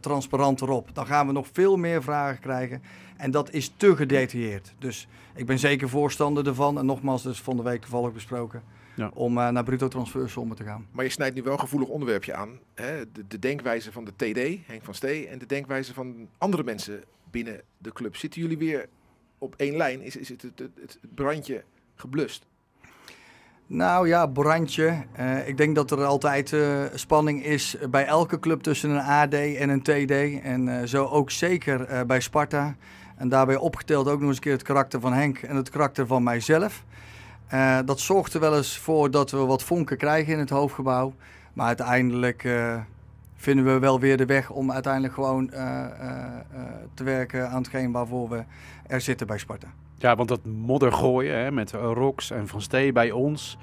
transparanter 0.00 0.68
op. 0.68 0.90
Dan 0.92 1.06
gaan 1.06 1.26
we 1.26 1.32
nog 1.32 1.46
veel 1.52 1.76
meer 1.76 2.02
vragen 2.02 2.40
krijgen 2.40 2.82
en 3.16 3.30
dat 3.30 3.52
is 3.52 3.72
te 3.76 3.96
gedetailleerd. 3.96 4.74
Dus 4.78 5.08
ik 5.34 5.46
ben 5.46 5.58
zeker 5.58 5.88
voorstander 5.88 6.46
ervan, 6.46 6.78
en 6.78 6.86
nogmaals, 6.86 7.22
dus 7.22 7.40
van 7.40 7.56
de 7.56 7.62
week 7.62 7.80
toevallig 7.80 8.12
besproken, 8.12 8.62
Ja. 8.98 9.10
om 9.14 9.38
eh, 9.38 9.48
naar 9.48 9.64
bruto 9.64 9.88
transfersommen 9.88 10.56
te 10.56 10.64
gaan. 10.64 10.86
Maar 10.90 11.04
je 11.04 11.10
snijdt 11.10 11.34
nu 11.34 11.42
wel 11.42 11.52
een 11.52 11.58
gevoelig 11.58 11.88
onderwerpje 11.88 12.34
aan. 12.34 12.58
Hè? 12.74 13.12
De, 13.12 13.26
de 13.28 13.38
denkwijze 13.38 13.92
van 13.92 14.04
de 14.04 14.12
TD, 14.16 14.66
Henk 14.66 14.84
van 14.84 14.94
Stee, 14.94 15.28
en 15.28 15.38
de 15.38 15.46
denkwijze 15.46 15.94
van 15.94 16.28
andere 16.38 16.64
mensen 16.64 17.02
binnen 17.30 17.60
de 17.78 17.92
club. 17.92 18.16
Zitten 18.16 18.40
jullie 18.40 18.58
weer 18.58 18.88
op 19.38 19.54
één 19.56 19.76
lijn? 19.76 20.00
Is, 20.00 20.16
is 20.16 20.28
het, 20.28 20.42
het, 20.42 20.58
het, 20.58 20.98
het 21.00 21.14
brandje 21.14 21.64
geblust? 21.94 22.46
Nou 23.66 24.08
ja, 24.08 24.26
brandje. 24.26 25.04
Eh, 25.12 25.48
ik 25.48 25.56
denk 25.56 25.74
dat 25.74 25.90
er 25.90 26.04
altijd 26.04 26.52
eh, 26.52 26.84
spanning 26.94 27.44
is 27.44 27.76
bij 27.90 28.06
elke 28.06 28.38
club 28.38 28.60
tussen 28.60 28.90
een 28.90 29.00
AD 29.00 29.34
en 29.34 29.68
een 29.68 29.82
TD. 29.82 30.42
En 30.42 30.80
eh, 30.80 30.86
zo 30.86 31.04
ook 31.04 31.30
zeker 31.30 31.84
eh, 31.84 32.00
bij 32.02 32.20
Sparta. 32.20 32.76
En 33.16 33.28
daarbij 33.28 33.56
opgeteld 33.56 34.08
ook 34.08 34.18
nog 34.18 34.28
eens 34.28 34.36
een 34.36 34.42
keer 34.42 34.52
het 34.52 34.62
karakter 34.62 35.00
van 35.00 35.12
Henk 35.12 35.38
en 35.38 35.56
het 35.56 35.70
karakter 35.70 36.06
van 36.06 36.22
mijzelf. 36.22 36.84
Eh, 37.48 37.78
dat 37.84 38.00
zorgt 38.00 38.34
er 38.34 38.40
wel 38.40 38.56
eens 38.56 38.78
voor 38.78 39.10
dat 39.10 39.30
we 39.30 39.36
wat 39.38 39.62
vonken 39.62 39.96
krijgen 39.96 40.32
in 40.32 40.38
het 40.38 40.50
hoofdgebouw. 40.50 41.12
Maar 41.52 41.66
uiteindelijk 41.66 42.44
eh, 42.44 42.76
vinden 43.34 43.64
we 43.64 43.78
wel 43.78 44.00
weer 44.00 44.16
de 44.16 44.26
weg 44.26 44.50
om 44.50 44.72
uiteindelijk 44.72 45.14
gewoon 45.14 45.50
eh, 45.50 45.84
te 46.94 47.04
werken 47.04 47.48
aan 47.50 47.58
hetgeen 47.58 47.92
waarvoor 47.92 48.28
we 48.28 48.44
er 48.86 49.00
zitten 49.00 49.26
bij 49.26 49.38
Sparta. 49.38 49.68
Ja, 49.94 50.16
want 50.16 50.28
dat 50.28 50.44
modder 50.44 50.92
gooien 50.92 51.38
hè, 51.38 51.50
met 51.50 51.72
Rox 51.72 52.30
en 52.30 52.48
Van 52.48 52.60
Stee 52.62 52.92
bij 52.92 53.10
ons, 53.10 53.58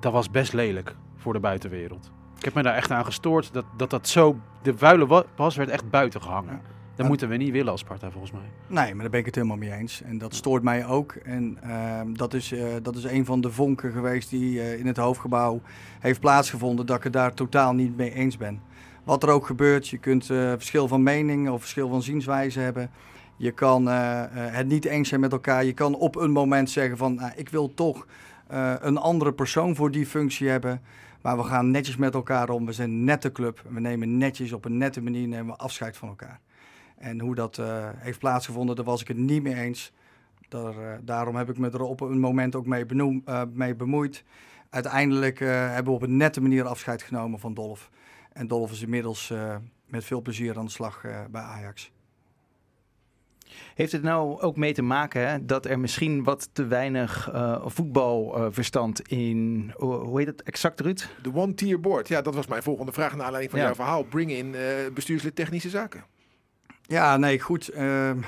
dat 0.00 0.12
was 0.12 0.30
best 0.30 0.52
lelijk 0.52 0.94
voor 1.16 1.32
de 1.32 1.40
buitenwereld. 1.40 2.10
Ik 2.38 2.44
heb 2.44 2.54
me 2.54 2.62
daar 2.62 2.74
echt 2.74 2.90
aan 2.90 3.04
gestoord 3.04 3.52
dat 3.52 3.64
dat, 3.76 3.90
dat 3.90 4.08
zo, 4.08 4.36
de 4.62 4.76
vuile 4.76 5.06
wa- 5.06 5.24
was 5.36 5.56
werd 5.56 5.68
echt 5.68 5.90
buiten 5.90 6.22
gehangen. 6.22 6.52
Ja. 6.52 6.76
Dat 6.98 7.08
moeten 7.08 7.28
we 7.28 7.36
niet 7.36 7.50
willen 7.50 7.72
als 7.72 7.80
Sparta 7.80 8.10
volgens 8.10 8.32
mij. 8.32 8.42
Nee, 8.66 8.92
maar 8.92 9.00
daar 9.00 9.10
ben 9.10 9.20
ik 9.20 9.26
het 9.26 9.34
helemaal 9.34 9.56
mee 9.56 9.72
eens. 9.72 10.02
En 10.02 10.18
dat 10.18 10.34
stoort 10.34 10.62
mij 10.62 10.86
ook. 10.86 11.12
En 11.12 11.58
ehm, 11.62 12.12
dat, 12.12 12.34
is, 12.34 12.52
eh, 12.52 12.66
dat 12.82 12.96
is 12.96 13.04
een 13.04 13.24
van 13.24 13.40
de 13.40 13.50
vonken 13.50 13.92
geweest 13.92 14.30
die 14.30 14.60
eh, 14.60 14.78
in 14.78 14.86
het 14.86 14.96
hoofdgebouw 14.96 15.60
heeft 15.98 16.20
plaatsgevonden, 16.20 16.86
dat 16.86 16.96
ik 16.96 17.02
het 17.02 17.12
daar 17.12 17.34
totaal 17.34 17.74
niet 17.74 17.96
mee 17.96 18.14
eens 18.14 18.36
ben. 18.36 18.60
Wat 19.04 19.22
er 19.22 19.28
ook 19.28 19.46
gebeurt, 19.46 19.88
je 19.88 19.98
kunt 19.98 20.30
eh, 20.30 20.50
verschil 20.50 20.88
van 20.88 21.02
mening 21.02 21.48
of 21.48 21.60
verschil 21.60 21.88
van 21.88 22.02
zienswijze 22.02 22.60
hebben. 22.60 22.90
Je 23.36 23.50
kan 23.50 23.86
het 23.86 24.66
niet 24.66 24.84
eens 24.84 25.08
zijn 25.08 25.20
met 25.20 25.32
elkaar. 25.32 25.64
Je 25.64 25.72
kan 25.72 25.94
op 25.94 26.16
een 26.16 26.30
moment 26.30 26.70
zeggen 26.70 26.96
van, 26.96 27.14
nou, 27.14 27.32
ik 27.36 27.48
wil 27.48 27.74
toch 27.74 28.06
een 28.78 28.96
andere 28.96 29.32
persoon 29.32 29.74
voor 29.74 29.90
die 29.90 30.06
functie 30.06 30.48
hebben. 30.48 30.80
Maar 31.22 31.36
we 31.36 31.42
gaan 31.42 31.70
netjes 31.70 31.96
met 31.96 32.14
elkaar 32.14 32.48
om. 32.48 32.66
We 32.66 32.72
zijn 32.72 32.90
een 32.90 33.04
nette 33.04 33.32
club. 33.32 33.62
We 33.68 33.80
nemen 33.80 34.16
netjes 34.16 34.52
op 34.52 34.64
een 34.64 34.76
nette 34.76 35.02
manier 35.02 35.28
nemen 35.28 35.46
we 35.46 35.56
afscheid 35.56 35.96
van 35.96 36.08
elkaar. 36.08 36.40
En 36.98 37.20
hoe 37.20 37.34
dat 37.34 37.58
eh, 37.58 37.88
heeft 37.96 38.18
plaatsgevonden, 38.18 38.76
daar 38.76 38.84
was 38.84 39.00
ik 39.00 39.08
het 39.08 39.16
niet 39.16 39.42
mee 39.42 39.54
eens. 39.54 39.92
Daar, 40.48 40.78
eh, 40.78 40.98
daarom 41.02 41.36
heb 41.36 41.48
ik 41.50 41.58
me 41.58 41.70
er 41.70 41.80
op 41.82 42.00
een 42.00 42.20
moment 42.20 42.54
ook 42.56 42.66
mee, 42.66 42.86
benoem, 42.86 43.22
eh, 43.24 43.42
mee 43.52 43.74
bemoeid. 43.74 44.24
Uiteindelijk 44.70 45.40
eh, 45.40 45.48
hebben 45.48 45.84
we 45.92 45.98
op 45.98 46.02
een 46.02 46.16
nette 46.16 46.40
manier 46.40 46.64
afscheid 46.66 47.02
genomen 47.02 47.38
van 47.38 47.54
Dolf. 47.54 47.90
En 48.32 48.46
Dolf 48.46 48.70
is 48.72 48.82
inmiddels 48.82 49.30
eh, 49.30 49.56
met 49.86 50.04
veel 50.04 50.22
plezier 50.22 50.58
aan 50.58 50.64
de 50.64 50.70
slag 50.70 51.04
eh, 51.04 51.20
bij 51.30 51.42
Ajax. 51.42 51.90
Heeft 53.74 53.92
het 53.92 54.02
nou 54.02 54.40
ook 54.40 54.56
mee 54.56 54.72
te 54.74 54.82
maken 54.82 55.28
hè, 55.28 55.44
dat 55.44 55.66
er 55.66 55.78
misschien 55.78 56.24
wat 56.24 56.48
te 56.52 56.66
weinig 56.66 57.30
eh, 57.32 57.66
voetbalverstand 57.66 59.00
in, 59.08 59.72
hoe 59.76 59.94
hoe 59.94 60.18
heet 60.18 60.26
het 60.26 60.42
exact 60.42 60.80
Ruud? 60.80 61.08
De 61.22 61.34
one-tier 61.34 61.80
board. 61.80 62.08
Ja, 62.08 62.22
dat 62.22 62.34
was 62.34 62.46
mijn 62.46 62.62
volgende 62.62 62.92
vraag 62.92 63.12
naar 63.16 63.24
aanleiding 63.24 63.50
van 63.50 63.60
Ja. 63.60 63.66
jouw 63.66 63.74
verhaal. 63.74 64.02
Bring 64.02 64.30
in 64.30 64.54
eh 64.54 64.62
bestuurslid 64.94 65.34
technische 65.36 65.68
zaken. 65.68 66.04
Ja, 66.88 67.16
nee, 67.16 67.40
goed. 67.40 67.68
ehm, 67.68 68.18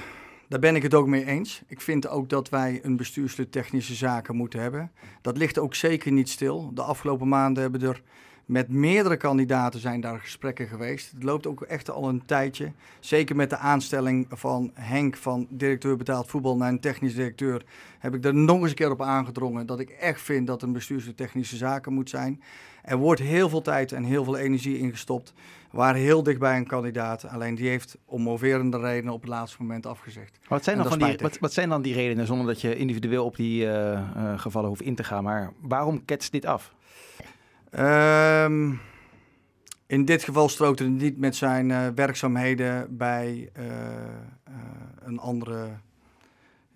daar 0.48 0.60
ben 0.60 0.76
ik 0.76 0.82
het 0.82 0.94
ook 0.94 1.06
mee 1.06 1.24
eens. 1.26 1.62
Ik 1.66 1.80
vind 1.80 2.08
ook 2.08 2.28
dat 2.28 2.48
wij 2.48 2.80
een 2.82 2.96
bestuurslid 2.96 3.52
technische 3.52 3.94
zaken 3.94 4.36
moeten 4.36 4.60
hebben. 4.60 4.92
Dat 5.20 5.36
ligt 5.36 5.58
ook 5.58 5.74
zeker 5.74 6.12
niet 6.12 6.28
stil. 6.28 6.70
De 6.74 6.82
afgelopen 6.82 7.28
maanden 7.28 7.62
hebben 7.62 7.82
er 7.82 8.02
Met 8.44 8.68
meerdere 8.68 9.16
kandidaten 9.16 9.80
zijn 9.80 10.00
daar 10.00 10.20
gesprekken 10.20 10.68
geweest. 10.68 11.10
Het 11.10 11.22
loopt 11.22 11.46
ook 11.46 11.62
echt 11.62 11.90
al 11.90 12.08
een 12.08 12.24
tijdje. 12.26 12.72
Zeker 13.00 13.36
met 13.36 13.50
de 13.50 13.56
aanstelling 13.56 14.26
van 14.30 14.70
Henk 14.74 15.16
van 15.16 15.46
directeur 15.50 15.96
betaald 15.96 16.26
voetbal 16.26 16.56
naar 16.56 16.68
een 16.68 16.80
technisch 16.80 17.14
directeur. 17.14 17.64
Heb 17.98 18.14
ik 18.14 18.24
er 18.24 18.34
nog 18.34 18.60
eens 18.60 18.68
een 18.70 18.74
keer 18.74 18.90
op 18.90 19.02
aangedrongen 19.02 19.66
dat 19.66 19.80
ik 19.80 19.90
echt 19.90 20.20
vind 20.20 20.46
dat 20.46 20.62
een 20.62 20.72
bestuurs- 20.72 21.12
technische 21.16 21.56
zaken 21.56 21.92
moet 21.92 22.10
zijn. 22.10 22.42
Er 22.82 22.96
wordt 22.96 23.20
heel 23.20 23.48
veel 23.48 23.62
tijd 23.62 23.92
en 23.92 24.04
heel 24.04 24.24
veel 24.24 24.36
energie 24.36 24.78
ingestopt. 24.78 25.32
We 25.70 25.76
waren 25.76 26.00
heel 26.00 26.22
dichtbij 26.22 26.56
een 26.56 26.66
kandidaat. 26.66 27.28
Alleen 27.28 27.54
die 27.54 27.68
heeft 27.68 27.98
om 28.04 28.22
moverende 28.22 28.78
redenen 28.78 29.12
op 29.12 29.20
het 29.20 29.30
laatste 29.30 29.56
moment 29.60 29.86
afgezegd. 29.86 30.38
Wat 30.48 30.64
zijn, 30.64 30.76
dan 30.76 30.86
van 30.86 30.98
die, 30.98 31.18
wat, 31.20 31.38
wat 31.38 31.52
zijn 31.52 31.68
dan 31.68 31.82
die 31.82 31.94
redenen, 31.94 32.26
zonder 32.26 32.46
dat 32.46 32.60
je 32.60 32.76
individueel 32.76 33.24
op 33.24 33.36
die 33.36 33.66
eh, 33.66 33.92
eh, 33.92 34.38
gevallen 34.38 34.68
hoeft 34.68 34.82
in 34.82 34.94
te 34.94 35.04
gaan? 35.04 35.24
Maar 35.24 35.52
waarom 35.60 36.04
ketst 36.04 36.32
dit 36.32 36.44
af? 36.44 36.74
Ehm, 37.70 38.72
in 39.86 40.04
dit 40.04 40.24
geval 40.24 40.48
strookte 40.48 40.84
het 40.84 40.92
niet 40.92 41.18
met 41.18 41.36
zijn 41.36 41.70
eh, 41.70 41.86
werkzaamheden 41.94 42.96
bij 42.96 43.50
een 45.04 45.18
andere, 45.18 45.68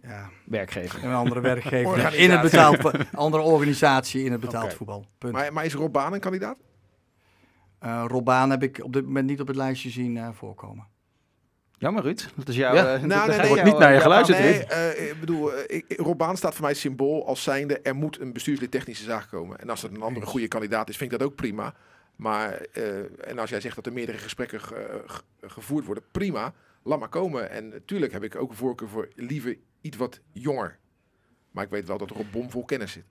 ja, 0.07 0.31
Werkgever. 0.45 1.05
een 1.05 1.12
andere 1.14 1.40
werkgever 1.40 2.14
in 2.14 2.31
het 2.31 2.40
betaald 2.40 2.90
andere 3.14 3.43
organisatie 3.43 4.25
in 4.25 4.33
het 4.33 4.40
betaald 4.40 4.75
voetbal. 4.75 5.07
Punt. 5.19 5.33
Maar, 5.33 5.53
maar 5.53 5.64
is 5.64 5.75
Rob 5.75 5.93
Baan 5.93 6.12
een 6.12 6.21
kandidaat? 6.21 6.57
Eh 7.79 8.05
Rob 8.09 8.25
Baan 8.25 8.51
heb 8.51 8.62
ik 8.62 8.81
op 8.85 8.93
dit 8.93 9.05
moment 9.05 9.27
niet 9.27 9.40
op 9.40 9.47
het 9.47 9.57
lijstje 9.57 9.90
zien 9.90 10.17
eh, 10.17 10.29
voorkomen. 10.33 10.87
Jammer, 11.79 12.03
Ruud. 12.03 12.29
Dat 12.37 12.49
is 12.49 12.57
jouw... 12.57 12.75
Ja. 12.75 12.95
eh, 12.95 13.03
Nou, 13.03 13.29
nee, 13.29 13.38
nee, 13.38 13.49
wordt 13.49 13.64
niet 13.64 13.79
naar 13.79 13.93
je 13.93 14.01
geluisterd, 14.01 14.38
Nee, 14.38 14.64
eh, 14.64 15.09
ik 15.11 15.21
bedoel, 15.21 15.51
ik, 15.67 15.85
Rob 15.97 16.19
Baan 16.19 16.37
staat 16.37 16.55
voor 16.55 16.64
mij 16.64 16.75
symbool 16.75 17.27
als 17.27 17.43
zijnde 17.43 17.79
er 17.81 17.95
moet 17.95 18.21
een 18.21 18.33
bestuurslid 18.33 18.71
technische 18.71 19.05
zaak 19.05 19.29
komen. 19.31 19.59
En 19.59 19.71
als 19.71 19.83
het 19.83 19.95
een 19.95 20.03
andere 20.03 20.27
goede 20.27 20.49
kandidaat 20.49 20.88
is, 20.88 20.97
vind 20.97 21.12
ik 21.12 21.19
dat 21.19 21.29
ook 21.29 21.35
prima. 21.35 21.75
Maar, 22.17 22.53
eh, 22.73 23.29
en 23.29 23.38
als 23.38 23.51
jij 23.51 23.61
zegt 23.61 23.75
dat 23.77 23.87
er 23.87 23.93
meerdere 23.93 24.19
gesprekken 24.19 24.61
ge- 24.61 25.03
ge- 25.07 25.23
gevoerd 25.40 25.85
worden, 25.85 26.05
prima, 26.11 26.53
laat 26.83 26.99
maar 26.99 27.09
komen. 27.09 27.51
En 27.51 27.69
natuurlijk 27.69 28.12
heb 28.12 28.23
ik 28.25 28.37
ook 28.37 28.51
een 28.51 28.57
voorkeur 28.57 28.88
voor 28.88 29.09
liever 29.14 29.57
iets 29.85 29.97
wat 29.97 30.20
jonger. 30.33 30.79
Maar 31.51 31.64
ik 31.64 31.70
weet 31.70 31.87
wel 31.87 31.99
dat 31.99 32.11
er 32.11 32.16
op 32.16 32.27
bomvol 32.33 32.64
kennis 32.64 32.92
zit. 32.92 33.05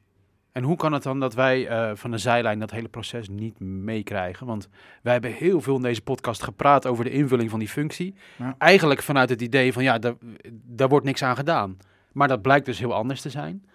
En 0.52 0.64
hoe 0.64 0.76
kan 0.76 0.94
het 0.94 1.04
dan 1.04 1.20
dat 1.20 1.34
wij 1.34 1.68
eh, 1.68 1.92
van 1.96 2.12
de 2.12 2.18
zijlijn 2.18 2.60
dat 2.60 2.72
hele 2.72 2.88
proces 2.88 3.30
niet 3.30 3.60
meekrijgen? 3.60 4.48
Want 4.48 4.70
wij 5.02 5.14
hebben 5.14 5.34
heel 5.34 5.62
veel 5.62 5.76
in 5.76 5.82
deze 5.82 6.02
podcast 6.02 6.44
gepraat 6.44 6.86
over 6.86 7.04
de 7.04 7.10
invulling 7.10 7.50
van 7.50 7.60
die 7.60 7.68
functie. 7.68 8.16
Ja. 8.38 8.56
Eigenlijk 8.58 9.02
vanuit 9.02 9.30
het 9.30 9.42
idee 9.42 9.74
van 9.74 9.84
ja, 9.84 10.00
daar, 10.00 10.14
daar 10.52 10.90
wordt 10.90 11.06
niks 11.06 11.24
aan 11.24 11.36
gedaan. 11.36 11.78
Maar 12.12 12.28
dat 12.28 12.42
blijkt 12.42 12.66
dus 12.66 12.80
heel 12.80 12.94
anders 12.94 13.22
te 13.22 13.30
zijn. 13.30 13.66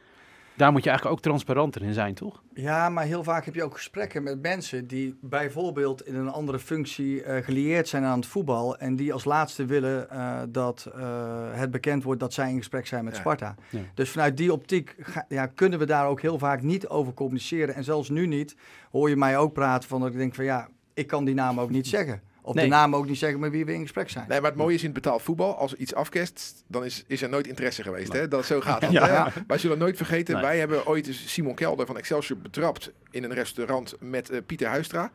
Daar 0.58 0.72
moet 0.72 0.82
je 0.84 0.88
eigenlijk 0.88 1.18
ook 1.18 1.24
transparanter 1.24 1.82
in 1.82 1.92
zijn, 1.92 2.14
toch? 2.14 2.42
Ja, 2.54 2.88
maar 2.88 3.04
heel 3.04 3.22
vaak 3.24 3.44
heb 3.44 3.54
je 3.54 3.62
ook 3.64 3.74
gesprekken 3.74 4.22
met 4.22 4.42
mensen 4.42 4.86
die 4.86 5.18
bijvoorbeeld 5.20 6.06
in 6.06 6.14
een 6.14 6.28
andere 6.28 6.58
functie 6.58 7.22
eh 7.22 7.44
gelieerd 7.44 7.88
zijn 7.88 8.04
aan 8.04 8.18
het 8.18 8.26
voetbal. 8.28 8.76
En 8.78 8.96
die 8.96 9.12
als 9.12 9.24
laatste 9.24 9.64
willen 9.66 10.10
eh, 10.10 10.40
dat 10.48 10.90
eh, 10.94 11.02
het 11.50 11.70
bekend 11.70 12.02
wordt 12.02 12.20
dat 12.20 12.32
zij 12.32 12.50
in 12.50 12.56
gesprek 12.56 12.86
zijn 12.86 13.04
met 13.04 13.14
Ja. 13.14 13.20
Sparta. 13.20 13.54
Ja. 13.70 13.80
Dus 13.94 14.10
vanuit 14.10 14.36
die 14.36 14.52
optiek 14.52 14.94
ga- 14.98 15.24
ja, 15.28 15.46
kunnen 15.46 15.78
we 15.78 15.86
daar 15.86 16.06
ook 16.06 16.20
heel 16.20 16.38
vaak 16.38 16.62
niet 16.62 16.88
over 16.88 17.14
communiceren. 17.14 17.74
En 17.74 17.84
zelfs 17.84 18.08
nu 18.08 18.26
niet 18.26 18.56
hoor 18.90 19.08
je 19.08 19.16
mij 19.16 19.38
ook 19.38 19.52
praten 19.52 19.88
van 19.88 20.00
dat 20.00 20.10
ik 20.10 20.16
denk 20.16 20.34
van 20.34 20.44
ja, 20.44 20.68
ik 20.94 21.06
kan 21.06 21.24
die 21.24 21.34
naam 21.34 21.60
ook 21.60 21.70
niet 21.70 21.86
zeggen. 21.86 22.20
Nee. 22.54 22.64
de 22.64 22.70
naam 22.70 22.94
ook 22.94 23.06
niet 23.06 23.18
zeggen 23.18 23.40
met 23.40 23.50
wie 23.50 23.64
we 23.64 23.72
in 23.74 23.80
gesprek 23.82 24.10
zijn. 24.10 24.24
Nee, 24.28 24.40
maar 24.40 24.50
het 24.50 24.58
mooie 24.58 24.74
is 24.74 24.80
in 24.80 24.90
het 24.90 25.02
betaald 25.02 25.22
voetbal, 25.22 25.56
als 25.56 25.72
er 25.72 25.78
iets 25.78 25.94
afkerst, 25.94 26.64
dan 26.66 26.84
is, 26.84 27.04
is 27.06 27.22
er 27.22 27.28
nooit 27.28 27.46
interesse 27.46 27.82
geweest. 27.82 28.12
Hè? 28.12 28.28
Dat, 28.28 28.44
zo 28.44 28.60
gaat 28.60 28.80
het. 28.82 28.90
Ja. 28.98 29.30
hè? 29.34 29.40
Wij 29.46 29.58
zullen 29.58 29.78
nooit 29.78 29.96
vergeten, 29.96 30.34
Nee. 30.34 30.42
wij 30.42 30.58
hebben 30.58 30.86
ooit 30.86 31.08
Simon 31.26 31.54
Kelder 31.54 31.86
van 31.86 31.96
Excelsior 31.98 32.38
betrapt 32.38 32.92
in 33.10 33.24
een 33.24 33.34
restaurant 33.34 33.94
met 34.00 34.30
eh, 34.30 34.38
Pieter 34.46 34.68
Huistra. 34.68 35.10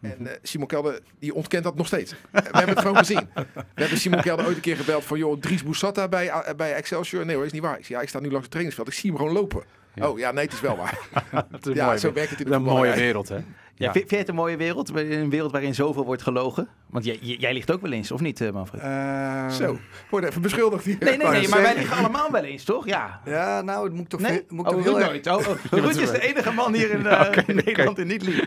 En 0.00 0.26
eh, 0.26 0.36
Simon 0.42 0.66
Kelder, 0.66 1.00
die 1.18 1.34
ontkent 1.34 1.64
dat 1.64 1.76
nog 1.76 1.86
steeds. 1.86 2.12
we 2.30 2.40
hebben 2.42 2.68
het 2.68 2.78
gewoon 2.80 2.96
gezien. 2.96 3.28
We 3.34 3.44
hebben 3.74 3.98
Simon 3.98 4.20
Kelder 4.20 4.46
ooit 4.46 4.56
een 4.56 4.62
keer 4.62 4.76
gebeld 4.76 5.04
van, 5.04 5.18
joh, 5.18 5.40
Dries 5.40 5.62
Boussata 5.62 6.08
bij, 6.08 6.28
eh, 6.28 6.54
bij 6.54 6.74
Excelsior. 6.74 7.26
Nee 7.26 7.36
hoor, 7.36 7.44
is 7.44 7.52
niet 7.52 7.62
waar. 7.62 7.78
Ik 7.78 7.84
zei, 7.84 7.94
ja, 7.98 8.02
ik 8.04 8.08
sta 8.08 8.18
nu 8.18 8.26
langs 8.26 8.40
het 8.40 8.50
trainingsveld. 8.50 8.88
Ik 8.88 8.94
zie 8.94 9.10
hem 9.10 9.18
gewoon 9.18 9.32
lopen. 9.34 9.62
Ja. 9.94 10.08
Oh 10.08 10.18
ja, 10.18 10.32
nee, 10.32 10.44
het 10.44 10.52
is 10.52 10.60
wel 10.60 10.76
waar. 10.76 10.98
Is 11.62 11.74
ja, 11.74 11.96
zo 11.96 12.12
werkt 12.12 12.30
het 12.30 12.40
in 12.40 12.46
de 12.46 12.52
een 12.52 12.62
mooie 12.62 12.94
wereld, 12.94 13.28
hè? 13.28 13.38
Ja. 13.80 13.86
Ja. 13.86 13.92
Vind, 13.92 13.94
vind 14.08 14.10
je 14.10 14.16
het 14.16 14.28
een 14.28 14.34
mooie 14.34 14.56
wereld? 14.56 14.96
Een 14.96 15.30
wereld 15.30 15.52
waarin 15.52 15.74
zoveel 15.74 16.04
wordt 16.04 16.22
gelogen? 16.22 16.68
Want 16.86 17.04
jij, 17.04 17.16
jij 17.20 17.52
ligt 17.52 17.70
ook 17.72 17.80
wel 17.80 17.92
eens, 17.92 18.10
of 18.10 18.20
niet, 18.20 18.40
eh, 18.40 18.50
Manfred? 18.52 18.82
Eh, 18.82 19.48
Zo, 19.48 19.78
word 20.10 20.24
even 20.24 20.42
beschuldigd 20.42 20.84
hier. 20.84 20.96
nee, 21.00 21.16
nee, 21.16 21.28
nee, 21.28 21.48
maar 21.48 21.62
wij 21.62 21.74
liggen 21.74 21.96
allemaal 21.96 22.30
wel 22.30 22.42
eens, 22.44 22.64
toch? 22.64 22.86
Ja. 22.86 23.20
Ja, 23.24 23.60
nou, 23.60 23.84
het 23.84 23.94
moet 23.94 24.08
toch, 24.10 24.20
Nee? 24.20 24.32
veel- 24.32 24.44
moet 24.48 24.66
oh, 24.66 24.72
toch 24.72 24.82
heel 24.84 24.98
erg... 25.00 25.06
nooit. 25.08 25.26
Oh, 25.26 25.48
oh. 25.48 25.56
Ruud 25.70 25.96
is 25.96 26.10
de 26.10 26.20
enige 26.28 26.52
man 26.52 26.74
hier 26.74 26.90
in, 26.90 27.06
eh, 27.06 27.42
in 27.46 27.54
Nederland 27.54 27.96
die 27.96 28.04
niet 28.04 28.22
liegt. 28.22 28.46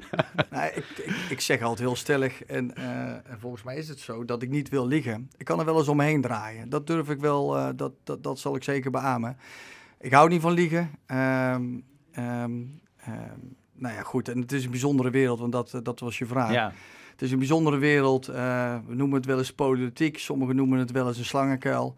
Nou, 0.50 0.66
ik, 0.76 0.86
ik, 0.98 1.14
ik 1.30 1.42
zeg 1.42 1.62
altijd 1.62 1.80
heel 1.88 1.96
stellig, 1.96 2.44
en, 2.44 2.76
eh, 2.76 2.86
en 3.10 3.38
volgens 3.40 3.64
mij 3.64 3.76
is 3.76 3.88
het 3.90 4.00
zo, 4.00 4.26
dat 4.26 4.42
ik 4.42 4.50
niet 4.50 4.70
wil 4.70 4.88
liegen. 4.88 5.30
Ik 5.38 5.46
kan 5.46 5.60
er 5.60 5.66
wel 5.66 5.78
eens 5.78 5.88
omheen 5.88 6.22
draaien. 6.22 6.70
Dat 6.70 6.88
durf 6.88 7.10
ik 7.10 7.20
wel, 7.20 7.58
eh, 7.58 7.68
dat, 7.76 7.92
dat, 8.04 8.24
dat 8.24 8.40
zal 8.40 8.56
ik 8.56 8.64
zeker 8.64 8.92
beamen. 8.92 9.38
Ik 10.00 10.12
hou 10.14 10.30
niet 10.30 10.42
van 10.42 10.52
liegen. 10.54 10.92
Ehm, 11.06 11.64
ehm, 12.12 12.52
ehm, 12.98 13.40
nou 13.84 13.96
ja, 13.96 14.04
goed, 14.04 14.30
en 14.30 14.40
het 14.40 14.52
is 14.52 14.64
een 14.64 14.70
bijzondere 14.70 15.10
wereld, 15.10 15.40
want 15.40 15.52
dat, 15.52 15.74
eh, 15.74 15.82
dat 15.84 16.00
was 16.00 16.18
je 16.18 16.26
vraag. 16.26 16.52
Ja. 16.52 16.74
Het 17.12 17.22
is 17.22 17.32
een 17.32 17.38
bijzondere 17.38 17.78
wereld. 17.78 18.28
eh, 18.28 18.78
we 18.88 18.96
noemen 18.96 19.18
het 19.18 19.26
wel 19.26 19.38
eens 19.38 19.54
politiek, 19.54 20.18
sommigen 20.20 20.56
noemen 20.56 20.80
het 20.80 20.92
wel 20.92 21.08
eens 21.08 21.18
een 21.18 21.26
slangenkuil. 21.26 21.96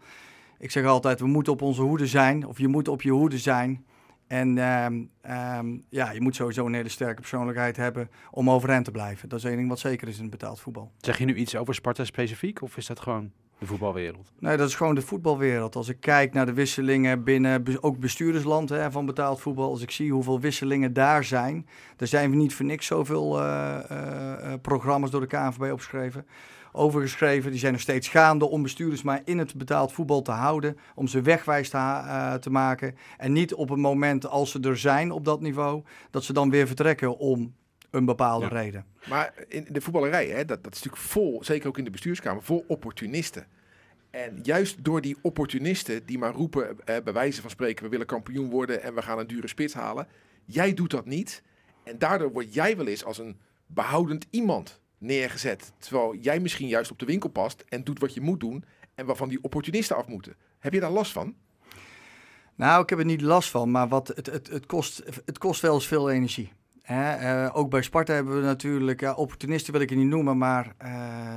Ik 0.58 0.70
zeg 0.70 0.84
altijd, 0.84 1.20
we 1.20 1.26
moeten 1.26 1.52
op 1.52 1.62
onze 1.62 1.82
hoede 1.82 2.06
zijn, 2.06 2.46
of 2.46 2.58
je 2.58 2.68
moet 2.68 2.88
op 2.88 3.02
je 3.02 3.10
hoede 3.10 3.38
zijn. 3.38 3.84
En 4.26 4.58
ehm, 4.58 5.04
ehm, 5.20 5.76
ja, 5.88 6.10
je 6.10 6.20
moet 6.20 6.34
sowieso 6.34 6.66
een 6.66 6.74
hele 6.74 6.88
sterke 6.88 7.20
persoonlijkheid 7.20 7.76
hebben 7.76 8.10
om 8.30 8.50
overeind 8.50 8.84
te 8.84 8.90
blijven. 8.90 9.28
Dat 9.28 9.38
is 9.38 9.44
één 9.44 9.56
ding 9.56 9.68
wat 9.68 9.78
zeker 9.78 10.08
is 10.08 10.18
in 10.18 10.30
betaald 10.30 10.60
voetbal. 10.60 10.92
Zeg 11.00 11.18
je 11.18 11.24
nu 11.24 11.34
iets 11.34 11.56
over 11.56 11.74
Sparta 11.74 12.04
specifiek 12.04 12.62
of 12.62 12.76
is 12.76 12.86
dat 12.86 13.00
gewoon 13.00 13.30
de 13.58 13.66
voetbalwereld? 13.66 14.32
Nee, 14.38 14.56
dat 14.56 14.68
is 14.68 14.74
gewoon 14.74 14.94
de 14.94 15.02
voetbalwereld. 15.02 15.76
Als 15.76 15.88
ik 15.88 16.00
kijk 16.00 16.32
naar 16.32 16.46
de 16.46 16.52
wisselingen 16.52 17.24
binnen 17.24 17.64
ook 17.80 17.98
bestuurdersland 17.98 18.68
hè, 18.68 18.90
van 18.90 19.06
betaald 19.06 19.40
voetbal. 19.40 19.70
Als 19.70 19.82
ik 19.82 19.90
zie 19.90 20.12
hoeveel 20.12 20.40
wisselingen 20.40 20.92
daar 20.92 21.24
zijn. 21.24 21.66
Er 21.96 22.06
zijn 22.06 22.36
niet 22.36 22.54
voor 22.54 22.64
niks 22.64 22.86
zoveel 22.86 23.40
eh, 23.40 23.90
eh, 23.90 24.52
eh, 24.52 24.60
programma's 24.60 25.10
door 25.10 25.20
de 25.20 25.26
KNVB 25.26 25.72
opgeschreven. 25.72 26.26
Overgeschreven. 26.72 27.50
Die 27.50 27.60
zijn 27.60 27.72
nog 27.72 27.80
steeds 27.80 28.08
gaande 28.08 28.48
om 28.48 28.62
bestuurders 28.62 29.02
maar 29.02 29.22
in 29.24 29.38
het 29.38 29.54
betaald 29.54 29.92
voetbal 29.92 30.22
te 30.22 30.30
houden. 30.30 30.78
Om 30.94 31.06
ze 31.06 31.22
wegwijs 31.22 31.68
te, 31.68 32.36
te 32.40 32.50
maken. 32.50 32.94
En 33.16 33.32
niet 33.32 33.54
op 33.54 33.68
het 33.68 33.78
moment 33.78 34.26
als 34.26 34.50
ze 34.50 34.60
er 34.60 34.78
zijn 34.78 35.10
op 35.10 35.24
dat 35.24 35.40
niveau. 35.40 35.82
Dat 36.10 36.24
ze 36.24 36.32
dan 36.32 36.50
weer 36.50 36.66
vertrekken 36.66 37.18
om 37.18 37.54
een 37.96 38.04
bepaalde 38.04 38.44
Ja. 38.46 38.52
reden. 38.60 38.84
Maar 39.08 39.34
in 39.48 39.66
de 39.70 39.80
voetballerij, 39.80 40.26
hè, 40.28 40.44
dat, 40.44 40.64
dat 40.64 40.74
is 40.74 40.82
natuurlijk 40.82 41.08
vol, 41.08 41.44
zeker 41.44 41.68
ook 41.68 41.78
in 41.78 41.84
de 41.84 41.90
bestuurskamer, 41.90 42.42
vol 42.42 42.64
opportunisten. 42.68 43.46
En 44.10 44.38
juist 44.42 44.84
door 44.84 45.00
die 45.00 45.16
opportunisten 45.22 46.06
die 46.06 46.18
maar 46.18 46.32
roepen, 46.32 46.80
eh, 46.84 46.96
bij 47.04 47.12
wijze 47.12 47.40
van 47.40 47.50
spreken, 47.50 47.84
we 47.84 47.90
willen 47.90 48.06
kampioen 48.06 48.50
worden 48.50 48.82
en 48.82 48.94
we 48.94 49.02
gaan 49.02 49.18
een 49.18 49.26
dure 49.26 49.48
spits 49.48 49.74
halen. 49.74 50.06
Jij 50.44 50.74
doet 50.74 50.90
dat 50.90 51.06
niet. 51.06 51.42
En 51.84 51.98
daardoor 51.98 52.32
word 52.32 52.54
jij 52.54 52.76
wel 52.76 52.86
eens 52.86 53.04
als 53.04 53.18
een 53.18 53.38
behoudend 53.66 54.26
iemand 54.30 54.80
neergezet. 54.98 55.72
Terwijl 55.78 56.14
jij 56.14 56.40
misschien 56.40 56.68
juist 56.68 56.90
op 56.90 56.98
de 56.98 57.06
winkel 57.06 57.28
past 57.28 57.64
en 57.68 57.84
doet 57.84 57.98
wat 57.98 58.14
je 58.14 58.20
moet 58.20 58.40
doen. 58.40 58.64
En 58.94 59.06
waarvan 59.06 59.28
die 59.28 59.42
opportunisten 59.42 59.96
af 59.96 60.06
moeten. 60.06 60.34
Heb 60.58 60.72
je 60.72 60.80
daar 60.80 60.90
last 60.90 61.12
van? 61.12 61.34
Nou, 62.54 62.82
ik 62.82 62.88
heb 62.88 62.98
er 62.98 63.04
niet 63.04 63.20
last 63.20 63.50
van, 63.50 63.70
maar 63.70 63.88
wat, 63.88 64.08
het, 64.08 64.26
het, 64.26 64.48
het, 64.48 64.66
kost, 64.66 65.02
het 65.24 65.38
kost 65.38 65.60
wel 65.62 65.74
eens 65.74 65.86
veel 65.86 66.10
energie. 66.10 66.52
Eh, 66.86 67.48
ook 67.52 67.70
bij 67.70 67.82
Sparta 67.82 68.12
hebben 68.12 68.36
we 68.36 68.42
natuurlijk, 68.42 69.12
opportunisten 69.16 69.72
wil 69.72 69.82
ik 69.82 69.90
het 69.90 69.98
niet 69.98 70.08
noemen, 70.08 70.38
maar 70.38 70.74
eh, 70.78 71.36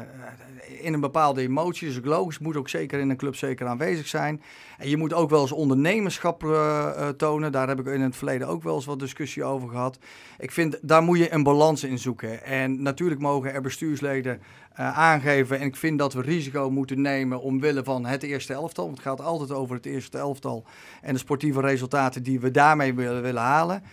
in 0.82 0.94
een 0.94 1.00
bepaalde 1.00 1.42
emotie, 1.42 1.88
dus 1.88 1.98
ook 1.98 2.06
logisch, 2.06 2.40
moet 2.40 2.58
ook 2.58 2.70
zeker 2.70 3.00
in 3.00 3.10
een 3.10 3.18
club 3.18 3.36
zeker 3.36 3.68
aanwezig 3.68 4.08
zijn. 4.08 4.42
En 4.78 4.90
je 4.90 4.98
moet 4.98 5.14
ook 5.14 5.30
wel 5.30 5.42
eens 5.42 5.52
ondernemerschap 5.52 6.44
eh, 6.44 7.08
tonen, 7.08 7.52
daar 7.52 7.68
heb 7.68 7.80
ik 7.80 7.86
in 7.86 8.02
het 8.02 8.16
verleden 8.16 8.48
ook 8.48 8.64
wel 8.64 8.76
eens 8.76 8.86
wat 8.86 9.00
discussie 9.00 9.44
over 9.44 9.70
gehad. 9.70 10.00
Ik 10.38 10.52
vind, 10.52 10.78
daar 10.82 11.04
moet 11.04 11.18
je 11.18 11.34
een 11.34 11.44
balans 11.44 11.84
in 11.84 12.00
zoeken. 12.00 12.44
En 12.44 12.82
natuurlijk 12.82 13.22
mogen 13.22 13.54
er 13.54 13.62
bestuursleden 13.62 14.42
aangeven, 14.74 15.60
en 15.60 15.66
ik 15.66 15.76
vind 15.76 16.00
dat 16.00 16.14
we 16.14 16.22
risico 16.22 16.70
moeten 16.70 17.02
nemen 17.02 17.42
omwille 17.42 17.84
van 17.84 18.06
het 18.06 18.24
eerste 18.24 18.54
elftal, 18.54 18.86
want 18.86 18.98
het 18.98 19.08
gaat 19.08 19.22
altijd 19.22 19.52
over 19.52 19.76
het 19.76 19.86
eerste 19.86 20.18
elftal 20.18 20.66
en 21.02 21.14
de 21.14 21.20
sportieve 21.20 21.62
resultaten 21.62 22.24
die 22.24 22.40
we 22.40 22.52
daarmee 22.52 22.94
willen, 22.94 23.22
willen 23.22 23.42
halen. 23.42 23.84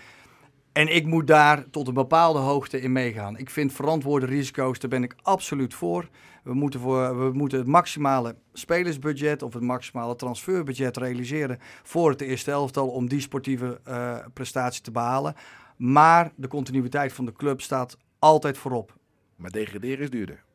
En 0.77 0.95
ik 0.95 1.07
moet 1.07 1.27
daar 1.27 1.71
tot 1.71 1.89
een 1.89 1.95
bepaalde 1.95 2.39
hoogte 2.39 2.81
in 2.81 2.93
meegaan. 2.93 3.39
Ik 3.39 3.51
vind 3.51 3.73
verantwoorde 3.73 4.27
risico's, 4.27 4.79
daar 4.79 4.91
ben 4.91 5.03
ik 5.03 5.15
absoluut 5.23 5.75
voor. 5.75 6.09
We 6.43 6.55
moeten, 6.55 6.81
voor, 6.81 7.19
we 7.19 7.33
moeten 7.33 7.59
het 7.59 7.67
maximale 7.67 8.37
spelersbudget 8.53 9.43
of 9.43 9.53
het 9.53 9.63
maximale 9.63 10.17
transferbudget 10.17 10.97
realiseren 10.97 11.59
voor 11.83 12.11
het 12.11 12.21
eerste 12.21 12.51
elftal 12.51 12.89
om 12.89 13.09
die 13.09 13.21
sportieve 13.21 13.81
eh, 13.85 14.19
prestatie 14.33 14.83
te 14.83 14.91
behalen. 14.91 15.35
Maar 15.77 16.33
de 16.35 16.49
continuïteit 16.49 17.13
van 17.13 17.25
de 17.25 17.33
club 17.33 17.61
staat 17.61 17.97
altijd 18.19 18.59
voorop. 18.59 18.97
Maar 19.37 19.51
degraderen 19.51 20.03
is 20.03 20.11
duurder. 20.11 20.46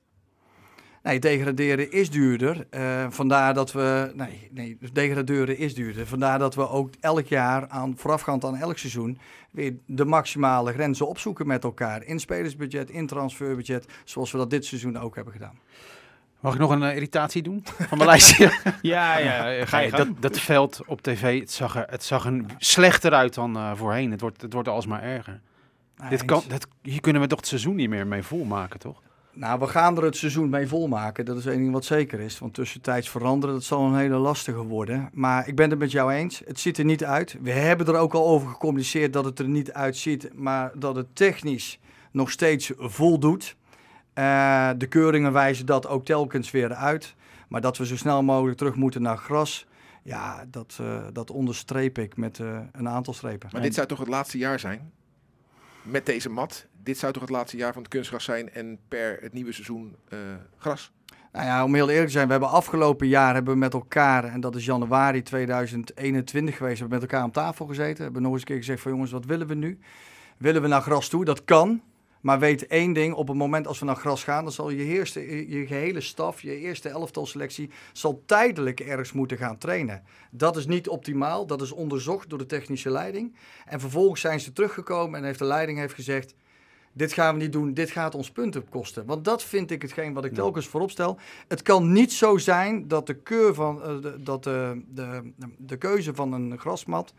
Nee, 1.04 1.20
degraderen 1.20 1.92
is 1.92 2.10
duurder. 2.10 2.68
Eh, 2.70 3.06
vandaar 3.10 3.54
dat 3.54 3.72
we. 3.72 4.12
Nee, 4.16 4.50
nee, 4.52 4.78
degraderen 4.94 5.58
is 5.58 5.76
duurder. 5.76 6.08
Vandaar 6.08 6.40
dat 6.40 6.56
we 6.56 6.70
ook 6.70 6.90
elk 7.00 7.26
jaar, 7.28 7.68
aan, 7.68 7.94
voorafgaand 7.98 8.46
aan 8.46 8.56
elk 8.56 8.78
seizoen, 8.78 9.18
weer 9.52 9.74
de 9.86 10.06
maximale 10.06 10.74
grenzen 10.74 11.08
opzoeken 11.08 11.48
met 11.48 11.64
elkaar. 11.64 12.04
In 12.04 12.20
spelersbudget, 12.20 12.90
in 12.90 13.08
transferbudget, 13.08 13.86
zoals 14.04 14.32
we 14.32 14.38
dat 14.38 14.50
dit 14.50 14.66
seizoen 14.66 15.00
ook 15.00 15.16
hebben 15.16 15.34
gedaan. 15.34 15.60
Mag 16.40 16.54
ik 16.54 16.60
nog 16.60 16.72
een 16.72 16.84
eh, 16.84 16.96
irritatie 16.96 17.42
doen 17.42 17.64
van 17.64 17.98
mijn 17.98 18.10
lijstje? 18.14 18.52
Ja, 18.82 19.18
ja, 19.18 19.66
ga 19.66 19.80
je 19.80 19.92
dat, 19.92 20.08
dat 20.20 20.40
veld 20.40 20.82
op 20.86 21.02
tv, 21.02 21.40
het 21.40 21.52
zag 21.52 21.76
er, 21.76 21.86
het 21.90 22.04
zag 22.04 22.26
er 22.26 22.44
slechter 22.58 23.14
uit 23.14 23.34
dan 23.34 23.56
eh, 23.56 23.72
voorheen. 23.76 24.12
Het 24.12 24.22
wordt, 24.22 24.42
het 24.42 24.54
wordt 24.54 24.68
alsmaar 24.68 25.04
erger. 25.04 25.42
Dit 26.10 26.10
Nee, 26.10 26.26
kan, 26.26 26.44
dat, 26.48 26.68
hier 26.82 27.02
kunnen 27.02 27.22
we 27.22 27.28
toch 27.28 27.40
het 27.40 27.48
seizoen 27.48 27.76
niet 27.76 27.90
meer 27.90 28.08
mee 28.08 28.24
volmaken, 28.24 28.80
toch? 28.80 29.02
Nou, 29.34 29.60
we 29.60 29.68
gaan 29.68 29.98
er 29.98 30.04
het 30.04 30.16
seizoen 30.16 30.50
mee 30.50 30.68
volmaken. 30.68 31.26
Dat 31.26 31.38
is 31.38 31.46
één 31.46 31.58
ding 31.58 31.72
wat 31.72 31.86
zeker 31.86 32.20
is. 32.20 32.40
Want 32.40 32.54
tussentijds 32.54 33.10
veranderen, 33.10 33.56
dat 33.56 33.64
zal 33.64 33.86
een 33.86 33.96
hele 33.96 34.16
lastige 34.16 34.64
worden. 34.64 35.10
Maar 35.14 35.48
ik 35.48 35.56
ben 35.56 35.70
het 35.70 35.80
met 35.80 35.92
jou 35.92 36.14
eens. 36.14 36.42
Het 36.46 36.60
ziet 36.60 36.78
er 36.78 36.86
niet 36.86 37.04
uit. 37.04 37.38
We 37.42 37.52
hebben 37.52 37.88
er 37.88 37.96
ook 37.96 38.14
al 38.14 38.28
over 38.28 38.50
gecommuniceerd 38.50 39.14
dat 39.14 39.26
het 39.26 39.40
er 39.40 39.48
niet 39.48 39.74
uitziet. 39.74 40.30
Maar 40.34 40.72
dat 40.76 40.96
het 40.96 41.16
technisch 41.16 41.80
nog 42.12 42.32
steeds 42.32 42.72
voldoet. 42.78 43.56
Eh, 44.14 44.70
de 44.78 44.88
keuringen 44.88 45.34
wijzen 45.34 45.66
dat 45.66 45.88
ook 45.88 46.06
telkens 46.06 46.52
weer 46.52 46.74
uit. 46.74 47.16
Maar 47.48 47.62
dat 47.62 47.78
we 47.78 47.86
zo 47.86 47.98
snel 47.98 48.24
mogelijk 48.24 48.58
terug 48.58 48.76
moeten 48.76 49.02
naar 49.02 49.18
gras. 49.18 49.68
Ja, 50.04 50.46
dat, 50.48 50.78
eh, 50.82 51.04
dat 51.14 51.32
onderstreep 51.32 51.98
ik 51.98 52.18
met 52.18 52.40
eh, 52.40 52.60
een 52.72 52.90
aantal 52.90 53.14
strepen. 53.14 53.50
Maar 53.52 53.62
dit 53.62 53.74
zou 53.74 53.88
toch 53.88 54.00
het 54.00 54.08
laatste 54.08 54.38
jaar 54.38 54.60
zijn? 54.60 54.92
Met 55.82 56.06
deze 56.06 56.30
mat. 56.30 56.68
Dit 56.84 56.98
zou 56.98 57.14
toch 57.14 57.22
het 57.22 57.32
laatste 57.32 57.58
jaar 57.58 57.74
van 57.74 57.82
het 57.82 57.92
kunstgras 57.92 58.24
zijn 58.24 58.54
en 58.54 58.80
per 58.88 59.18
het 59.22 59.34
nieuwe 59.34 59.52
seizoen 59.52 59.96
eh, 60.10 60.20
gras? 60.58 60.92
Nou 61.32 61.46
ja, 61.46 61.64
om 61.64 61.74
heel 61.74 61.90
eerlijk 61.90 62.06
te 62.06 62.12
zijn, 62.12 62.26
we 62.26 62.32
hebben 62.32 62.50
afgelopen 62.50 63.08
jaar 63.08 63.34
hebben 63.34 63.54
we 63.54 63.60
met 63.60 63.74
elkaar, 63.74 64.24
en 64.24 64.42
dat 64.42 64.56
is 64.56 64.66
januari 64.66 65.22
2021 65.22 66.58
geweest, 66.58 66.80
hebben 66.80 66.98
we 66.98 67.04
met 67.04 67.12
elkaar 67.12 67.26
aan 67.26 67.32
tafel 67.32 67.66
gezeten. 67.66 68.04
Hebben 68.04 68.22
nog 68.22 68.32
eens 68.32 68.42
een 68.42 68.48
keer 68.48 68.58
gezegd 68.58 68.82
van 68.82 68.92
jongens, 68.92 69.12
wat 69.12 69.26
willen 69.26 69.48
we 69.48 69.54
nu? 69.54 69.80
Willen 70.38 70.62
we 70.62 70.68
naar 70.68 70.82
gras 70.82 71.10
toe? 71.10 71.26
Dat 71.26 71.44
kan. 71.44 71.82
Maar 72.22 72.40
weet 72.40 72.68
één 72.68 72.94
ding, 72.94 73.14
op 73.14 73.28
het 73.28 73.38
moment 73.38 73.68
als 73.68 73.80
we 73.80 73.86
naar 73.86 73.96
gras 73.96 74.24
gaan, 74.24 74.44
dan 74.44 74.54
zal 74.54 74.70
je, 74.70 74.84
eerste, 74.84 75.50
je 75.50 75.68
gehele 75.68 76.02
staf, 76.02 76.42
je 76.42 76.58
eerste 76.58 76.90
elftalselectie, 76.90 77.70
zal 77.94 78.24
tijdelijk 78.26 78.80
ergens 78.80 79.12
moeten 79.12 79.38
gaan 79.38 79.58
trainen. 79.58 80.04
Dat 80.32 80.58
is 80.58 80.66
niet 80.66 80.90
optimaal, 80.90 81.48
dat 81.48 81.62
is 81.62 81.72
onderzocht 81.72 82.30
door 82.30 82.38
de 82.38 82.46
technische 82.46 82.90
leiding. 82.90 83.36
En 83.66 83.80
vervolgens 83.80 84.22
zijn 84.22 84.40
ze 84.40 84.54
teruggekomen 84.54 85.20
en 85.20 85.26
heeft 85.26 85.40
de 85.40 85.46
leiding 85.46 85.78
heeft 85.78 85.94
gezegd, 85.94 86.36
dit 86.94 87.14
gaan 87.14 87.36
we 87.36 87.42
niet 87.42 87.52
doen, 87.52 87.74
dit 87.74 87.92
gaat 87.92 88.16
ons 88.16 88.32
punten 88.32 88.70
kosten. 88.70 89.06
Want 89.06 89.26
dat 89.26 89.44
vind 89.44 89.72
ik 89.72 89.82
hetgeen 89.82 90.14
wat 90.14 90.26
ik 90.26 90.34
telkens 90.34 90.68
voorop 90.68 90.92
stel. 90.92 91.18
Het 91.48 91.62
kan 91.62 91.92
niet 91.92 92.14
zo 92.14 92.38
zijn 92.38 92.88
dat 92.88 93.08
de, 93.08 93.14
keur 93.14 93.54
van, 93.54 93.84
eh, 93.84 94.02
de, 94.02 94.24
dat 94.24 94.44
de, 94.44 94.82
de, 94.88 95.32
de 95.58 95.78
keuze 95.78 96.16
van 96.16 96.34
een 96.34 96.60
grasmat, 96.60 97.14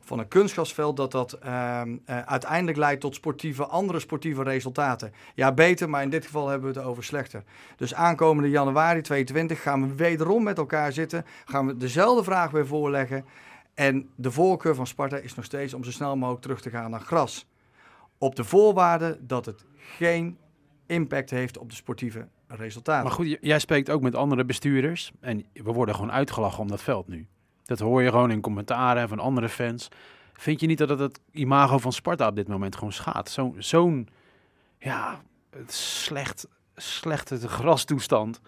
van 0.00 0.18
een 0.18 0.28
kunstgrasveld, 0.28 0.96
dat 0.96 1.12
dat 1.12 1.32
ehm, 1.32 1.96
eh, 2.04 2.20
uiteindelijk 2.20 2.78
leidt 2.78 3.00
tot 3.00 3.14
sportieve, 3.14 3.66
andere 3.66 4.00
sportieve 4.00 4.42
resultaten. 4.42 5.12
Ja, 5.34 5.52
beter, 5.52 5.90
maar 5.90 6.02
in 6.02 6.10
dit 6.10 6.24
geval 6.24 6.48
hebben 6.48 6.72
we 6.72 6.78
het 6.78 6.88
over 6.88 7.04
slechter. 7.04 7.42
Dus 7.76 7.94
aankomende 7.94 8.50
januari 8.50 9.00
2022 9.00 9.62
gaan 9.62 9.88
we 9.88 9.94
wederom 9.94 10.42
met 10.42 10.58
elkaar 10.58 10.92
zitten, 10.92 11.24
gaan 11.44 11.66
we 11.66 11.76
dezelfde 11.76 12.24
vraag 12.24 12.50
weer 12.50 12.66
voorleggen. 12.66 13.24
En 13.74 14.08
de 14.14 14.30
voorkeur 14.30 14.74
van 14.74 14.86
Sparta 14.86 15.16
is 15.16 15.34
nog 15.34 15.44
steeds 15.44 15.74
om 15.74 15.84
zo 15.84 15.90
snel 15.90 16.16
mogelijk 16.16 16.42
terug 16.42 16.60
te 16.60 16.70
gaan 16.70 16.90
naar 16.90 17.00
gras. 17.00 17.46
Op 18.18 18.36
de 18.36 18.44
voorwaarde 18.44 19.18
dat 19.20 19.46
het 19.46 19.64
geen 19.76 20.38
impact 20.86 21.30
heeft 21.30 21.58
op 21.58 21.70
de 21.70 21.76
sportieve 21.76 22.28
resultaten. 22.48 23.04
Maar 23.04 23.12
goed, 23.12 23.38
jij 23.40 23.58
spreekt 23.58 23.90
ook 23.90 24.02
met 24.02 24.14
andere 24.14 24.44
bestuurders. 24.44 25.12
En 25.20 25.44
we 25.52 25.72
worden 25.72 25.94
gewoon 25.94 26.12
uitgelachen 26.12 26.60
om 26.60 26.68
dat 26.68 26.82
veld 26.82 27.08
nu. 27.08 27.26
Dat 27.64 27.78
hoor 27.78 28.02
je 28.02 28.10
gewoon 28.10 28.30
in 28.30 28.40
commentaren 28.40 29.08
van 29.08 29.18
andere 29.18 29.48
fans. 29.48 29.88
Vind 30.32 30.60
je 30.60 30.66
niet 30.66 30.78
dat 30.78 30.88
het 30.88 30.98
het 30.98 31.20
imago 31.30 31.78
van 31.78 31.92
Sparta 31.92 32.28
op 32.28 32.36
dit 32.36 32.48
moment 32.48 32.74
gewoon 32.74 32.92
schaadt? 32.92 33.30
Zo'n, 33.30 33.54
zo'n 33.58 34.08
ja, 34.78 35.20
slecht, 35.66 36.48
slechte 36.74 37.48
grastoestand. 37.48 38.40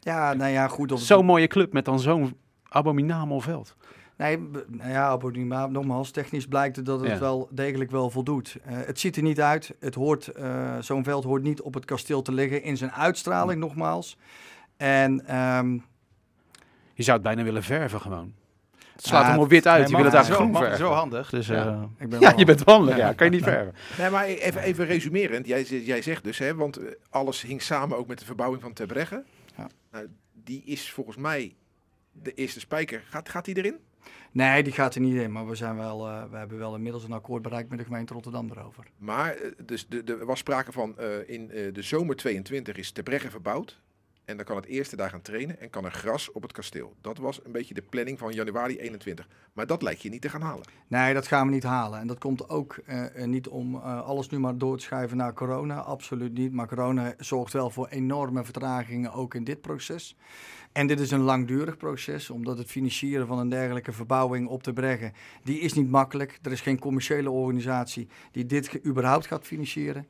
Ja, 0.00 0.32
nou 0.32 0.50
ja, 0.50 0.68
goed. 0.68 1.00
Zo'n 1.00 1.24
mooie 1.24 1.46
club 1.46 1.72
met 1.72 1.84
dan 1.84 2.00
zo'n 2.00 2.36
abominabel 2.68 3.40
veld. 3.40 3.76
Nee, 4.16 4.38
nou 4.68 4.90
ja, 4.90 5.18
maar 5.44 5.70
nogmaals, 5.70 6.10
technisch 6.10 6.46
blijkt 6.46 6.84
dat 6.84 7.00
het 7.00 7.08
Ja. 7.10 7.18
wel 7.18 7.48
degelijk 7.50 7.90
wel 7.90 8.10
voldoet. 8.10 8.56
Eh, 8.64 8.76
het 8.86 9.00
ziet 9.00 9.16
er 9.16 9.22
niet 9.22 9.40
uit. 9.40 9.74
Het 9.80 9.94
hoort, 9.94 10.26
eh, 10.28 10.78
zo'n 10.80 11.04
veld 11.04 11.24
hoort 11.24 11.42
niet 11.42 11.60
op 11.60 11.74
het 11.74 11.84
kasteel 11.84 12.22
te 12.22 12.32
liggen 12.32 12.62
in 12.62 12.76
zijn 12.76 12.92
uitstraling, 12.92 13.60
nogmaals. 13.60 14.16
En 14.76 15.26
ehm, 15.26 15.78
Je 16.94 17.02
zou 17.02 17.16
het 17.16 17.26
bijna 17.26 17.42
willen 17.42 17.62
verven 17.62 18.00
gewoon. 18.00 18.34
Het 18.94 19.04
slaat 19.04 19.22
Ja, 19.24 19.30
hem 19.30 19.38
op 19.40 19.48
wit 19.48 19.66
uit. 19.66 19.80
Nee, 19.80 19.90
je 19.90 19.96
wil 19.96 20.04
het 20.04 20.14
eigenlijk 20.14 20.44
zo, 20.44 20.48
groen 20.50 20.60
maar 20.60 20.70
verven. 20.70 20.86
Zo 20.86 20.92
handig. 20.92 21.30
Dus, 21.30 21.46
Ja. 21.46 21.66
eh, 21.66 21.82
ik 21.98 22.08
ben 22.08 22.20
Ja, 22.20 22.32
je 22.36 22.44
bent 22.44 22.64
wandelen. 22.64 22.96
Ja, 22.96 23.12
kan 23.12 23.26
je 23.26 23.32
niet 23.32 23.42
verven. 23.52 23.74
Nee, 23.98 24.10
maar 24.10 24.24
even, 24.24 24.60
even 24.62 24.86
resumerend. 24.86 25.46
Jij, 25.46 25.62
jij 25.62 26.02
zegt 26.02 26.24
dus, 26.24 26.38
hè, 26.38 26.54
want 26.54 26.78
alles 27.10 27.42
hing 27.42 27.62
samen 27.62 27.96
ook 27.98 28.06
met 28.06 28.18
de 28.18 28.24
verbouwing 28.24 28.62
van 28.62 28.72
Terbregge. 28.72 29.24
Ja. 29.56 29.66
Nou, 29.92 30.06
die 30.32 30.62
is 30.64 30.90
volgens 30.90 31.16
mij 31.16 31.54
de 32.12 32.34
eerste 32.34 32.60
spijker. 32.60 33.02
Gaat, 33.08 33.28
gaat 33.28 33.44
die 33.44 33.56
erin? 33.56 33.76
Nee, 34.34 34.62
die 34.62 34.72
gaat 34.72 34.94
er 34.94 35.00
niet 35.00 35.14
in. 35.14 35.32
Maar 35.32 35.46
we, 35.46 35.54
zijn 35.54 35.76
wel, 35.76 36.08
eh, 36.08 36.22
we 36.30 36.36
hebben 36.36 36.58
wel 36.58 36.74
inmiddels 36.74 37.04
een 37.04 37.12
akkoord 37.12 37.42
bereikt 37.42 37.68
met 37.68 37.78
de 37.78 37.84
gemeente 37.84 38.12
Rotterdam 38.12 38.50
erover. 38.50 38.84
Maar 38.98 39.34
eh, 39.34 39.50
dus 39.64 39.86
er 40.06 40.26
was 40.26 40.38
sprake 40.38 40.72
van 40.72 40.98
eh, 40.98 41.28
in 41.28 41.46
de 41.46 41.82
zomer 41.82 42.16
22 42.16 42.76
is 42.76 42.92
Terbregge 42.92 43.30
verbouwd. 43.30 43.80
En 44.24 44.36
dan 44.36 44.44
kan 44.44 44.56
het 44.56 44.66
eerste 44.66 44.96
daar 44.96 45.10
gaan 45.10 45.22
trainen 45.22 45.60
en 45.60 45.70
kan 45.70 45.84
er 45.84 45.92
gras 45.92 46.32
op 46.32 46.42
het 46.42 46.52
kasteel. 46.52 46.94
Dat 47.00 47.18
was 47.18 47.40
een 47.44 47.52
beetje 47.52 47.74
de 47.74 47.82
planning 47.82 48.18
van 48.18 48.32
januari 48.32 48.78
21. 48.78 49.28
Maar 49.52 49.66
dat 49.66 49.82
lijkt 49.82 50.02
je 50.02 50.08
niet 50.08 50.20
te 50.20 50.28
gaan 50.28 50.40
halen. 50.40 50.66
Nee, 50.86 51.14
dat 51.14 51.26
gaan 51.26 51.46
we 51.46 51.52
niet 51.52 51.62
halen. 51.62 52.00
En 52.00 52.06
dat 52.06 52.18
komt 52.18 52.48
ook 52.48 52.78
eh, 52.86 53.22
eh, 53.22 53.28
niet 53.28 53.48
om 53.48 53.74
eh, 53.74 54.02
alles 54.02 54.28
nu 54.28 54.38
maar 54.38 54.58
door 54.58 54.76
te 54.76 54.84
schuiven 54.84 55.16
naar 55.16 55.32
corona. 55.32 55.80
Absoluut 55.80 56.32
niet. 56.32 56.52
Maar 56.52 56.68
corona 56.68 57.14
zorgt 57.18 57.52
wel 57.52 57.70
voor 57.70 57.88
enorme 57.88 58.44
vertragingen 58.44 59.12
ook 59.12 59.34
in 59.34 59.44
dit 59.44 59.60
proces. 59.60 60.16
En 60.72 60.86
dit 60.86 61.00
is 61.00 61.10
een 61.10 61.20
langdurig 61.20 61.76
proces, 61.76 62.30
omdat 62.30 62.58
het 62.58 62.70
financieren 62.70 63.26
van 63.26 63.38
een 63.38 63.48
dergelijke 63.48 63.92
verbouwing 63.92 64.48
op 64.48 64.62
te 64.62 64.72
brengen, 64.72 65.12
die 65.42 65.60
is 65.60 65.72
niet 65.72 65.90
makkelijk. 65.90 66.38
Er 66.42 66.52
is 66.52 66.60
geen 66.60 66.78
commerciële 66.78 67.30
organisatie 67.30 68.08
die 68.32 68.46
dit 68.46 68.86
überhaupt 68.86 69.26
gaat 69.26 69.44
financieren. 69.44 70.06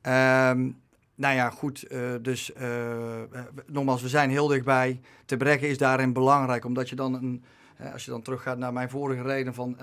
Ehm, 0.00 0.70
nou 1.14 1.34
ja, 1.34 1.50
goed, 1.50 1.82
eh, 1.82 2.00
dus 2.22 2.52
eh, 2.52 3.20
nogmaals, 3.66 4.02
we 4.02 4.08
zijn 4.08 4.30
heel 4.30 4.46
dichtbij. 4.46 5.00
Te 5.24 5.36
brengen 5.36 5.68
is 5.68 5.78
daarin 5.78 6.12
belangrijk, 6.12 6.64
omdat 6.64 6.88
je 6.88 6.96
dan 6.96 7.14
een, 7.14 7.44
eh, 7.76 7.92
als 7.92 8.04
je 8.04 8.10
dan 8.10 8.22
teruggaat 8.22 8.58
naar 8.58 8.72
mijn 8.72 8.90
vorige 8.90 9.22
reden 9.22 9.54
van 9.54 9.76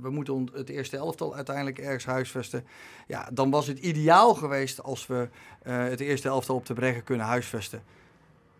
we 0.00 0.10
moeten 0.10 0.48
het 0.52 0.68
eerste 0.68 0.96
elftal 0.96 1.34
uiteindelijk 1.34 1.78
ergens 1.78 2.04
huisvesten. 2.04 2.64
Ja, 3.06 3.28
dan 3.32 3.50
was 3.50 3.66
het 3.66 3.78
ideaal 3.78 4.34
geweest 4.34 4.82
als 4.82 5.06
we 5.06 5.28
het 5.62 6.00
eerste 6.00 6.28
elftal 6.28 6.56
op 6.56 6.66
de 6.66 6.74
Breggen 6.74 7.04
kunnen 7.04 7.26
huisvesten. 7.26 7.82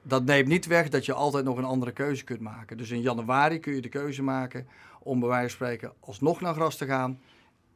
Dat 0.02 0.24
neemt 0.24 0.48
niet 0.48 0.66
weg 0.66 0.88
dat 0.88 1.06
je 1.06 1.12
altijd 1.12 1.44
nog 1.44 1.56
een 1.56 1.64
andere 1.64 1.92
keuze 1.92 2.24
kunt 2.24 2.40
maken. 2.40 2.76
Dus 2.76 2.90
in 2.90 3.00
januari 3.00 3.58
kun 3.58 3.74
je 3.74 3.80
de 3.80 3.88
keuze 3.88 4.22
maken 4.22 4.66
om 5.02 5.20
bij 5.20 5.28
wijze 5.28 5.56
van 5.56 5.66
spreken 5.66 5.92
alsnog 6.00 6.40
naar 6.40 6.54
gras 6.54 6.76
te 6.76 6.86
gaan. 6.86 7.20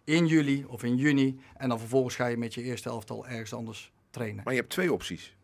In 0.05 0.27
juli 0.27 0.65
of 0.69 0.83
in 0.83 0.97
juni. 0.97 1.41
En 1.57 1.69
dan 1.69 1.79
vervolgens 1.79 2.15
ga 2.17 2.27
je 2.27 2.37
met 2.37 2.55
je 2.55 2.63
eerste 2.63 2.89
elftal 2.89 3.27
ergens 3.27 3.55
anders 3.55 3.94
trainen. 4.15 4.45
Maar 4.45 4.53
je 4.53 4.61
hebt 4.61 4.73
twee 4.73 4.93
opties. 4.93 5.37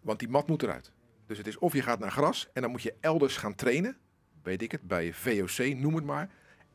Want 0.00 0.18
die 0.18 0.28
mat 0.28 0.48
moet 0.48 0.62
eruit. 0.62 0.92
Dus 1.26 1.38
het 1.38 1.46
is 1.46 1.58
of 1.58 1.72
je 1.72 1.82
gaat 1.82 1.98
naar 1.98 2.10
gras 2.10 2.48
en 2.52 2.62
dan 2.62 2.70
moet 2.70 2.82
je 2.82 2.94
elders 3.00 3.36
gaan 3.36 3.54
trainen. 3.54 3.96
Weet 4.42 4.62
ik 4.62 4.72
het, 4.72 4.82
bij 4.82 5.12
VOC, 5.12 5.74
noem 5.76 5.94
het 5.94 6.04
maar. 6.04 6.30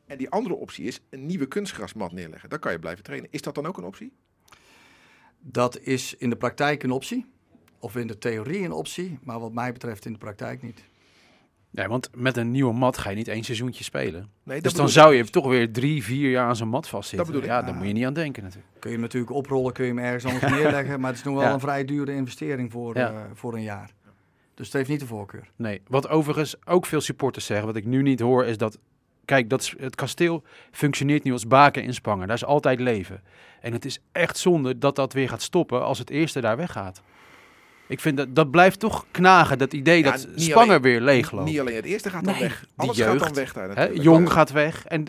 En 0.06 0.18
die 0.18 0.30
andere 0.30 0.54
optie 0.54 0.84
is 0.84 1.00
een 1.10 1.26
nieuwe 1.26 1.46
kunstgrasmat 1.46 2.12
neerleggen. 2.12 2.48
Dan 2.48 2.58
kan 2.58 2.72
je 2.72 2.78
blijven 2.78 3.04
trainen. 3.04 3.30
Is 3.32 3.42
dat 3.42 3.54
dan 3.54 3.66
ook 3.66 3.78
een 3.78 3.84
optie? 3.84 4.12
Dat 5.38 5.78
is 5.78 6.14
in 6.14 6.30
de 6.30 6.36
praktijk 6.36 6.82
een 6.82 6.90
optie. 6.90 7.26
Of 7.78 7.96
in 7.96 8.06
de 8.06 8.18
theorie 8.18 8.64
een 8.64 8.72
optie. 8.72 9.18
Maar 9.22 9.40
wat 9.40 9.52
mij 9.52 9.72
betreft 9.72 10.04
in 10.04 10.12
de 10.12 10.18
praktijk 10.18 10.62
niet. 10.62 10.87
Nee, 11.70 11.86
want 11.88 12.08
met 12.14 12.36
een 12.36 12.50
nieuwe 12.50 12.72
mat 12.72 12.98
ga 12.98 13.10
je 13.10 13.16
niet 13.16 13.28
één 13.28 13.44
seizoentje 13.44 13.84
spelen. 13.84 14.30
Nee, 14.42 14.60
Dus 14.60 14.74
dan 14.74 14.88
zou 14.88 15.14
je 15.14 15.24
toch 15.24 15.46
weer 15.46 15.72
drie, 15.72 16.04
vier 16.04 16.30
jaar 16.30 16.46
aan 16.48 16.56
zo'n 16.56 16.68
mat 16.68 16.88
vastzitten. 16.88 17.18
Dat 17.18 17.26
bedoel 17.26 17.42
ik. 17.42 17.56
Ja, 17.56 17.62
daar 17.66 17.74
moet 17.74 17.86
je 17.86 17.92
niet 17.92 18.04
aan 18.06 18.12
denken 18.12 18.42
natuurlijk. 18.42 18.72
Kun 18.78 18.88
je 18.90 18.96
hem 18.96 19.04
natuurlijk 19.04 19.32
oprollen, 19.32 19.72
kun 19.72 19.84
je 19.84 19.90
hem 19.90 19.98
ergens 20.04 20.24
anders 20.32 20.52
neerleggen. 20.60 21.00
Maar 21.00 21.10
het 21.10 21.18
is 21.18 21.24
nog 21.24 21.34
wel 21.34 21.42
Ja. 21.42 21.52
een 21.52 21.60
vrij 21.60 21.84
dure 21.84 22.12
investering 22.14 22.72
voor, 22.72 22.96
Ja. 22.96 23.10
eh, 23.10 23.16
voor 23.34 23.54
een 23.54 23.62
jaar. 23.62 23.90
Dus 24.54 24.66
het 24.66 24.76
heeft 24.76 24.88
niet 24.88 25.00
de 25.00 25.06
voorkeur. 25.06 25.50
Nee, 25.56 25.80
wat 25.88 26.08
overigens 26.08 26.56
ook 26.66 26.86
veel 26.86 27.00
supporters 27.00 27.46
zeggen, 27.46 27.66
wat 27.66 27.76
ik 27.76 27.84
nu 27.84 28.02
niet 28.02 28.20
hoor, 28.20 28.44
is 28.44 28.56
dat... 28.58 28.78
Kijk, 29.24 29.50
dat, 29.50 29.60
is- 29.60 29.74
het 29.78 29.94
kasteel 29.94 30.42
functioneert 30.70 31.22
nu 31.24 31.32
als 31.32 31.46
baken 31.46 31.82
in 31.82 31.94
Spangen. 31.94 32.26
Daar 32.26 32.36
is 32.36 32.44
altijd 32.44 32.80
leven. 32.80 33.22
En 33.60 33.72
het 33.72 33.84
is 33.84 33.98
echt 34.12 34.38
zonde 34.38 34.78
dat 34.78 34.96
dat 34.96 35.12
weer 35.12 35.28
gaat 35.28 35.42
stoppen 35.42 35.84
als 35.84 35.98
het 35.98 36.10
eerste 36.10 36.40
daar 36.40 36.56
weggaat. 36.56 37.02
Ik 37.88 38.00
vind 38.00 38.16
dat, 38.16 38.34
dat 38.34 38.50
blijft 38.50 38.80
toch 38.80 39.04
knagen, 39.10 39.58
dat 39.58 39.72
idee 39.72 40.04
Ja, 40.04 40.10
dat 40.10 40.26
alleen- 40.54 40.82
weer 40.82 41.00
leegloopt. 41.00 41.48
Niet 41.48 41.60
alleen 41.60 41.76
het 41.76 41.84
eerste 41.84 42.10
gaat 42.10 42.24
dan 42.24 42.32
Nee, 42.32 42.42
weg. 42.42 42.60
die 42.60 42.68
Alles 42.76 42.96
gaat 42.98 43.06
dan 43.06 43.16
jeugd, 43.18 43.34
weg 43.36 43.52
daar 43.52 43.76
Hè. 43.76 43.84
Jong 43.92 44.32
gaat 44.32 44.50
weg 44.50 44.86
en 44.86 45.04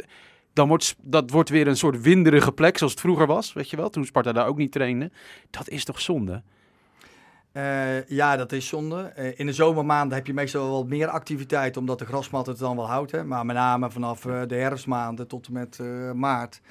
dan 0.54 0.68
wordt, 0.68 0.96
dat 1.02 1.30
wordt 1.30 1.50
weer 1.50 1.68
een 1.68 1.78
soort 1.78 2.02
winderige 2.02 2.52
plek 2.52 2.78
zoals 2.78 2.94
het 2.94 3.02
vroeger 3.02 3.28
was, 3.28 3.54
weet 3.54 3.70
je 3.70 3.78
wel, 3.78 3.90
toen 3.90 4.06
Sparta 4.06 4.32
daar 4.32 4.48
ook 4.48 4.58
niet 4.58 4.72
trainde. 4.72 5.12
Dat 5.50 5.70
is 5.70 5.84
toch 5.86 6.02
zonde? 6.02 6.42
Eh, 7.52 8.08
ja, 8.08 8.36
dat 8.38 8.52
is 8.52 8.68
zonde. 8.68 9.02
Eh, 9.02 9.40
in 9.40 9.46
de 9.46 9.54
zomermaanden 9.54 10.18
heb 10.18 10.28
je 10.28 10.34
meestal 10.34 10.64
wel 10.64 10.78
wat 10.78 10.88
meer 10.88 11.08
activiteit, 11.08 11.78
omdat 11.78 12.00
de 12.00 12.06
grasmat 12.06 12.46
het 12.46 12.58
dan 12.58 12.76
wel 12.76 12.88
houdt. 12.88 13.12
Hè. 13.12 13.24
Maar 13.24 13.46
met 13.46 13.56
name 13.56 13.92
vanaf 13.92 14.26
eh, 14.26 14.42
de 14.48 14.56
herfstmaanden 14.56 15.28
tot 15.28 15.48
en 15.48 15.54
met 15.54 15.78
eh, 15.82 16.12
maart 16.12 16.62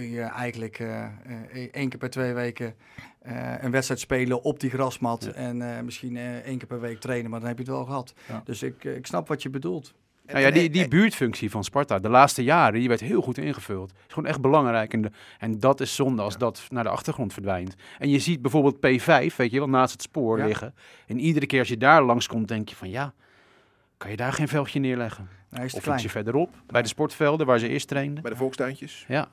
kun 0.00 0.10
je 0.10 0.20
eigenlijk 0.20 0.78
eh, 0.78 1.04
eh, 1.04 1.68
één 1.72 1.88
keer 1.88 1.98
per 1.98 2.10
twee 2.10 2.32
weken 2.32 2.74
eh, 3.20 3.52
een 3.60 3.70
wedstrijd 3.70 4.00
spelen 4.00 4.42
op 4.42 4.60
die 4.60 4.70
grasmat. 4.70 5.24
Ja. 5.24 5.32
En 5.32 5.76
eh, 5.76 5.82
misschien 5.82 6.16
eh, 6.16 6.36
één 6.36 6.58
keer 6.58 6.66
per 6.66 6.80
week 6.80 7.00
trainen, 7.00 7.30
maar 7.30 7.38
dan 7.40 7.48
heb 7.48 7.58
je 7.58 7.64
het 7.64 7.72
wel 7.72 7.84
gehad. 7.84 8.14
Ja. 8.28 8.42
Dus 8.44 8.62
ik, 8.62 8.84
ik 8.84 9.06
snap 9.06 9.28
wat 9.28 9.42
je 9.42 9.50
bedoelt. 9.50 9.94
Nou 10.26 10.38
ja, 10.40 10.50
die, 10.50 10.70
die 10.70 10.88
buurtfunctie 10.88 11.50
van 11.50 11.64
Sparta, 11.64 11.98
de 11.98 12.08
laatste 12.08 12.42
jaren, 12.44 12.78
die 12.78 12.88
werd 12.88 13.00
heel 13.00 13.22
goed 13.22 13.38
ingevuld. 13.38 13.90
is 14.06 14.12
gewoon 14.14 14.28
echt 14.28 14.40
belangrijk. 14.40 14.92
En, 14.92 15.00
de, 15.02 15.10
en 15.38 15.58
dat 15.58 15.80
is 15.80 15.94
zonde 15.94 16.22
als 16.22 16.32
Ja. 16.32 16.38
dat 16.38 16.66
naar 16.70 16.84
de 16.84 16.90
achtergrond 16.90 17.32
verdwijnt. 17.32 17.74
En 17.98 18.08
je 18.10 18.18
ziet 18.18 18.42
bijvoorbeeld 18.42 18.76
P5, 18.76 19.36
weet 19.36 19.50
je 19.50 19.58
wel, 19.58 19.68
naast 19.68 19.92
het 19.92 20.02
spoor 20.02 20.38
Ja. 20.38 20.46
liggen. 20.46 20.74
En 21.06 21.18
iedere 21.18 21.46
keer 21.46 21.58
als 21.58 21.68
je 21.68 21.76
daar 21.76 22.02
langskomt, 22.02 22.48
denk 22.48 22.68
je 22.68 22.76
van 22.76 22.90
ja, 22.90 23.12
kan 23.96 24.10
je 24.10 24.16
daar 24.16 24.32
geen 24.32 24.48
veldje 24.48 24.80
neerleggen? 24.80 25.24
Nee, 25.24 25.34
hij 25.50 25.64
is 25.64 25.70
te 25.70 25.76
Of 25.76 25.82
klein. 25.82 25.96
ietsje 25.98 26.10
verderop, 26.12 26.50
bij 26.66 26.82
de 26.82 26.88
sportvelden 26.88 27.46
waar 27.46 27.58
ze 27.58 27.68
eerst 27.68 27.88
trainden. 27.88 28.22
Bij 28.22 28.32
de 28.32 28.36
volkstuintjes. 28.38 29.04
Ja, 29.08 29.28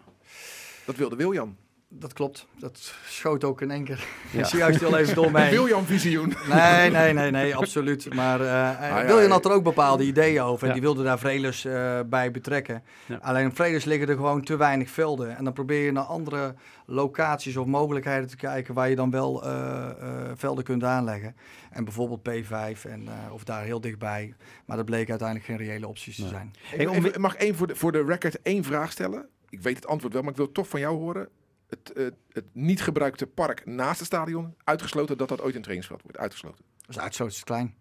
Dat 0.86 0.96
wilde 0.96 1.16
Wiljan. 1.16 1.56
Dat 1.94 2.14
klopt. 2.14 2.48
Dat 2.60 2.94
schoot 3.06 3.44
ook 3.44 3.62
in 3.62 3.72
één 3.72 3.84
keer. 3.84 4.06
Ja. 4.32 4.40
Ik 4.40 4.46
zie 4.46 4.60
juist 4.60 4.80
heel 4.80 4.98
even 4.98 5.16
door 5.16 5.32
mij. 5.32 5.50
Wiljan 5.58 5.86
visioen. 5.86 6.34
Nee, 6.50 6.90
nee, 6.90 7.14
nee, 7.14 7.32
nee, 7.32 7.56
absoluut. 7.56 8.14
Maar 8.14 8.40
Ah, 8.40 8.46
ja, 8.46 9.06
William 9.06 9.22
ja. 9.28 9.30
had 9.30 9.46
er 9.46 9.52
ook 9.52 9.64
bepaalde 9.64 10.04
ideeën 10.04 10.42
over. 10.42 10.62
En 10.62 10.68
Ja. 10.68 10.74
die 10.74 10.82
wilde 10.82 11.04
daar 11.04 11.20
Vrelis 11.20 11.66
eh, 11.66 12.00
bij 12.06 12.32
betrekken. 12.32 12.84
Ja. 13.06 13.20
Alleen 13.22 13.56
Vrelis 13.56 13.84
liggen 13.86 14.08
er 14.10 14.16
gewoon 14.16 14.44
te 14.44 14.56
weinig 14.58 14.90
velden. 14.90 15.38
En 15.38 15.44
dan 15.44 15.54
probeer 15.54 15.86
je 15.86 15.92
naar 15.92 16.04
andere 16.04 16.56
locaties 16.86 17.58
of 17.58 17.66
mogelijkheden 17.66 18.28
te 18.30 18.36
kijken 18.36 18.74
waar 18.74 18.90
je 18.90 18.96
dan 18.96 19.12
wel 19.12 19.44
eh, 19.44 19.90
eh, 19.90 20.32
velden 20.36 20.64
kunt 20.64 20.84
aanleggen. 20.84 21.36
En 21.72 21.84
bijvoorbeeld 21.84 22.30
P5 22.30 22.86
en, 22.86 23.08
eh, 23.08 23.34
of 23.34 23.44
daar 23.44 23.64
heel 23.64 23.82
dichtbij. 23.82 24.34
Maar 24.66 24.78
dat 24.78 24.86
bleek 24.86 25.10
uiteindelijk 25.10 25.48
geen 25.48 25.58
reële 25.68 25.88
opties 25.88 26.16
te 26.16 26.28
zijn. 26.28 26.54
Ik 26.72 26.90
even- 26.92 27.22
mag 27.22 27.36
één 27.36 27.56
voor 27.56 27.68
de, 27.68 27.76
voor 27.76 27.92
de 27.92 28.04
record 28.04 28.42
één 28.42 28.64
vraag 28.64 28.92
stellen? 28.92 29.26
Ik 29.52 29.62
weet 29.62 29.76
het 29.76 29.88
antwoord 29.88 30.14
wel, 30.14 30.22
maar 30.22 30.32
ik 30.32 30.38
wil 30.38 30.52
toch 30.52 30.68
van 30.68 30.80
jou 30.80 30.97
horen. 30.97 31.30
Het, 31.70 31.91
eh, 31.93 32.06
het 32.32 32.45
niet 32.54 32.82
gebruikte 32.82 33.28
park 33.28 33.66
naast 33.66 33.97
het 33.97 34.08
stadion, 34.08 34.56
uitgesloten 34.64 35.18
dat 35.18 35.28
dat 35.30 35.41
ooit 35.41 35.56
een 35.56 35.62
trainingsveld 35.62 36.02
wordt. 36.02 36.18
Uitgesloten. 36.18 36.66
Dus 36.88 36.99
uitstoot 36.99 37.32
is 37.32 37.43
klein. 37.43 37.76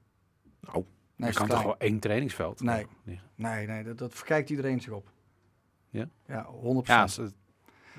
Nou, 0.60 0.84
Nee, 1.16 1.30
te 1.30 1.38
kan 1.38 1.48
toch 1.48 1.62
wel 1.62 1.76
één 1.78 1.98
trainingsveld? 2.00 2.60
Nee. 2.60 2.86
Ja, 3.04 3.12
Nee, 3.34 3.66
nee, 3.66 3.84
dat, 3.84 3.98
dat 3.98 4.14
verkijkt 4.14 4.50
iedereen 4.50 4.80
zich 4.80 4.92
op. 4.92 5.10
Ja? 5.90 6.08
Ja, 6.26 6.46
100%. 6.62 6.86
ja 6.86 7.04
is 7.04 7.16
het 7.16 7.34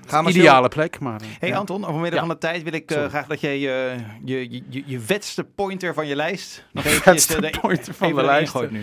Ga 0.06 0.22
maar 0.22 0.32
ideale 0.32 0.68
plek, 0.68 0.98
maar... 1.00 1.20
eh, 1.20 1.26
Hey 1.38 1.48
Ja. 1.48 1.56
Anton, 1.56 1.84
omwille 1.86 2.14
Ja. 2.14 2.18
van 2.20 2.28
de 2.28 2.38
tijd 2.38 2.62
wil 2.62 2.72
ik 2.72 2.90
eh, 2.90 3.04
graag 3.08 3.26
dat 3.26 3.40
jij 3.40 3.54
eh, 3.54 3.98
je, 4.24 4.50
je, 4.50 4.62
je, 4.68 4.82
je 4.86 5.00
vetste 5.00 5.44
pointer 5.44 5.94
van 5.94 6.06
je 6.06 6.16
lijst 6.16 6.66
nog 6.72 6.84
vetste 6.84 7.40
de- 7.40 7.58
pointer 7.60 7.94
van 7.94 8.14
de 8.14 8.22
lijst. 8.24 8.50
gooit 8.50 8.70
nu. 8.70 8.82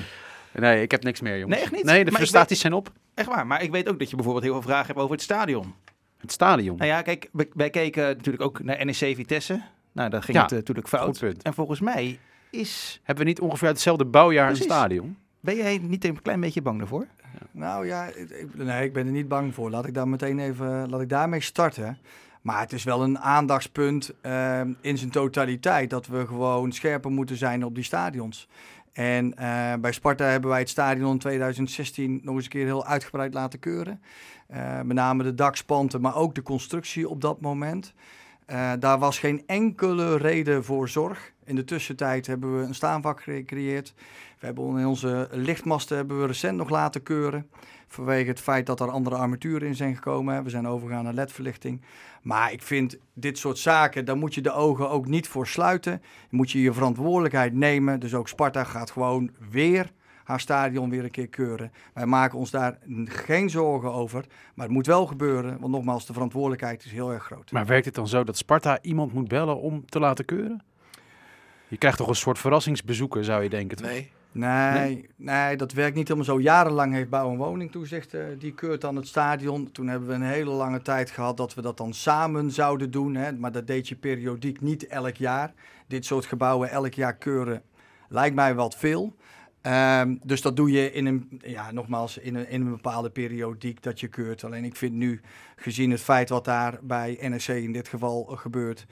Nee, 0.53 0.81
ik 0.81 0.91
heb 0.91 1.03
niks 1.03 1.21
meer, 1.21 1.33
jongens. 1.39 1.53
Nee, 1.55 1.63
echt 1.63 1.71
niet? 1.71 1.83
Nee, 1.83 1.97
de 1.97 2.03
Maar 2.03 2.11
ik 2.21 2.27
prestaties 2.27 2.59
zijn 2.59 2.73
op. 2.73 2.91
Echt 3.19 3.27
waar, 3.27 3.47
maar 3.47 3.61
ik 3.63 3.71
weet 3.71 3.89
ook 3.89 3.99
dat 3.99 4.09
je 4.09 4.15
bijvoorbeeld 4.15 4.45
heel 4.45 4.53
veel 4.53 4.69
vragen 4.69 4.87
hebt 4.87 4.99
over 4.99 5.11
het 5.11 5.21
stadion. 5.21 5.73
Het 6.17 6.31
stadion. 6.31 6.77
Nou 6.77 6.89
ja, 6.89 7.01
kijk, 7.01 7.29
wij, 7.31 7.49
wij 7.53 7.69
keken 7.69 8.03
natuurlijk 8.03 8.43
ook 8.43 8.63
naar 8.63 8.85
NEC 8.85 8.95
Vitesse. 9.15 9.61
Nou, 9.91 10.09
daar 10.09 10.23
ging 10.23 10.37
Ja, 10.37 10.43
het 10.43 10.51
eh, 10.51 10.57
natuurlijk 10.57 10.87
fout. 10.87 11.03
goed 11.05 11.19
punt. 11.19 11.41
En 11.43 11.53
volgens 11.53 11.79
mij 11.79 12.19
is... 12.49 12.99
Hebben 13.03 13.23
we 13.23 13.29
niet 13.29 13.39
ongeveer 13.39 13.67
hetzelfde 13.67 14.05
bouwjaar 14.05 14.45
Precies. 14.47 14.65
een 14.65 14.71
stadion? 14.71 15.17
Ben 15.39 15.55
jij 15.55 15.77
niet 15.77 16.05
een 16.05 16.21
klein 16.21 16.39
beetje 16.39 16.61
bang 16.61 16.77
daarvoor? 16.77 17.07
Nou 17.51 17.85
ja, 17.87 18.05
ik, 18.05 18.55
nee, 18.55 18.85
ik 18.85 18.93
ben 18.93 19.05
er 19.05 19.11
niet 19.11 19.27
bang 19.27 19.53
voor. 19.53 19.69
Laat 19.69 19.85
ik 19.85 19.93
daar 19.93 20.07
meteen 20.07 20.39
even, 20.39 20.89
laat 20.89 21.01
ik 21.01 21.09
daarmee 21.09 21.41
starten. 21.41 21.97
Maar 22.41 22.59
het 22.59 22.73
is 22.73 22.83
wel 22.83 23.03
een 23.03 23.19
aandachtspunt 23.19 24.13
eh, 24.21 24.61
in 24.81 24.97
zijn 24.97 25.09
totaliteit 25.11 25.89
dat 25.89 26.07
we 26.07 26.27
gewoon 26.27 26.71
scherper 26.71 27.11
moeten 27.11 27.37
zijn 27.37 27.65
op 27.65 27.75
die 27.75 27.83
stadions. 27.83 28.47
En 28.93 29.37
eh, 29.37 29.73
bij 29.79 29.91
Sparta 29.91 30.25
hebben 30.25 30.49
wij 30.49 30.59
het 30.59 30.69
stadion 30.69 31.11
in 31.11 31.19
2016 31.19 32.19
nog 32.23 32.35
eens 32.35 32.43
een 32.43 32.49
keer 32.49 32.65
heel 32.65 32.85
uitgebreid 32.85 33.33
laten 33.33 33.59
keuren. 33.59 34.01
Eh, 34.47 34.81
met 34.81 34.95
name 34.95 35.23
de 35.23 35.35
dakspanten, 35.35 36.01
maar 36.01 36.15
ook 36.15 36.35
de 36.35 36.43
constructie 36.43 37.09
op 37.09 37.21
dat 37.21 37.41
moment. 37.41 37.93
Eh, 38.49 38.71
daar 38.79 38.99
was 38.99 39.19
geen 39.19 39.43
enkele 39.45 40.17
reden 40.17 40.63
voor 40.63 40.89
zorg. 40.89 41.33
In 41.45 41.55
de 41.55 41.63
tussentijd 41.63 42.27
hebben 42.27 42.59
we 42.59 42.65
een 42.65 42.75
staanvak 42.75 43.21
gecreëerd. 43.21 43.93
We 44.39 44.45
hebben 44.45 44.77
in 44.77 44.85
onze 44.85 45.27
lichtmasten 45.31 45.97
hebben 45.97 46.19
we 46.21 46.27
recent 46.27 46.57
nog 46.57 46.69
laten 46.69 47.03
keuren. 47.03 47.49
Vanwege 47.87 48.29
het 48.29 48.39
feit 48.39 48.65
dat 48.65 48.79
er 48.79 48.89
andere 48.89 49.15
armaturen 49.15 49.67
in 49.67 49.75
zijn 49.75 49.95
gekomen. 49.95 50.43
We 50.43 50.49
zijn 50.49 50.67
overgegaan 50.67 51.03
naar 51.03 51.13
ledverlichting. 51.13 51.81
Maar 52.21 52.51
ik 52.51 52.61
vind 52.61 52.97
dit 53.13 53.37
soort 53.37 53.57
zaken, 53.57 54.05
daar 54.05 54.17
moet 54.17 54.33
je 54.33 54.41
de 54.41 54.53
ogen 54.53 54.89
ook 54.89 55.07
niet 55.07 55.27
voor 55.27 55.47
sluiten. 55.47 56.01
Moet 56.29 56.51
je 56.51 56.61
je 56.61 56.73
verantwoordelijkheid 56.73 57.53
nemen. 57.53 57.99
Dus 57.99 58.13
ook 58.13 58.27
Sparta 58.27 58.63
gaat 58.63 58.91
gewoon 58.91 59.31
weer 59.49 59.91
haar 60.29 60.39
stadion 60.39 60.89
weer 60.89 61.03
een 61.03 61.11
keer 61.11 61.27
keuren. 61.27 61.71
Wij 61.93 62.05
maken 62.05 62.37
ons 62.37 62.51
daar 62.51 62.77
geen 63.05 63.49
zorgen 63.49 63.91
over. 63.91 64.25
Maar 64.53 64.65
het 64.65 64.75
moet 64.75 64.85
wel 64.85 65.05
gebeuren. 65.05 65.59
Want 65.59 65.73
nogmaals, 65.73 66.05
de 66.05 66.13
verantwoordelijkheid 66.13 66.85
is 66.85 66.91
heel 66.91 67.11
erg 67.11 67.23
groot. 67.23 67.51
Maar 67.51 67.65
werkt 67.65 67.85
het 67.85 67.95
dan 67.95 68.07
zo 68.07 68.23
dat 68.23 68.37
Sparta 68.37 68.81
iemand 68.81 69.13
moet 69.13 69.27
bellen 69.27 69.59
om 69.59 69.85
te 69.85 69.99
laten 69.99 70.25
keuren? 70.25 70.63
Je 71.67 71.77
krijgt 71.77 71.97
toch 71.97 72.07
een 72.07 72.15
soort 72.15 72.39
verrassingsbezoeken, 72.39 73.23
zou 73.23 73.43
je 73.43 73.49
denken. 73.49 73.77
toch? 73.77 73.87
nee. 73.87 74.11
Nee, 74.31 75.09
nee, 75.15 75.57
dat 75.57 75.71
werkt 75.71 75.95
niet 75.95 76.07
helemaal 76.07 76.35
zo. 76.35 76.41
Jarenlang 76.41 76.93
heeft 76.93 77.09
Bouw 77.09 77.31
en 77.31 77.37
Woningtoezicht, 77.37 78.13
eh, 78.13 78.23
die 78.39 78.53
keurt 78.53 78.81
dan 78.81 78.95
het 78.95 79.07
stadion. 79.07 79.71
Toen 79.71 79.87
hebben 79.87 80.09
we 80.09 80.13
een 80.13 80.21
hele 80.21 80.51
lange 80.51 80.81
tijd 80.81 81.11
gehad 81.11 81.37
dat 81.37 81.53
we 81.53 81.61
dat 81.61 81.77
dan 81.77 81.93
samen 81.93 82.51
zouden 82.51 82.91
doen. 82.91 83.15
Hè. 83.15 83.31
Maar 83.31 83.51
dat 83.51 83.67
deed 83.67 83.87
je 83.87 83.95
periodiek 83.95 84.61
niet 84.61 84.87
elk 84.87 85.15
jaar. 85.15 85.53
Dit 85.87 86.05
soort 86.05 86.25
gebouwen 86.25 86.69
elk 86.69 86.93
jaar 86.93 87.15
keuren 87.15 87.61
lijkt 88.09 88.35
mij 88.35 88.55
wat 88.55 88.75
veel. 88.75 89.15
Ehm, 89.61 90.15
dus 90.23 90.41
dat 90.41 90.55
doe 90.55 90.71
je 90.71 90.91
in 90.91 91.05
een, 91.05 91.41
ja, 91.43 91.71
nogmaals, 91.71 92.17
in 92.17 92.35
een, 92.35 92.49
in 92.49 92.61
een 92.61 92.69
bepaalde 92.69 93.09
periodiek 93.09 93.83
dat 93.83 93.99
je 93.99 94.07
keurt. 94.07 94.43
Alleen 94.43 94.63
ik 94.63 94.75
vind 94.75 94.93
nu, 94.93 95.21
gezien 95.55 95.91
het 95.91 96.01
feit 96.01 96.29
wat 96.29 96.45
daar 96.45 96.79
bij 96.81 97.17
NSC 97.21 97.49
in 97.49 97.71
dit 97.71 97.87
geval 97.87 98.23
gebeurt, 98.23 98.85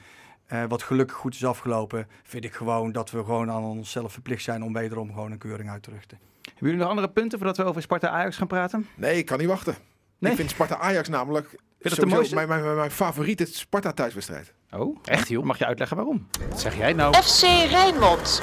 eh, 0.47 0.63
wat 0.67 0.83
gelukkig 0.83 1.17
goed 1.17 1.33
is 1.33 1.45
afgelopen, 1.45 2.07
vind 2.23 2.43
ik 2.43 2.53
gewoon 2.53 2.91
dat 2.91 3.11
we 3.11 3.17
gewoon 3.17 3.51
aan 3.51 3.63
onszelf 3.63 4.13
verplicht 4.13 4.43
zijn 4.43 4.63
om 4.63 4.73
wederom 4.73 5.13
gewoon 5.13 5.31
een 5.31 5.37
keuring 5.37 5.69
uit 5.69 5.83
te 5.83 5.91
richten. 5.91 6.17
Hebben 6.41 6.63
jullie 6.63 6.77
nog 6.79 6.89
andere 6.89 7.09
punten 7.09 7.37
voordat 7.37 7.57
we 7.57 7.63
over 7.63 7.81
Sparta-Ajax 7.81 8.37
gaan 8.37 8.47
praten? 8.47 8.87
nee, 8.95 9.17
ik 9.17 9.25
kan 9.25 9.37
niet 9.37 9.47
wachten. 9.47 9.75
Nee? 10.17 10.31
Ik 10.31 10.37
vind 10.37 10.49
Sparta-Ajax 10.49 11.09
namelijk 11.09 11.55
mijn, 11.79 12.25
mijn, 12.33 12.47
mijn, 12.47 12.75
mijn 12.75 12.91
favoriete 12.91 13.45
Sparta-thuiswedstrijd. 13.45 14.53
Oh, 14.71 14.97
Echt, 15.03 15.27
joh? 15.27 15.43
Mag 15.43 15.57
je 15.57 15.65
uitleggen 15.65 15.97
waarom? 15.97 16.27
Wat 16.49 16.59
zeg 16.59 16.77
jij 16.77 16.93
nou? 16.93 17.15
FC 17.15 17.41
Rijnmond. 17.69 18.41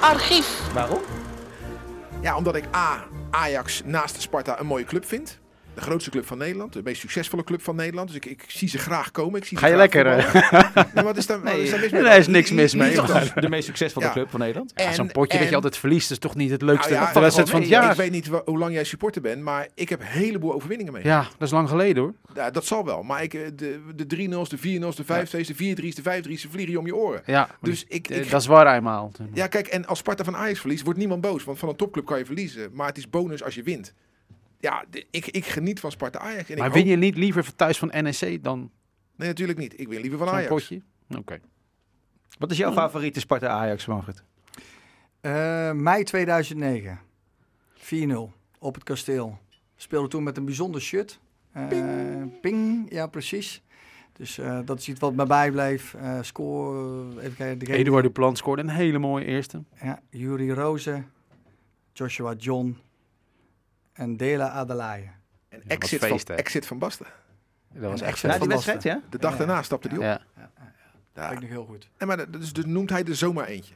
Archief. 0.00 0.72
Waarom? 0.72 1.00
Ja, 2.24 2.36
omdat 2.36 2.56
ik 2.56 2.64
A, 2.74 3.04
Ajax 3.30 3.82
naast 3.84 4.20
Sparta 4.20 4.60
een 4.60 4.66
mooie 4.66 4.84
club 4.84 5.04
vind. 5.04 5.38
De 5.74 5.80
grootste 5.80 6.10
club 6.10 6.26
van 6.26 6.38
Nederland, 6.38 6.72
de 6.72 6.80
meest 6.84 7.00
succesvolle 7.00 7.44
club 7.44 7.62
van 7.62 7.76
Nederland. 7.76 8.06
Dus 8.08 8.16
ik, 8.16 8.24
ik 8.26 8.44
zie 8.46 8.68
ze 8.68 8.78
graag 8.78 9.10
komen. 9.10 9.40
Ik 9.40 9.46
zie 9.46 9.56
Ga 9.58 9.66
ze 9.66 9.72
je 9.76 9.88
graag 9.88 10.04
lekker. 10.04 10.92
Nee, 10.94 11.04
wat 11.04 11.16
is 11.16 11.26
daar, 11.26 11.40
wat 11.42 11.52
Nee, 11.52 11.62
is 11.62 11.70
daar 11.70 11.80
mis 11.80 11.90
nee, 11.90 12.02
mee? 12.02 12.10
er 12.10 12.18
is 12.18 12.26
niks 12.26 12.50
mis 12.50 12.74
mee? 12.74 12.94
De 13.34 13.48
meest 13.48 13.66
succesvolle 13.66 14.06
Ja. 14.06 14.12
club 14.12 14.30
van 14.30 14.40
Nederland. 14.40 14.72
Ja, 14.74 14.92
Zo'n 14.92 15.06
En- 15.06 15.12
potje 15.12 15.38
dat 15.38 15.48
je 15.48 15.54
altijd 15.54 15.76
verliest 15.76 16.10
is 16.10 16.18
toch 16.18 16.34
niet 16.34 16.50
het 16.50 16.62
leukste 16.62 16.92
Nou 16.92 17.04
ja, 17.06 17.12
de 17.12 17.20
wedstrijd 17.20 17.50
van 17.50 17.60
het 17.60 17.68
jaar? 17.68 17.90
Ik 17.90 17.96
weet 17.96 18.10
niet 18.10 18.28
hoe 18.44 18.58
lang 18.58 18.72
jij 18.74 18.84
supporter 18.84 19.22
bent, 19.22 19.42
maar 19.42 19.68
ik 19.74 19.88
heb 19.88 20.00
een 20.00 20.06
heleboel 20.06 20.52
overwinningen 20.54 20.92
mee. 20.92 21.04
Ja, 21.04 21.20
dat 21.22 21.48
is 21.48 21.50
lang 21.50 21.68
geleden 21.68 22.02
hoor. 22.02 22.12
Ja, 22.34 22.50
dat 22.50 22.64
zal 22.64 22.84
wel. 22.84 23.02
Maar 23.02 23.22
ik, 23.22 23.34
eh, 23.34 23.40
de, 23.56 23.80
de 23.94 24.06
3-0's, 24.06 24.48
de 24.48 24.58
4-0's, 24.58 24.96
de 24.96 25.04
5-2's, 25.04 25.46
de 25.46 25.54
4-3's, 25.54 25.94
de 25.94 26.02
5-3's, 26.02 26.40
ze 26.40 26.50
vliegen 26.50 26.72
je 26.72 26.78
om 26.78 26.86
je 26.86 26.96
oren. 26.96 27.22
Ja, 27.26 27.48
Dus 27.60 27.84
ik, 27.88 28.08
eh, 28.08 28.18
ik, 28.20 28.30
dat 28.30 28.40
is 28.40 28.46
waar 28.46 28.76
eenmaal. 28.76 29.12
ja, 29.32 29.46
kijk, 29.46 29.66
en 29.66 29.86
als 29.86 29.98
Sparta 29.98 30.24
van 30.24 30.36
Ajax 30.36 30.60
verliest, 30.60 30.84
wordt 30.84 30.98
niemand 30.98 31.20
boos. 31.20 31.44
Want 31.44 31.58
van 31.58 31.68
een 31.68 31.76
topclub 31.76 32.04
kan 32.06 32.18
je 32.18 32.24
verliezen. 32.24 32.70
Maar 32.72 32.86
het 32.86 32.96
is 32.98 33.10
bonus 33.10 33.42
als 33.44 33.54
je 33.54 33.62
wint. 33.62 33.92
Ja, 34.64 34.84
ik, 35.10 35.26
ik 35.26 35.44
geniet 35.44 35.80
van 35.80 35.90
Sparta 35.90 36.18
Ajax. 36.18 36.50
En 36.50 36.58
Maar 36.58 36.66
ik 36.66 36.72
win 36.72 36.82
hoop- 36.82 36.90
je 36.90 36.96
niet 36.96 37.16
liever 37.16 37.44
van 37.44 37.54
thuis 37.56 37.78
van 37.78 37.88
NEC 38.02 38.42
dan 38.44 38.70
Nee, 39.16 39.28
natuurlijk 39.28 39.58
niet. 39.58 39.80
Ik 39.80 39.88
win 39.88 40.00
liever 40.00 40.18
van 40.18 40.28
Ajax. 40.28 40.48
potje? 40.48 40.82
Oké. 41.18 41.40
Wat 42.38 42.50
is 42.50 42.56
jouw 42.56 42.72
favoriete 42.72 43.20
Sparta-Ajax, 43.20 43.86
Manfred? 43.86 44.22
Eh, 45.20 45.72
mei 45.72 46.04
2009. 46.04 47.00
4-0 47.74 48.32
op 48.58 48.74
het 48.74 48.82
kasteel. 48.84 49.38
Speelde 49.76 50.08
toen 50.08 50.22
met 50.22 50.36
een 50.36 50.44
bijzonder 50.44 50.80
shirt. 50.80 51.20
Eh, 51.52 51.66
ping. 52.40 52.86
ja 52.92 53.06
precies. 53.06 53.62
Dus 54.12 54.38
eh, 54.38 54.58
dat 54.64 54.78
is 54.78 54.88
iets 54.88 55.00
wat 55.00 55.14
mij 55.14 55.26
bijbleef. 55.26 55.94
Eh 55.94 56.18
score, 56.22 57.08
even 57.20 57.36
kijken. 57.36 57.58
degene- 57.58 57.78
Eduard 57.78 58.04
Duplan 58.04 58.36
scoorde 58.36 58.62
een 58.62 58.68
hele 58.68 58.98
mooie 58.98 59.24
eerste. 59.24 59.62
Ja, 59.82 60.00
Yuri 60.10 60.52
Rozen, 60.52 61.10
Joshua 61.92 62.34
John 62.38 62.76
en 63.94 64.16
Dela 64.16 64.48
Adelaide. 64.48 65.06
En 65.48 65.62
exit, 65.66 66.00
feest, 66.00 66.26
van, 66.26 66.36
exit 66.36 66.66
van 66.66 66.78
Basten. 66.78 67.06
Dat 67.72 67.90
was 67.90 68.00
echt 68.00 68.22
Na 68.22 68.28
die 68.30 68.38
van 68.38 68.48
wedstrijd, 68.48 68.82
ja? 68.82 69.00
De 69.10 69.18
dag 69.18 69.32
Ja. 69.32 69.38
daarna 69.38 69.62
stapte 69.62 69.88
hij 69.88 69.96
op. 69.96 70.02
Ja. 70.02 70.20
Dat 71.12 71.24
weet 71.24 71.32
ik 71.32 71.40
nog 71.40 71.50
heel 71.50 71.64
goed. 71.64 71.88
En 71.96 72.06
maar 72.06 72.30
dus, 72.30 72.52
dus 72.52 72.64
noemt 72.64 72.90
hij 72.90 73.04
er 73.04 73.16
zomaar 73.16 73.46
eentje. 73.46 73.74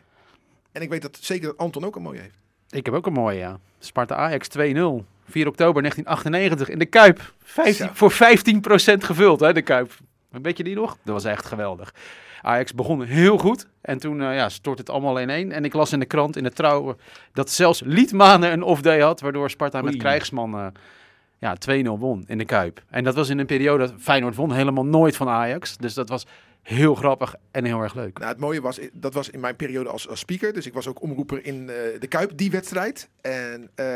En 0.72 0.82
ik 0.82 0.88
weet 0.88 1.02
dat 1.02 1.18
zeker 1.20 1.46
dat 1.46 1.56
Anton 1.58 1.84
ook 1.84 1.96
een 1.96 2.02
mooie 2.02 2.20
heeft. 2.20 2.34
Ik 2.70 2.84
heb 2.84 2.94
ook 2.94 3.06
een 3.06 3.12
mooie, 3.12 3.38
ja. 3.38 3.58
Sparta 3.78 4.14
Ajax 4.14 4.48
2-0. 4.48 5.04
4 5.24 5.46
oktober 5.46 5.82
1998 5.82 6.68
in 6.68 6.78
de 6.78 6.86
Kuip. 6.86 7.32
15, 7.42 7.74
Zo. 7.74 7.90
voor 7.92 8.12
15% 8.12 9.04
gevuld, 9.04 9.40
hè, 9.40 9.52
de 9.52 9.62
Kuip. 9.62 9.98
Weet 10.30 10.56
je 10.56 10.64
die 10.64 10.74
nog? 10.74 10.96
Dat 11.02 11.14
was 11.14 11.24
echt 11.24 11.46
geweldig. 11.46 11.94
Ajax 12.42 12.74
begon 12.74 13.02
heel 13.02 13.38
goed 13.38 13.66
en 13.80 13.98
toen 13.98 14.22
eh, 14.22 14.34
ja, 14.34 14.48
stort 14.48 14.78
het 14.78 14.90
allemaal 14.90 15.18
in 15.18 15.30
één. 15.30 15.52
En 15.52 15.64
ik 15.64 15.72
las 15.72 15.92
in 15.92 15.98
de 15.98 16.06
krant, 16.06 16.36
in 16.36 16.42
de 16.42 16.52
trouw, 16.52 16.96
dat 17.32 17.50
zelfs 17.50 17.82
Liedmanen 17.84 18.52
een 18.52 18.62
off-day 18.62 19.00
had, 19.00 19.20
waardoor 19.20 19.50
Sparta 19.50 19.80
met 19.80 19.90
Oei. 19.90 19.98
krijgsman 19.98 20.54
eh, 20.54 20.66
ja, 21.38 21.56
2-0 21.84 21.88
won 21.98 22.24
in 22.26 22.38
de 22.38 22.44
Kuip. 22.44 22.82
En 22.90 23.04
dat 23.04 23.14
was 23.14 23.28
in 23.28 23.38
een 23.38 23.46
periode 23.46 23.84
dat 23.84 23.94
Feyenoord 23.98 24.36
won 24.36 24.52
helemaal 24.52 24.84
nooit 24.84 25.16
van 25.16 25.28
Ajax. 25.28 25.76
Dus 25.76 25.94
dat 25.94 26.08
was 26.08 26.26
heel 26.68 26.94
grappig 26.94 27.34
en 27.50 27.64
heel 27.64 27.80
erg 27.80 27.94
leuk. 27.94 28.18
Nou, 28.18 28.30
het 28.30 28.40
mooie 28.40 28.60
was, 28.60 28.80
dat 28.92 29.14
was 29.14 29.30
in 29.30 29.40
mijn 29.40 29.56
periode 29.56 29.88
als, 29.88 30.08
als 30.08 30.18
speaker. 30.20 30.52
Dus 30.52 30.66
ik 30.66 30.72
was 30.72 30.86
ook 30.86 31.02
omroeper 31.02 31.44
in 31.44 31.60
eh, 31.70 32.00
de 32.00 32.06
Kuip, 32.08 32.36
die 32.36 32.50
wedstrijd. 32.50 33.08
En 33.20 33.70
eh, 33.74 33.86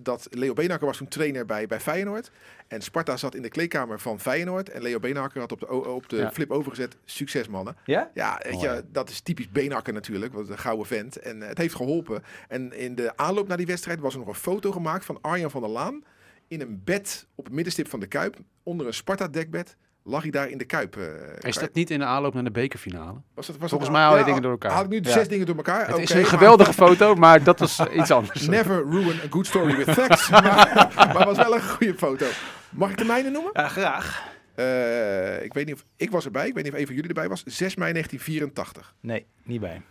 dat 0.00 0.26
Leo 0.30 0.52
Beenhakker 0.52 0.86
was 0.86 0.96
toen 0.96 1.08
trainer 1.08 1.46
bij, 1.46 1.66
bij 1.66 1.80
Feyenoord. 1.80 2.30
En 2.66 2.82
Sparta 2.82 3.16
zat 3.16 3.34
in 3.34 3.42
de 3.42 3.48
kleedkamer 3.48 4.00
van 4.00 4.20
Feyenoord. 4.20 4.68
En 4.70 4.82
Leo 4.82 4.98
Beenhakker 4.98 5.40
had 5.40 5.52
op 5.52 5.60
de, 5.60 5.66
op 5.68 6.08
de 6.08 6.16
Ja. 6.16 6.32
flip 6.32 6.50
overgezet, 6.50 6.96
succes 7.04 7.48
mannen. 7.48 7.76
Ja? 7.84 8.10
Ja, 8.14 8.40
weet 8.42 8.60
je, 8.60 8.84
dat 8.92 9.10
is 9.10 9.20
typisch 9.20 9.50
Beenhakker 9.50 9.92
natuurlijk, 9.92 10.32
wat 10.32 10.48
een 10.48 10.58
gouden 10.58 10.86
vent. 10.86 11.16
En 11.16 11.42
eh, 11.42 11.48
het 11.48 11.58
heeft 11.58 11.74
geholpen. 11.74 12.22
En 12.48 12.72
in 12.72 12.94
de 12.94 13.16
aanloop 13.16 13.48
naar 13.48 13.56
die 13.56 13.66
wedstrijd 13.66 14.00
was 14.00 14.12
er 14.12 14.18
nog 14.18 14.28
een 14.28 14.34
foto 14.34 14.72
gemaakt 14.72 15.04
van 15.04 15.18
Arjan 15.20 15.50
van 15.50 15.60
der 15.60 15.70
Laan. 15.70 16.04
In 16.48 16.60
een 16.60 16.80
bed 16.84 17.26
op 17.34 17.44
het 17.44 17.54
middenstip 17.54 17.88
van 17.88 18.00
de 18.00 18.06
Kuip, 18.06 18.36
onder 18.62 18.86
een 18.86 18.94
Sparta-dekbed, 18.94 19.76
lag 20.08 20.22
hij 20.22 20.30
daar 20.30 20.48
in 20.48 20.58
de 20.58 20.64
Kuip. 20.64 20.96
eh, 20.96 21.04
Is 21.48 21.56
dat 21.56 21.74
niet 21.74 21.90
in 21.90 21.98
de 21.98 22.04
aanloop 22.04 22.34
naar 22.34 22.44
de 22.44 22.50
bekerfinale? 22.50 23.20
was 23.34 23.46
dat, 23.46 23.56
was 23.56 23.70
Volgens 23.70 23.90
dat- 23.90 23.90
mij 23.90 24.00
haal 24.00 24.12
je 24.12 24.18
ja, 24.18 24.24
dingen 24.24 24.42
door 24.42 24.50
elkaar. 24.50 24.70
Haal 24.70 24.82
ik 24.84 24.88
nu 24.90 25.00
Ja. 25.02 25.10
zes 25.10 25.28
dingen 25.28 25.46
door 25.46 25.56
elkaar? 25.56 25.88
Het 25.88 25.98
is 25.98 26.10
een 26.10 26.20
maar- 26.20 26.26
geweldige 26.30 26.72
foto, 26.72 27.14
maar 27.14 27.42
dat 27.42 27.58
was 27.58 27.80
iets 28.00 28.10
anders. 28.10 28.46
Never 28.46 28.84
ruin 28.90 29.20
a 29.24 29.26
good 29.30 29.46
story 29.46 29.76
with 29.76 29.90
facts. 29.90 30.28
maar, 30.30 30.94
maar 30.96 31.24
was 31.24 31.36
wel 31.36 31.54
een 31.54 31.62
goede 31.68 31.94
foto. 31.94 32.26
Mag 32.70 32.90
ik 32.90 32.96
de 32.98 33.04
mijne 33.04 33.30
noemen? 33.30 33.50
Ja, 33.54 33.68
graag. 33.68 34.26
Eh, 34.54 35.42
ik 35.44 35.52
weet 35.52 35.66
niet 35.66 35.74
of 35.74 35.84
ik 35.96 36.10
was 36.10 36.24
erbij. 36.24 36.46
Ik 36.46 36.54
weet 36.54 36.64
niet 36.64 36.72
of 36.72 36.78
een 36.78 36.86
van 36.86 36.94
jullie 36.94 37.08
erbij 37.10 37.28
was. 37.28 37.42
6 37.44 37.74
mei 37.76 37.92
1984. 37.92 38.94
Nee, 39.00 39.26
niet 39.42 39.60
bij. 39.60 39.82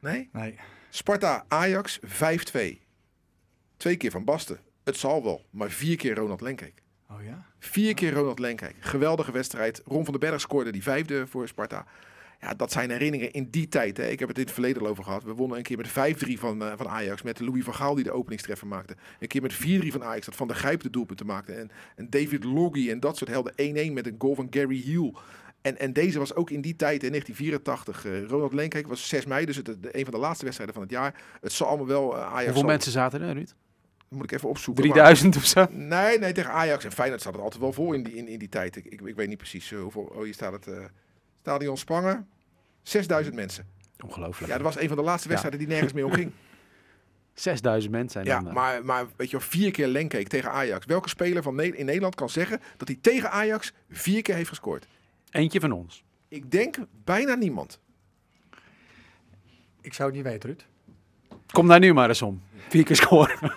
Nee? 0.00 0.28
Nee. 0.32 0.58
Sparta 0.90 1.44
Ajax 1.48 1.98
5-2. 2.06 2.80
Twee 3.76 3.96
keer 3.96 4.10
van 4.10 4.24
Basten. 4.24 4.58
Het 4.84 4.96
zal 4.96 5.22
wel, 5.24 5.44
maar 5.50 5.70
vier 5.70 5.96
keer 5.96 6.14
Ronald 6.14 6.40
Lenkeek. 6.40 6.82
Oh 7.14 7.24
ja? 7.24 7.44
Vier 7.58 7.94
keer 7.94 8.12
Ronald 8.12 8.38
Lenkeek. 8.38 8.74
Geweldige 8.80 9.32
wedstrijd. 9.32 9.82
Ron 9.84 10.04
van 10.04 10.18
den 10.18 10.30
Berg 10.30 10.40
scoorde 10.40 10.72
die 10.72 10.82
vijfde 10.82 11.26
voor 11.26 11.48
Sparta. 11.48 11.84
Ja, 12.40 12.54
dat 12.54 12.72
zijn 12.72 12.90
herinneringen 12.90 13.32
in 13.32 13.48
die 13.50 13.68
tijd. 13.68 13.96
Hè. 13.96 14.06
Ik 14.06 14.18
heb 14.18 14.28
het 14.28 14.38
in 14.38 14.44
het 14.44 14.52
verleden 14.52 14.82
al 14.82 14.88
over 14.88 15.04
gehad. 15.04 15.22
We 15.22 15.32
wonnen 15.32 15.56
een 15.56 15.62
keer 15.62 15.76
met 15.76 15.88
5-3 15.88 16.38
van, 16.38 16.62
eh, 16.64 16.72
van 16.76 16.88
Ajax. 16.88 17.22
Met 17.22 17.40
Louis 17.40 17.64
van 17.64 17.74
Gaal 17.74 17.94
die 17.94 18.04
de 18.04 18.12
openingstreffer 18.12 18.66
maakte. 18.66 18.96
Een 19.20 19.28
keer 19.28 19.42
met 19.42 19.52
4-3 19.54 19.92
van 19.92 20.04
Ajax. 20.04 20.26
Dat 20.26 20.36
Van 20.36 20.48
de 20.48 20.54
Grijp 20.54 20.80
de 20.82 20.90
doelpunten 20.90 21.26
maakte. 21.26 21.52
En, 21.52 21.70
en 21.96 22.10
David 22.10 22.44
Loggy 22.44 22.90
en 22.90 23.00
dat 23.00 23.16
soort 23.16 23.30
helden. 23.30 23.52
1-1 23.90 23.92
met 23.92 24.06
een 24.06 24.14
goal 24.18 24.34
van 24.34 24.46
Gary 24.50 24.80
Hill. 24.80 25.12
En, 25.62 25.78
en 25.78 25.92
deze 25.92 26.18
was 26.18 26.34
ook 26.34 26.50
in 26.50 26.60
die 26.60 26.76
tijd, 26.76 27.02
in 27.02 27.10
1984. 27.10 28.04
eh, 28.04 28.24
Ronald 28.28 28.52
Lenkeek 28.52 28.86
was 28.86 29.08
6 29.08 29.26
mei. 29.26 29.46
Dus 29.46 29.56
het, 29.56 29.64
de, 29.66 29.98
een 29.98 30.04
van 30.04 30.14
de 30.14 30.20
laatste 30.20 30.44
wedstrijden 30.44 30.74
van 30.74 30.84
het 30.84 30.92
jaar. 30.92 31.14
Het 31.40 31.52
zal 31.52 31.66
allemaal 31.66 31.86
wel 31.86 32.16
eh, 32.16 32.20
Ajax... 32.22 32.34
Hoeveel 32.44 32.54
zal- 32.54 32.64
mensen 32.64 32.92
zaten 32.92 33.20
er, 33.22 33.32
Ruud? 33.34 33.50
Moet 34.14 34.24
ik 34.24 34.32
even 34.32 34.48
opzoeken. 34.48 34.84
maar- 34.84 34.92
3000 34.92 35.36
of 35.36 35.44
zo? 35.44 35.66
Nee, 35.70 36.18
nee, 36.18 36.32
tegen 36.32 36.50
Ajax 36.52 36.84
en 36.84 36.92
Feyenoord 36.92 37.20
staat 37.20 37.32
het 37.32 37.42
altijd 37.42 37.60
wel 37.62 37.72
vol 37.72 37.92
in 37.92 38.02
die, 38.02 38.14
in, 38.14 38.28
in 38.28 38.38
die 38.38 38.48
tijd. 38.48 38.76
Ik, 38.76 38.84
ik, 38.84 39.00
ik 39.00 39.14
weet 39.16 39.28
niet 39.28 39.36
precies 39.38 39.72
eh, 39.72 39.80
hoeveel. 39.80 40.02
Oh, 40.02 40.22
hier 40.22 40.34
staat 40.34 40.52
het. 40.52 40.66
eh, 40.66 40.84
Stadion 41.40 41.76
Spangen. 41.76 42.28
6000 42.82 43.34
mensen. 43.34 43.66
Ongelooflijk. 44.04 44.50
Ja, 44.52 44.58
dat 44.58 44.66
was 44.74 44.82
een 44.82 44.88
van 44.88 44.96
de 44.96 45.02
laatste 45.02 45.28
wedstrijden 45.28 45.60
die 45.60 45.68
nergens 45.68 45.92
meer 45.92 46.04
om 46.04 46.12
ging. 46.12 46.30
6000 47.34 47.92
mensen. 47.92 48.24
Ja, 48.24 48.36
En 48.36 48.44
dan, 48.44 48.48
eh, 48.52 48.58
maar, 48.58 48.84
maar 48.84 49.06
weet 49.16 49.30
je 49.30 49.36
wel, 49.38 49.46
vier 49.46 49.70
keer 49.70 49.86
Lenkeek 49.86 50.28
tegen 50.28 50.50
Ajax. 50.50 50.86
Welke 50.86 51.08
speler 51.08 51.42
van 51.42 51.54
Ne- 51.54 51.76
in 51.76 51.84
Nederland 51.86 52.14
kan 52.14 52.28
zeggen 52.30 52.60
dat 52.76 52.88
hij 52.88 52.98
tegen 53.00 53.30
Ajax 53.30 53.72
vier 53.90 54.22
keer 54.22 54.34
heeft 54.34 54.48
gescoord? 54.48 54.86
Eentje 55.30 55.60
van 55.60 55.72
ons. 55.72 56.04
Ik 56.28 56.50
denk 56.50 56.76
bijna 57.04 57.34
niemand. 57.34 57.78
Ik 59.80 59.94
zou 59.94 60.08
het 60.08 60.16
niet 60.18 60.26
weten, 60.26 60.48
Ruud. 60.48 60.66
Kom 61.52 61.68
daar 61.68 61.78
nu 61.78 61.92
maar 61.92 62.08
eens 62.08 62.22
om. 62.22 62.42
Vier 62.68 62.84
keer 62.84 62.96
scoren. 62.96 63.38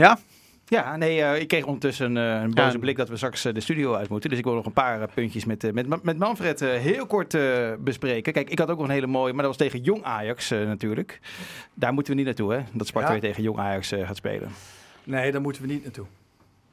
ja? 0.00 0.18
Ja, 0.68 0.96
nee, 0.96 1.22
eh, 1.22 1.40
ik 1.40 1.48
kreeg 1.48 1.64
ondertussen 1.64 2.16
eh, 2.16 2.40
een 2.42 2.54
boze 2.54 2.72
Ja. 2.72 2.78
blik 2.78 2.96
dat 2.96 3.08
we 3.08 3.16
straks 3.16 3.44
eh, 3.44 3.54
de 3.54 3.60
studio 3.60 3.94
uit 3.94 4.08
moeten. 4.08 4.30
Dus 4.30 4.38
ik 4.38 4.44
wil 4.44 4.54
nog 4.54 4.66
een 4.66 4.72
paar 4.72 5.08
puntjes 5.14 5.44
met, 5.44 5.72
met, 5.72 6.02
met 6.02 6.18
Manfred 6.18 6.60
heel 6.60 7.06
kort 7.06 7.36
bespreken. 7.78 8.32
Kijk, 8.32 8.50
ik 8.50 8.58
had 8.58 8.70
ook 8.70 8.78
nog 8.78 8.86
een 8.86 8.92
hele 8.92 9.06
mooie, 9.06 9.32
maar 9.32 9.44
dat 9.44 9.56
was 9.56 9.68
tegen 9.68 9.84
Jong 9.84 10.02
Ajax 10.02 10.50
natuurlijk. 10.50 11.20
Daar 11.74 11.92
moeten 11.92 12.12
we 12.12 12.18
niet 12.18 12.26
naartoe, 12.26 12.52
hè? 12.52 12.60
Dat 12.72 12.86
Sparta 12.86 13.06
Ja. 13.06 13.12
weer 13.12 13.28
tegen 13.30 13.42
Jong 13.42 13.58
Ajax 13.58 13.88
gaat 13.88 14.16
spelen. 14.16 14.50
Nee, 15.04 15.32
daar 15.32 15.40
moeten 15.40 15.62
we 15.62 15.68
niet 15.68 15.82
naartoe. 15.82 16.06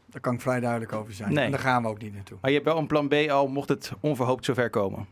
Daar 0.06 0.22
kan 0.22 0.34
ik 0.34 0.42
vrij 0.42 0.60
duidelijk 0.60 0.94
over 0.94 1.14
zijn. 1.14 1.34
Nee. 1.34 1.46
En 1.46 1.52
daar 1.52 1.60
gaan 1.60 1.82
we 1.82 1.88
ook 1.88 2.02
niet 2.02 2.14
naartoe. 2.14 2.38
Maar 2.42 2.50
je 2.52 2.56
hebt 2.58 2.70
wel 2.70 2.78
een 2.78 2.88
plan 2.88 3.08
B 3.08 3.14
al, 3.14 3.48
mocht 3.48 3.70
het 3.70 3.92
onverhoopt 4.00 4.46
zover 4.46 4.70
komen. 4.70 5.06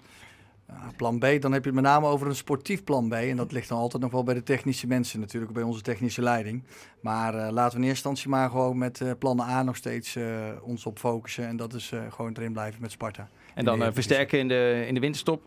Ja, 0.72 0.92
plan 0.96 1.18
B, 1.20 1.22
dan 1.22 1.52
heb 1.52 1.64
je 1.64 1.70
het 1.72 1.74
met 1.74 1.84
name 1.84 2.08
over 2.08 2.28
een 2.28 2.36
sportief 2.36 2.84
plan 2.84 3.10
B. 3.10 3.14
En 3.14 3.36
dat 3.38 3.52
ligt 3.52 3.70
dan 3.70 3.78
altijd 3.78 4.04
nog 4.04 4.12
wel 4.12 4.24
bij 4.24 4.34
de 4.34 4.44
technische 4.44 4.88
mensen 4.88 5.20
natuurlijk, 5.20 5.54
bij 5.54 5.64
onze 5.64 5.82
technische 5.82 6.22
leiding. 6.22 6.64
Maar 7.02 7.34
eh, 7.36 7.52
laten 7.52 7.52
we 7.54 7.84
in 7.84 7.90
eerste 7.90 8.08
instantie 8.10 8.30
maar 8.30 8.50
gewoon 8.50 8.78
met 8.78 9.02
eh 9.02 9.12
plannen 9.20 9.46
A 9.46 9.64
nog 9.64 9.76
steeds 9.76 10.16
eh, 10.16 10.26
ons 10.62 10.86
op 10.86 11.00
focussen. 11.00 11.48
En 11.48 11.58
dat 11.58 11.74
is 11.74 11.92
eh, 11.92 12.00
gewoon 12.10 12.34
erin 12.34 12.52
blijven 12.54 12.82
met 12.82 12.92
Sparta. 12.92 13.30
En 13.54 13.66
dan 13.66 13.82
eh, 13.84 13.88
versterken 13.94 14.40
in 14.40 14.48
de, 14.48 14.84
in 14.88 14.94
de 14.94 15.00
winterstop. 15.00 15.42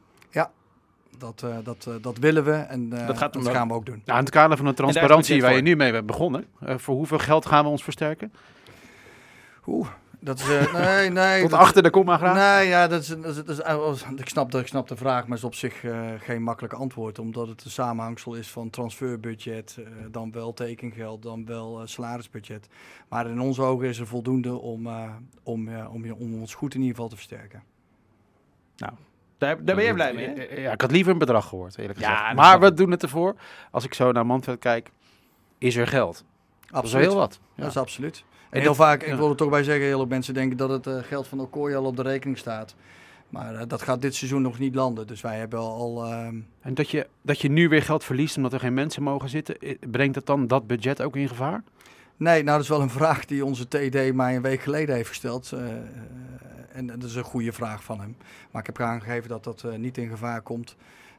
Dat, 1.18 1.42
eh, 1.42 1.56
dat, 1.64 1.86
eh, 1.88 1.94
dat 2.00 2.18
willen 2.18 2.44
we 2.44 2.52
en 2.52 2.84
eh, 2.92 2.98
Dat 2.98 3.06
dat, 3.06 3.16
gaat 3.18 3.32
dat- 3.32 3.48
gaan 3.48 3.68
we 3.68 3.74
ook 3.74 3.86
doen. 3.86 4.02
Nou, 4.04 4.18
in 4.18 4.24
het 4.24 4.34
kader 4.34 4.56
van 4.56 4.66
de 4.66 4.74
transparantie 4.74 5.40
waar 5.42 5.54
je 5.56 5.62
nu 5.62 5.76
mee 5.76 5.92
bent 5.92 6.06
begonnen. 6.06 6.44
eh, 6.60 6.78
voor 6.78 6.94
hoeveel 6.94 7.18
geld 7.18 7.46
gaan 7.46 7.64
we 7.64 7.70
ons 7.70 7.82
versterken? 7.84 8.32
Oeh, 9.66 9.88
dat 10.24 10.38
is... 10.38 10.48
eh, 10.48 10.74
nee, 10.96 11.10
nee. 11.10 11.40
Tot 11.40 11.50
dat- 11.50 11.58
achter 11.60 11.82
de 11.82 11.90
komma 11.90 12.16
graag. 12.16 12.58
Nee, 12.58 12.68
ja, 12.68 12.86
dat 12.88 13.00
is, 13.02 13.06
dat 13.08 13.24
is, 13.24 13.36
dat 13.36 13.48
is- 13.48 13.60
eh, 13.60 13.92
ik, 14.16 14.28
snap 14.28 14.50
de, 14.50 14.58
ik 14.58 14.66
snap 14.66 14.88
de 14.88 14.96
vraag, 14.96 15.26
maar 15.26 15.36
is 15.38 15.44
op 15.44 15.54
zich 15.54 15.84
eh, 15.84 16.10
geen 16.18 16.42
makkelijk 16.42 16.74
antwoord. 16.74 17.18
Omdat 17.18 17.48
het 17.48 17.64
een 17.64 17.70
samenhangsel 17.70 18.34
is 18.34 18.50
van 18.50 18.70
transferbudget, 18.70 19.76
eh, 19.78 19.84
dan 20.10 20.32
wel 20.32 20.52
tekengeld, 20.52 21.22
dan 21.22 21.46
wel 21.46 21.80
eh, 21.80 21.86
salarisbudget. 21.86 22.68
Maar 23.08 23.26
in 23.26 23.40
onze 23.40 23.62
ogen 23.62 23.88
is 23.88 23.98
er 23.98 24.06
voldoende 24.06 24.54
om, 24.58 24.86
eh, 24.86 25.10
om, 25.42 25.70
ja, 25.70 25.88
om, 25.88 26.04
je- 26.04 26.14
om 26.16 26.40
ons 26.40 26.54
goed 26.54 26.74
in 26.74 26.80
ieder 26.80 26.94
geval 26.94 27.10
te 27.10 27.16
versterken. 27.16 27.62
Daar, 29.38 29.64
daar 29.64 29.74
ben 29.76 29.84
jij 29.84 29.94
blij 29.94 30.14
mee, 30.14 30.26
hè? 30.28 30.60
Ja, 30.60 30.72
ik 30.72 30.80
had 30.80 30.90
liever 30.90 31.12
een 31.12 31.18
bedrag 31.18 31.48
gehoord, 31.48 31.78
eerlijk 31.78 31.98
Ja, 31.98 32.16
gezegd. 32.16 32.34
maar 32.34 32.60
we 32.60 32.74
doen 32.74 32.90
het 32.90 33.02
ervoor. 33.02 33.34
Als 33.70 33.84
ik 33.84 33.94
zo 33.94 34.12
naar 34.12 34.26
Manfred 34.26 34.58
kijk, 34.58 34.90
is 35.58 35.76
er 35.76 35.86
geld. 35.86 36.24
Dat 36.70 36.84
is 36.84 36.92
wel 36.92 37.00
heel 37.00 37.14
wat. 37.14 37.40
Dat 37.56 37.68
is 37.68 37.76
absoluut. 37.76 38.24
En 38.54 38.60
En 38.60 38.66
heel 38.66 38.74
vaak, 38.74 39.02
ik 39.02 39.14
wil 39.14 39.30
er 39.30 39.36
toch 39.36 39.50
bij 39.50 39.62
zeggen, 39.62 39.84
heel 39.84 39.96
veel 39.98 40.06
mensen 40.06 40.34
denken 40.34 40.56
dat 40.56 40.70
het 40.70 40.86
eh, 40.86 40.96
geld 41.02 41.26
van 41.26 41.40
Okoye 41.40 41.76
al 41.76 41.84
op 41.84 41.96
de 41.96 42.02
rekening 42.02 42.38
staat. 42.38 42.74
Maar 43.28 43.54
eh, 43.54 43.62
dat 43.68 43.82
gaat 43.82 44.02
dit 44.02 44.14
seizoen 44.14 44.42
nog 44.42 44.58
niet 44.58 44.74
landen. 44.74 45.06
Dus 45.06 45.20
wij 45.20 45.38
hebben 45.38 45.58
al... 45.58 46.04
ehm, 46.04 46.36
En 46.60 46.74
dat 46.74 46.90
je, 46.90 47.06
dat 47.22 47.40
je 47.40 47.48
nu 47.50 47.68
weer 47.68 47.82
geld 47.82 48.04
verliest 48.04 48.36
omdat 48.36 48.52
er 48.52 48.60
geen 48.60 48.74
mensen 48.74 49.02
mogen 49.02 49.28
zitten, 49.28 49.56
brengt 49.90 50.14
het 50.14 50.26
dan 50.26 50.46
dat 50.46 50.66
budget 50.66 51.02
ook 51.02 51.16
in 51.16 51.28
gevaar? 51.28 51.62
Nee, 52.16 52.42
nou 52.42 52.56
dat 52.56 52.60
is 52.60 52.68
wel 52.68 52.80
een 52.80 52.90
vraag 52.90 53.24
die 53.24 53.44
onze 53.44 53.68
TD 53.68 54.12
mij 54.14 54.36
een 54.36 54.42
week 54.42 54.60
geleden 54.60 54.94
heeft 54.94 55.08
gesteld. 55.08 55.52
eh, 55.52 55.66
eh, 55.66 55.76
en 56.72 56.86
dat 56.86 57.02
is 57.02 57.14
een 57.14 57.24
goede 57.24 57.52
vraag 57.52 57.84
van 57.84 58.00
hem. 58.00 58.16
Maar 58.50 58.60
ik 58.60 58.66
heb 58.66 58.80
aangegeven 58.80 59.28
dat 59.28 59.44
dat 59.44 59.64
niet 59.76 59.98
in 59.98 60.08
gevaar 60.08 60.40
komt. 60.42 60.76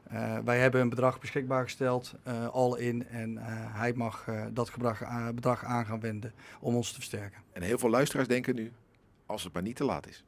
Eh, 0.08 0.38
wij 0.44 0.58
hebben 0.60 0.80
een 0.80 0.88
bedrag 0.88 1.20
beschikbaar 1.20 1.62
gesteld, 1.62 2.14
eh, 2.22 2.48
al 2.48 2.76
in. 2.76 3.08
En 3.08 3.38
eh, 3.38 3.44
hij 3.48 3.92
mag 3.92 4.28
eh, 4.28 4.44
dat 4.50 4.72
bedrag, 5.32 5.64
aan 5.64 5.86
gaan 5.86 6.00
wenden 6.00 6.32
om 6.60 6.74
ons 6.74 6.88
te 6.88 6.94
versterken. 6.94 7.40
En 7.52 7.62
heel 7.62 7.78
veel 7.78 7.90
luisteraars 7.90 8.28
denken 8.28 8.54
nu, 8.54 8.72
als 9.26 9.44
het 9.44 9.52
maar 9.52 9.62
niet 9.62 9.76
te 9.76 9.84
laat 9.84 10.06
is. 10.08 10.24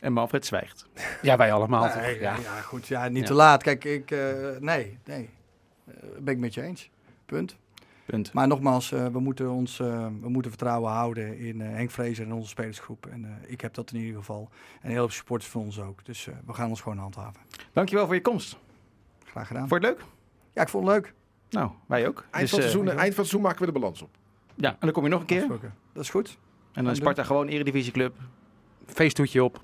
En 0.00 0.12
Manfred 0.12 0.46
zwijgt. 0.46 0.86
Ja, 1.22 1.36
wij 1.36 1.52
allemaal. 1.52 1.94
Nee, 1.96 2.20
ja. 2.20 2.36
ja. 2.36 2.60
goed, 2.60 2.86
ja, 2.86 3.08
niet 3.08 3.22
Ja. 3.22 3.26
te 3.28 3.34
laat. 3.34 3.62
Kijk, 3.62 3.84
ik, 3.84 4.10
eh, 4.10 4.56
nee, 4.60 4.98
nee. 5.04 5.30
Ben 6.18 6.34
ik 6.34 6.38
met 6.40 6.54
je 6.54 6.62
eens. 6.62 6.90
Punt. 7.26 7.56
Punt. 8.08 8.32
Maar 8.32 8.46
nogmaals, 8.46 8.92
eh, 8.92 9.06
we, 9.06 9.20
moeten 9.20 9.50
ons, 9.50 9.80
eh, 9.80 10.06
we 10.20 10.28
moeten 10.28 10.50
vertrouwen 10.50 10.90
houden 10.92 11.38
in 11.38 11.60
eh, 11.60 11.68
Henk 11.68 11.90
Vrezer 11.90 12.24
en 12.26 12.32
onze 12.32 12.48
spelersgroep. 12.48 13.06
En 13.06 13.24
eh, 13.24 13.50
ik 13.52 13.60
heb 13.60 13.74
dat 13.74 13.92
in 13.92 14.00
ieder 14.00 14.18
geval. 14.18 14.48
En 14.80 14.90
heel 14.90 14.98
veel 15.06 15.16
supporters 15.16 15.50
van 15.50 15.60
ons 15.60 15.80
ook. 15.80 16.04
Dus 16.04 16.26
eh, 16.26 16.34
we 16.46 16.52
gaan 16.52 16.68
ons 16.68 16.80
gewoon 16.80 16.98
handhaven. 16.98 17.40
Dankjewel 17.72 18.06
voor 18.06 18.14
je 18.14 18.20
komst. 18.20 18.56
Graag 19.24 19.46
gedaan. 19.46 19.68
Vond 19.68 19.82
je 19.82 19.88
het 19.88 19.98
leuk? 19.98 20.06
Ja, 20.54 20.62
ik 20.62 20.68
vond 20.68 20.86
het 20.86 20.94
leuk. 20.94 21.14
Nou, 21.50 21.70
wij 21.86 22.08
ook. 22.08 22.24
Eind, 22.30 22.40
Dus, 22.40 22.50
van, 22.50 22.58
het 22.60 22.70
seizoen, 22.70 22.86
eind 22.88 22.98
van 22.98 23.06
het 23.06 23.14
seizoen 23.14 23.40
maken 23.40 23.60
we 23.60 23.66
de 23.66 23.72
balans 23.78 24.02
op. 24.02 24.10
ja, 24.54 24.70
en 24.70 24.76
dan 24.80 24.92
kom 24.92 25.02
je 25.04 25.08
nog 25.10 25.20
een 25.20 25.26
keer. 25.26 25.46
Dat 25.92 26.02
is 26.02 26.10
goed. 26.10 26.38
En 26.72 26.82
dan 26.84 26.92
is 26.92 26.98
Sparta 26.98 27.22
gewoon 27.22 27.46
eredivisieclub. 27.48 28.16
Feesthoedje 28.86 29.44
op, 29.44 29.60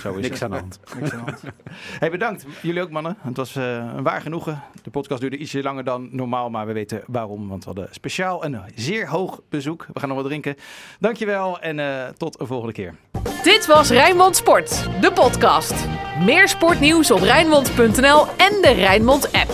Zo 0.00 0.14
is 0.14 0.28
niks 0.28 0.40
het. 0.40 0.42
aan 0.42 0.50
de 0.50 0.56
hand. 0.56 0.80
Niks 1.00 1.12
aan 1.12 1.24
de 1.24 1.30
hand. 1.30 1.42
Hey, 2.00 2.10
bedankt. 2.10 2.44
Jullie 2.62 2.82
ook, 2.82 2.90
mannen. 2.90 3.16
Het 3.20 3.36
was 3.36 3.56
eh, 3.56 3.64
een 3.96 4.02
waar 4.02 4.20
genoegen. 4.20 4.62
De 4.82 4.90
podcast 4.90 5.20
duurde 5.20 5.36
ietsje 5.36 5.62
langer 5.62 5.84
dan 5.84 6.08
normaal, 6.10 6.50
maar 6.50 6.66
we 6.66 6.72
weten 6.72 7.02
waarom. 7.06 7.48
Want 7.48 7.64
we 7.64 7.70
hadden 7.70 7.88
speciaal 7.90 8.44
een 8.44 8.60
zeer 8.74 9.08
hoog 9.08 9.40
bezoek. 9.48 9.86
We 9.92 10.00
gaan 10.00 10.08
nog 10.08 10.18
wat 10.18 10.26
drinken. 10.26 10.56
Dankjewel 11.00 11.60
en 11.60 11.78
eh, 11.78 12.08
tot 12.16 12.40
een 12.40 12.46
volgende 12.46 12.72
keer. 12.72 12.94
Dit 13.42 13.66
was 13.66 13.90
Rijnmond 13.90 14.36
Sport, 14.36 14.88
de 15.00 15.12
podcast. 15.12 15.74
Meer 16.24 16.48
sportnieuws 16.48 17.10
op 17.10 17.20
Rijnmond.nl 17.20 18.26
en 18.26 18.62
de 18.62 18.72
Rijnmond 18.76 19.32
app. 19.32 19.50